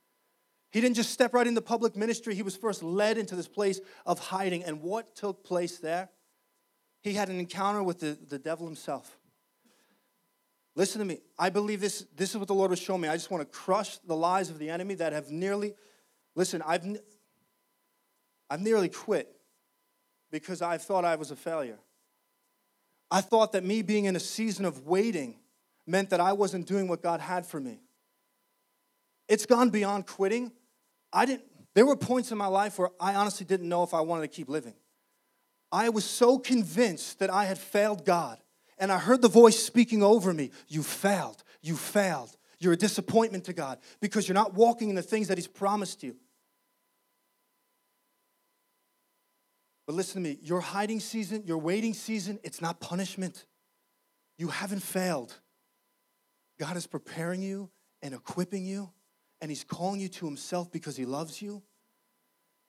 He 0.73 0.81
didn't 0.81 0.97
just 0.97 1.11
step 1.11 1.35
right 1.35 1.47
into 1.47 1.61
public 1.61 1.97
ministry, 1.97 2.35
he 2.35 2.43
was 2.43 2.57
first 2.57 2.83
led 2.83 3.19
into 3.19 3.37
this 3.37 3.47
place 3.47 3.81
of 4.07 4.19
hiding. 4.19 4.65
And 4.65 4.83
what 4.83 5.15
took 5.15 5.45
place 5.45 5.79
there? 5.79 6.09
He 7.03 7.13
had 7.13 7.29
an 7.29 7.39
encounter 7.39 7.83
with 7.83 8.01
the, 8.01 8.17
the 8.29 8.39
devil 8.39 8.67
himself. 8.67 9.19
Listen 10.75 11.01
to 11.01 11.05
me. 11.05 11.19
I 11.39 11.51
believe 11.51 11.81
this, 11.81 12.07
this 12.17 12.31
is 12.31 12.39
what 12.39 12.49
the 12.49 12.55
Lord 12.55 12.71
was 12.71 12.79
showing 12.79 13.03
me. 13.03 13.09
I 13.09 13.15
just 13.15 13.31
want 13.31 13.43
to 13.43 13.59
crush 13.59 13.99
the 13.99 14.17
lies 14.17 14.49
of 14.49 14.59
the 14.59 14.71
enemy 14.71 14.95
that 14.95 15.13
have 15.13 15.31
nearly, 15.31 15.75
listen, 16.35 16.63
I've, 16.67 16.87
I've 18.49 18.61
nearly 18.63 18.89
quit 18.89 19.29
because 20.31 20.63
I 20.63 20.79
thought 20.79 21.05
I 21.05 21.17
was 21.17 21.31
a 21.31 21.37
failure. 21.37 21.79
I 23.11 23.21
thought 23.21 23.53
that 23.53 23.63
me 23.63 23.83
being 23.83 24.07
in 24.07 24.17
a 24.17 24.21
season 24.21 24.65
of 24.65 24.87
waiting 24.87 25.37
meant 25.87 26.09
that 26.11 26.21
I 26.21 26.33
wasn't 26.33 26.67
doing 26.67 26.89
what 26.89 27.03
God 27.03 27.21
had 27.21 27.45
for 27.45 27.61
me. 27.61 27.81
It's 29.29 29.45
gone 29.45 29.69
beyond 29.69 30.07
quitting. 30.07 30.53
I 31.13 31.27
didn't, 31.27 31.45
there 31.75 31.87
were 31.87 31.97
points 31.97 32.33
in 32.33 32.39
my 32.39 32.47
life 32.47 32.79
where 32.79 32.91
I 33.01 33.15
honestly 33.15 33.47
didn't 33.47 33.69
know 33.69 33.83
if 33.83 33.95
I 33.95 34.01
wanted 34.01 34.23
to 34.23 34.29
keep 34.29 34.49
living. 34.49 34.75
I 35.71 35.89
was 35.89 36.05
so 36.05 36.39
convinced 36.39 37.19
that 37.21 37.31
I 37.31 37.45
had 37.45 37.59
failed 37.59 38.05
God 38.05 38.39
and 38.79 38.91
I 38.93 38.99
heard 38.99 39.23
the 39.23 39.29
voice 39.29 39.59
speaking 39.59 40.03
over 40.03 40.33
me 40.35 40.51
You 40.69 40.83
failed. 40.83 41.43
You 41.63 41.77
failed. 41.77 42.37
You're 42.59 42.75
a 42.75 42.77
disappointment 42.77 43.45
to 43.45 43.53
God 43.53 43.79
because 44.01 44.29
you're 44.29 44.35
not 44.35 44.55
walking 44.55 44.89
in 44.89 44.95
the 44.95 45.03
things 45.03 45.29
that 45.29 45.39
He's 45.39 45.49
promised 45.49 46.03
you. 46.03 46.17
But 49.87 49.97
listen 49.97 50.23
to 50.23 50.29
me 50.29 50.39
your 50.43 50.61
hiding 50.61 51.01
season, 51.01 51.43
your 51.45 51.59
waiting 51.59 51.95
season, 51.95 52.39
it's 52.43 52.61
not 52.61 52.81
punishment. 52.81 53.47
You 54.39 54.49
haven't 54.49 54.83
failed. 54.83 55.39
God 56.59 56.77
is 56.77 56.87
preparing 56.87 57.43
you 57.43 57.71
and 58.03 58.15
equipping 58.15 58.65
you, 58.65 58.91
and 59.43 59.51
He's 59.51 59.65
calling 59.65 60.01
you 60.01 60.09
to 60.09 60.25
Himself 60.25 60.73
because 60.73 60.97
He 60.97 61.05
loves 61.05 61.43
you. 61.43 61.63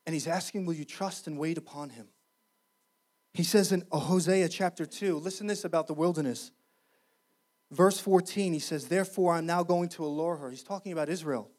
And 0.05 0.13
He's 0.13 0.27
asking, 0.27 0.65
Will 0.65 0.73
you 0.73 0.83
trust 0.83 1.27
and 1.27 1.38
wait 1.39 1.57
upon 1.57 1.91
Him? 1.91 2.09
He 3.33 3.43
says 3.43 3.71
in 3.71 3.83
Hosea 3.91 4.47
chapter 4.49 4.86
2, 4.86 5.17
listen 5.17 5.47
this 5.47 5.63
about 5.63 5.88
the 5.88 5.93
wilderness. 5.93 6.51
Verse 7.71 7.99
14, 7.99 8.53
he 8.53 8.59
says, 8.59 8.88
Therefore 8.88 9.33
I'm 9.33 9.47
now 9.47 9.63
going 9.63 9.89
to 9.89 10.05
allure 10.05 10.36
her. 10.36 10.51
He's 10.51 10.63
talking 10.63 10.91
about 10.91 11.09
Israel. 11.09 11.49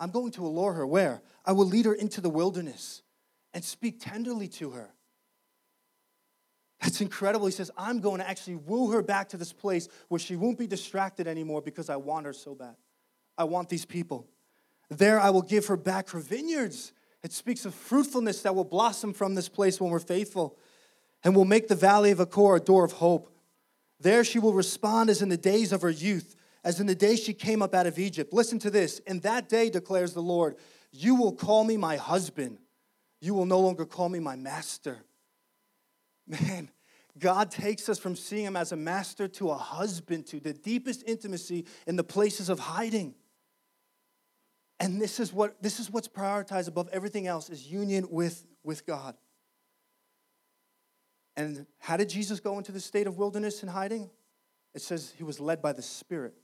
I'm 0.00 0.10
going 0.10 0.32
to 0.32 0.44
allure 0.44 0.72
her. 0.72 0.86
Where? 0.86 1.22
I 1.46 1.52
will 1.52 1.66
lead 1.66 1.84
her 1.84 1.94
into 1.94 2.20
the 2.20 2.28
wilderness 2.28 3.02
and 3.54 3.62
speak 3.62 4.00
tenderly 4.00 4.48
to 4.48 4.70
her. 4.70 4.92
That's 6.80 7.00
incredible. 7.00 7.46
He 7.46 7.52
says, 7.52 7.70
I'm 7.78 8.00
going 8.00 8.18
to 8.18 8.28
actually 8.28 8.56
woo 8.56 8.90
her 8.90 9.02
back 9.02 9.28
to 9.28 9.36
this 9.36 9.52
place 9.52 9.88
where 10.08 10.18
she 10.18 10.34
won't 10.34 10.58
be 10.58 10.66
distracted 10.66 11.28
anymore 11.28 11.62
because 11.62 11.88
I 11.88 11.94
want 11.94 12.26
her 12.26 12.32
so 12.32 12.56
bad. 12.56 12.74
I 13.38 13.44
want 13.44 13.68
these 13.68 13.84
people. 13.84 14.26
There 14.98 15.18
I 15.20 15.30
will 15.30 15.42
give 15.42 15.66
her 15.66 15.76
back 15.76 16.10
her 16.10 16.20
vineyards. 16.20 16.92
It 17.22 17.32
speaks 17.32 17.64
of 17.64 17.74
fruitfulness 17.74 18.42
that 18.42 18.54
will 18.54 18.64
blossom 18.64 19.12
from 19.12 19.34
this 19.34 19.48
place 19.48 19.80
when 19.80 19.90
we're 19.90 19.98
faithful 19.98 20.58
and 21.24 21.34
will 21.34 21.44
make 21.44 21.68
the 21.68 21.74
valley 21.74 22.10
of 22.10 22.20
Achor 22.20 22.56
a 22.56 22.60
door 22.60 22.84
of 22.84 22.92
hope. 22.92 23.32
There 24.00 24.24
she 24.24 24.38
will 24.38 24.52
respond 24.52 25.08
as 25.08 25.22
in 25.22 25.28
the 25.28 25.36
days 25.36 25.72
of 25.72 25.82
her 25.82 25.90
youth, 25.90 26.34
as 26.64 26.80
in 26.80 26.86
the 26.86 26.94
day 26.94 27.16
she 27.16 27.32
came 27.32 27.62
up 27.62 27.74
out 27.74 27.86
of 27.86 27.98
Egypt. 27.98 28.32
Listen 28.32 28.58
to 28.58 28.70
this. 28.70 28.98
In 29.00 29.20
that 29.20 29.48
day, 29.48 29.70
declares 29.70 30.12
the 30.12 30.20
Lord, 30.20 30.56
you 30.90 31.14
will 31.14 31.32
call 31.32 31.64
me 31.64 31.76
my 31.76 31.96
husband. 31.96 32.58
You 33.20 33.34
will 33.34 33.46
no 33.46 33.60
longer 33.60 33.86
call 33.86 34.08
me 34.08 34.18
my 34.18 34.34
master. 34.34 35.04
Man, 36.26 36.70
God 37.18 37.50
takes 37.50 37.88
us 37.88 37.98
from 37.98 38.16
seeing 38.16 38.46
him 38.46 38.56
as 38.56 38.72
a 38.72 38.76
master 38.76 39.28
to 39.28 39.50
a 39.50 39.56
husband, 39.56 40.26
to 40.26 40.40
the 40.40 40.52
deepest 40.52 41.04
intimacy 41.06 41.66
in 41.86 41.96
the 41.96 42.04
places 42.04 42.48
of 42.48 42.58
hiding. 42.58 43.14
And 44.82 45.00
this 45.00 45.20
is 45.20 45.32
what 45.32 45.62
this 45.62 45.78
is 45.78 45.92
what's 45.92 46.08
prioritized 46.08 46.66
above 46.66 46.88
everything 46.92 47.28
else 47.28 47.48
is 47.48 47.70
union 47.70 48.08
with, 48.10 48.44
with 48.64 48.84
God. 48.84 49.14
And 51.36 51.66
how 51.78 51.96
did 51.96 52.08
Jesus 52.08 52.40
go 52.40 52.58
into 52.58 52.72
the 52.72 52.80
state 52.80 53.06
of 53.06 53.16
wilderness 53.16 53.62
and 53.62 53.70
hiding? 53.70 54.10
It 54.74 54.82
says 54.82 55.14
he 55.16 55.22
was 55.22 55.38
led 55.38 55.62
by 55.62 55.72
the 55.72 55.82
Spirit. 55.82 56.34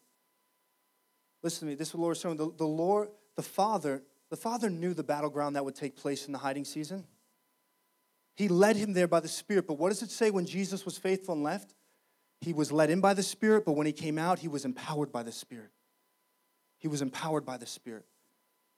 Listen 1.43 1.67
to 1.67 1.67
me, 1.67 1.75
this 1.75 1.89
is 1.89 1.93
the 1.93 2.01
Lord 2.01 2.17
is 2.17 2.21
showing. 2.21 2.37
The, 2.37 2.53
the 2.57 2.65
Lord, 2.65 3.09
the 3.35 3.43
Father, 3.43 4.05
the 4.31 4.37
Father 4.37 4.71
knew 4.71 4.95
the 4.95 5.03
battleground 5.03 5.57
that 5.57 5.65
would 5.65 5.75
take 5.75 5.97
place 5.97 6.27
in 6.27 6.33
the 6.33 6.39
hiding 6.39 6.65
season. 6.65 7.05
He 8.37 8.47
led 8.47 8.77
him 8.77 8.93
there 8.93 9.09
by 9.09 9.19
the 9.19 9.27
Spirit. 9.27 9.67
But 9.67 9.79
what 9.79 9.89
does 9.89 10.03
it 10.03 10.13
say 10.13 10.31
when 10.31 10.47
Jesus 10.47 10.85
was 10.85 10.97
faithful 10.97 11.35
and 11.35 11.43
left? 11.43 11.75
He 12.41 12.53
was 12.53 12.71
led 12.71 12.89
in 12.89 13.01
by 13.01 13.15
the 13.15 13.23
Spirit, 13.25 13.65
but 13.65 13.73
when 13.73 13.87
he 13.87 13.93
came 13.93 14.17
out, 14.17 14.39
he 14.39 14.47
was 14.47 14.65
empowered 14.65 15.11
by 15.11 15.25
the 15.25 15.33
Spirit. 15.33 15.71
He 16.79 16.87
was 16.87 17.03
empowered 17.03 17.45
by 17.45 17.57
the 17.57 17.67
Spirit. 17.67 18.05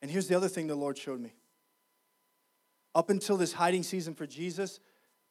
And 0.02 0.10
here's 0.10 0.28
the 0.28 0.36
other 0.36 0.48
thing 0.48 0.66
the 0.66 0.74
Lord 0.74 0.96
showed 0.96 1.20
me. 1.20 1.34
Up 2.94 3.10
until 3.10 3.36
this 3.36 3.52
hiding 3.52 3.82
season 3.82 4.14
for 4.14 4.26
Jesus, 4.26 4.80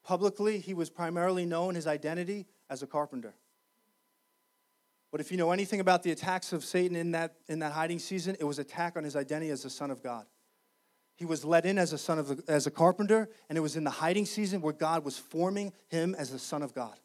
Publicly, 0.02 0.58
he 0.58 0.74
was 0.74 0.88
primarily 0.88 1.44
known 1.44 1.74
his 1.74 1.86
identity 1.86 2.46
as 2.68 2.82
a 2.82 2.86
carpenter. 2.86 3.34
But 5.12 5.20
if 5.20 5.30
you 5.30 5.36
know 5.36 5.50
anything 5.50 5.80
about 5.80 6.02
the 6.02 6.12
attacks 6.12 6.52
of 6.52 6.64
Satan 6.64 6.96
in 6.96 7.10
that, 7.12 7.34
in 7.48 7.58
that 7.58 7.72
hiding 7.72 7.98
season, 7.98 8.36
it 8.38 8.44
was 8.44 8.58
attack 8.58 8.96
on 8.96 9.04
his 9.04 9.16
identity 9.16 9.50
as 9.50 9.62
the 9.62 9.70
Son 9.70 9.90
of 9.90 10.02
God. 10.02 10.26
He 11.16 11.26
was 11.26 11.44
let 11.44 11.66
in 11.66 11.76
as 11.78 11.92
a 11.92 11.98
son 11.98 12.18
of 12.18 12.28
the, 12.28 12.42
as 12.50 12.66
a 12.66 12.70
carpenter, 12.70 13.28
and 13.48 13.58
it 13.58 13.60
was 13.60 13.76
in 13.76 13.84
the 13.84 13.90
hiding 13.90 14.24
season 14.24 14.62
where 14.62 14.72
God 14.72 15.04
was 15.04 15.18
forming 15.18 15.72
him 15.88 16.14
as 16.16 16.30
the 16.30 16.38
Son 16.38 16.62
of 16.62 16.72
God. 16.72 16.98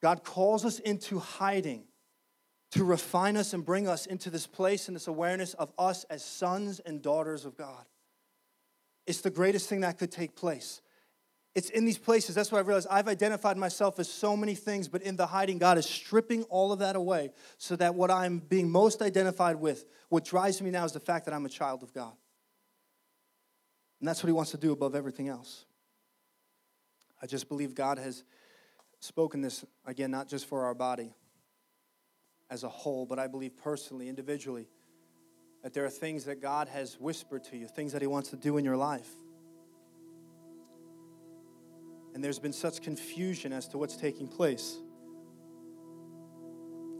God 0.00 0.24
calls 0.24 0.64
us 0.64 0.78
into 0.78 1.18
hiding 1.18 1.84
to 2.72 2.84
refine 2.84 3.36
us 3.36 3.52
and 3.52 3.64
bring 3.64 3.88
us 3.88 4.06
into 4.06 4.30
this 4.30 4.46
place 4.46 4.88
and 4.88 4.94
this 4.94 5.08
awareness 5.08 5.54
of 5.54 5.72
us 5.78 6.04
as 6.04 6.24
sons 6.24 6.80
and 6.80 7.02
daughters 7.02 7.44
of 7.44 7.56
God. 7.56 7.84
It's 9.06 9.22
the 9.22 9.30
greatest 9.30 9.68
thing 9.68 9.80
that 9.80 9.98
could 9.98 10.12
take 10.12 10.36
place. 10.36 10.80
It's 11.56 11.70
in 11.70 11.84
these 11.84 11.98
places. 11.98 12.36
That's 12.36 12.52
what 12.52 12.58
I 12.58 12.60
realized. 12.60 12.86
I've 12.88 13.08
identified 13.08 13.56
myself 13.56 13.98
as 13.98 14.08
so 14.08 14.36
many 14.36 14.54
things, 14.54 14.86
but 14.86 15.02
in 15.02 15.16
the 15.16 15.26
hiding, 15.26 15.58
God 15.58 15.78
is 15.78 15.86
stripping 15.86 16.44
all 16.44 16.70
of 16.70 16.78
that 16.78 16.94
away 16.94 17.32
so 17.58 17.74
that 17.74 17.96
what 17.96 18.08
I'm 18.08 18.38
being 18.38 18.70
most 18.70 19.02
identified 19.02 19.56
with, 19.56 19.84
what 20.10 20.24
drives 20.24 20.62
me 20.62 20.70
now 20.70 20.84
is 20.84 20.92
the 20.92 21.00
fact 21.00 21.24
that 21.24 21.34
I'm 21.34 21.44
a 21.46 21.50
child 21.50 21.82
of 21.82 21.92
God. 21.92 22.12
And 23.98 24.08
that's 24.08 24.22
what 24.22 24.28
He 24.28 24.32
wants 24.32 24.52
to 24.52 24.58
do 24.58 24.70
above 24.70 24.94
everything 24.94 25.28
else. 25.28 25.64
I 27.20 27.26
just 27.26 27.48
believe 27.48 27.74
God 27.74 27.98
has 27.98 28.22
spoken 29.00 29.40
this, 29.40 29.64
again, 29.84 30.12
not 30.12 30.28
just 30.28 30.46
for 30.46 30.64
our 30.66 30.74
body 30.74 31.14
as 32.50 32.64
a 32.64 32.68
whole, 32.68 33.06
but 33.06 33.18
I 33.18 33.26
believe 33.26 33.56
personally, 33.56 34.08
individually, 34.08 34.68
that 35.62 35.72
there 35.72 35.84
are 35.84 35.90
things 35.90 36.24
that 36.24 36.40
God 36.40 36.68
has 36.68 36.98
whispered 36.98 37.44
to 37.44 37.56
you, 37.56 37.68
things 37.68 37.92
that 37.92 38.02
He 38.02 38.08
wants 38.08 38.30
to 38.30 38.36
do 38.36 38.56
in 38.56 38.64
your 38.64 38.76
life 38.76 39.10
and 42.14 42.24
there's 42.24 42.38
been 42.38 42.52
such 42.52 42.82
confusion 42.82 43.52
as 43.52 43.68
to 43.68 43.78
what's 43.78 43.96
taking 43.96 44.28
place. 44.28 44.78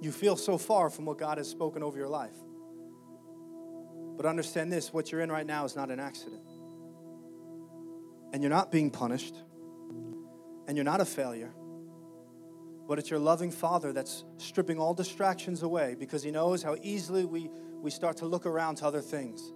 You 0.01 0.13
feel 0.13 0.37
so 0.37 0.57
far 0.57 0.89
from 0.89 1.05
what 1.05 1.19
God 1.19 1.39
has 1.39 1.49
spoken 1.49 1.83
over 1.83 1.99
your 1.99 2.09
life. 2.09 2.37
But 4.17 4.27
understand 4.27 4.73
this 4.73 4.93
what 4.93 5.11
you're 5.11 5.21
in 5.21 5.31
right 5.31 5.47
now 5.47 5.65
is 5.65 5.77
not 5.77 5.91
an 5.91 6.01
accident. 6.01 6.43
And 8.33 8.43
you're 8.43 8.51
not 8.51 8.71
being 8.71 8.91
punished, 8.91 9.35
and 10.69 10.77
you're 10.77 10.85
not 10.85 11.01
a 11.01 11.05
failure. 11.05 11.53
But 12.91 12.99
it's 12.99 13.09
your 13.09 13.21
loving 13.21 13.53
Father 13.53 13.93
that's 13.93 14.25
stripping 14.39 14.81
all 14.81 14.95
distractions 14.95 15.63
away 15.63 15.95
because 15.97 16.25
He 16.25 16.33
knows 16.33 16.61
how 16.61 16.75
easily 16.83 17.25
we, 17.25 17.49
we 17.81 17.89
start 17.89 18.17
to 18.17 18.27
look 18.27 18.47
around 18.47 18.79
to 18.79 18.87
other 18.87 19.01
things. 19.01 19.53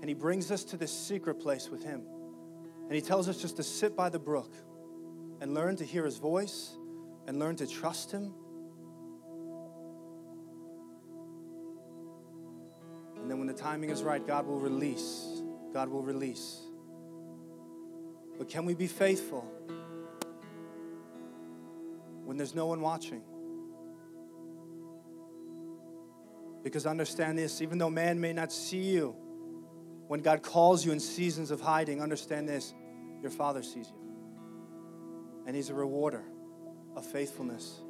And 0.00 0.08
He 0.08 0.14
brings 0.14 0.50
us 0.50 0.64
to 0.64 0.76
this 0.76 0.90
secret 0.90 1.36
place 1.36 1.70
with 1.70 1.84
Him. 1.84 2.02
And 2.86 2.92
He 2.92 3.00
tells 3.00 3.28
us 3.28 3.40
just 3.40 3.58
to 3.58 3.62
sit 3.62 3.94
by 3.94 4.08
the 4.08 4.18
brook 4.18 4.52
and 5.40 5.54
learn 5.54 5.76
to 5.76 5.84
hear 5.84 6.04
His 6.04 6.16
voice 6.16 6.76
and 7.28 7.38
learn 7.38 7.54
to 7.56 7.66
trust 7.68 8.10
Him. 8.10 8.34
And 13.20 13.30
then 13.30 13.38
when 13.38 13.46
the 13.46 13.54
timing 13.54 13.90
is 13.90 14.02
right, 14.02 14.26
God 14.26 14.48
will 14.48 14.58
release. 14.58 15.42
God 15.72 15.88
will 15.90 16.02
release. 16.02 16.58
But 18.36 18.48
can 18.48 18.64
we 18.64 18.74
be 18.74 18.88
faithful 18.88 19.48
when 22.34 22.38
there's 22.38 22.56
no 22.56 22.66
one 22.66 22.80
watching? 22.80 23.22
Because 26.64 26.84
understand 26.84 27.38
this 27.38 27.62
even 27.62 27.78
though 27.78 27.90
man 27.90 28.20
may 28.20 28.32
not 28.32 28.50
see 28.50 28.80
you, 28.80 29.14
when 30.08 30.18
God 30.18 30.42
calls 30.42 30.84
you 30.84 30.90
in 30.90 30.98
seasons 30.98 31.52
of 31.52 31.60
hiding, 31.60 32.02
understand 32.02 32.48
this 32.48 32.74
your 33.22 33.30
Father 33.30 33.62
sees 33.62 33.86
you. 33.86 35.44
And 35.46 35.54
He's 35.54 35.70
a 35.70 35.74
rewarder 35.74 36.24
of 36.96 37.06
faithfulness. 37.06 37.80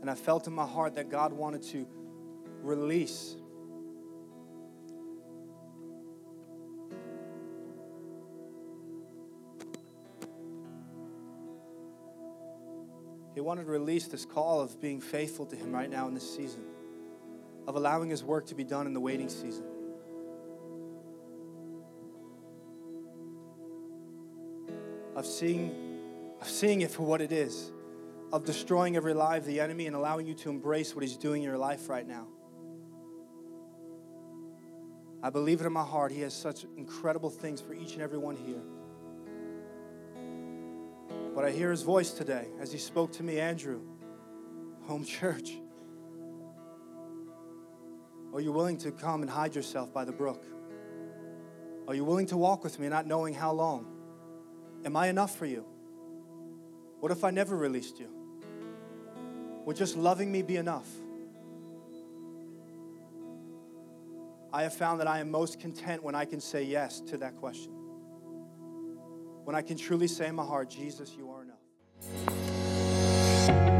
And 0.00 0.08
I 0.08 0.14
felt 0.14 0.46
in 0.46 0.54
my 0.54 0.66
heart 0.66 0.94
that 0.94 1.10
God 1.10 1.34
wanted 1.34 1.62
to 1.64 1.86
release 2.62 3.36
He 13.38 13.42
wanted 13.42 13.66
to 13.66 13.70
release 13.70 14.08
this 14.08 14.24
call 14.24 14.60
of 14.60 14.80
being 14.80 15.00
faithful 15.00 15.46
to 15.46 15.54
Him 15.54 15.70
right 15.70 15.88
now 15.88 16.08
in 16.08 16.12
this 16.12 16.28
season, 16.28 16.64
of 17.68 17.76
allowing 17.76 18.10
His 18.10 18.24
work 18.24 18.46
to 18.46 18.56
be 18.56 18.64
done 18.64 18.84
in 18.84 18.92
the 18.92 18.98
waiting 18.98 19.28
season. 19.28 19.64
Of 25.14 25.24
seeing, 25.24 26.00
of 26.40 26.48
seeing 26.48 26.80
it 26.80 26.90
for 26.90 27.04
what 27.04 27.20
it 27.20 27.30
is, 27.30 27.70
of 28.32 28.44
destroying 28.44 28.96
every 28.96 29.14
lie 29.14 29.36
of 29.36 29.44
the 29.44 29.60
enemy 29.60 29.86
and 29.86 29.94
allowing 29.94 30.26
you 30.26 30.34
to 30.34 30.50
embrace 30.50 30.96
what 30.96 31.04
He's 31.04 31.16
doing 31.16 31.42
in 31.42 31.48
your 31.48 31.58
life 31.58 31.88
right 31.88 32.08
now. 32.08 32.26
I 35.22 35.30
believe 35.30 35.60
it 35.60 35.64
in 35.64 35.72
my 35.72 35.84
heart. 35.84 36.10
He 36.10 36.22
has 36.22 36.34
such 36.34 36.66
incredible 36.76 37.30
things 37.30 37.60
for 37.60 37.72
each 37.72 37.92
and 37.92 38.02
every 38.02 38.18
one 38.18 38.34
here. 38.34 38.62
But 41.38 41.44
I 41.44 41.50
hear 41.52 41.70
his 41.70 41.82
voice 41.82 42.10
today 42.10 42.48
as 42.60 42.72
he 42.72 42.78
spoke 42.78 43.12
to 43.12 43.22
me, 43.22 43.38
Andrew, 43.38 43.80
home 44.88 45.04
church. 45.04 45.52
Are 48.34 48.40
you 48.40 48.50
willing 48.50 48.76
to 48.78 48.90
come 48.90 49.22
and 49.22 49.30
hide 49.30 49.54
yourself 49.54 49.92
by 49.92 50.04
the 50.04 50.10
brook? 50.10 50.44
Are 51.86 51.94
you 51.94 52.04
willing 52.04 52.26
to 52.26 52.36
walk 52.36 52.64
with 52.64 52.80
me 52.80 52.88
not 52.88 53.06
knowing 53.06 53.34
how 53.34 53.52
long? 53.52 53.86
Am 54.84 54.96
I 54.96 55.06
enough 55.06 55.36
for 55.36 55.46
you? 55.46 55.64
What 56.98 57.12
if 57.12 57.22
I 57.22 57.30
never 57.30 57.56
released 57.56 58.00
you? 58.00 58.08
Would 59.64 59.76
just 59.76 59.96
loving 59.96 60.32
me 60.32 60.42
be 60.42 60.56
enough? 60.56 60.90
I 64.52 64.64
have 64.64 64.74
found 64.74 64.98
that 64.98 65.06
I 65.06 65.20
am 65.20 65.30
most 65.30 65.60
content 65.60 66.02
when 66.02 66.16
I 66.16 66.24
can 66.24 66.40
say 66.40 66.64
yes 66.64 66.98
to 67.02 67.16
that 67.18 67.36
question. 67.36 67.77
When 69.48 69.56
I 69.56 69.62
can 69.62 69.78
truly 69.78 70.08
say 70.08 70.28
in 70.28 70.34
my 70.34 70.44
heart, 70.44 70.68
Jesus, 70.68 71.14
you 71.16 71.30
are 71.30 71.42
enough. 71.42 71.56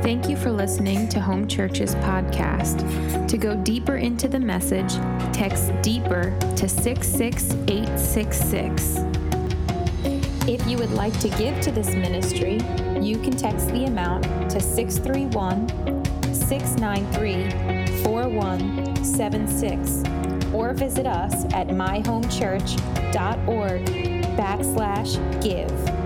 Thank 0.03 0.31
you 0.31 0.35
for 0.35 0.51
listening 0.51 1.11
to 1.11 1.21
Home 1.21 1.47
Church's 1.47 1.95
podcast. 1.97 3.29
To 3.29 3.37
go 3.37 3.55
deeper 3.55 3.99
into 3.99 4.29
the 4.29 4.41
message, 4.41 4.95
text 5.31 5.71
deeper 5.83 6.35
to 6.57 6.67
66866. 6.67 8.97
If 10.49 10.67
you 10.67 10.79
would 10.79 10.93
like 10.93 11.21
to 11.21 11.29
give 11.37 11.61
to 11.61 11.71
this 11.71 11.91
ministry, 11.91 12.63
you 12.99 13.19
can 13.19 13.33
text 13.33 13.67
the 13.67 13.85
amount 13.85 14.25
to 14.49 14.61
631 14.61 15.69
693 16.33 18.03
4176 18.05 20.03
or 20.55 20.73
visit 20.73 21.07
us 21.07 21.45
at 21.53 21.69
myhomechurch.org 21.69 24.18
backslash 24.39 25.19
give. 25.43 25.98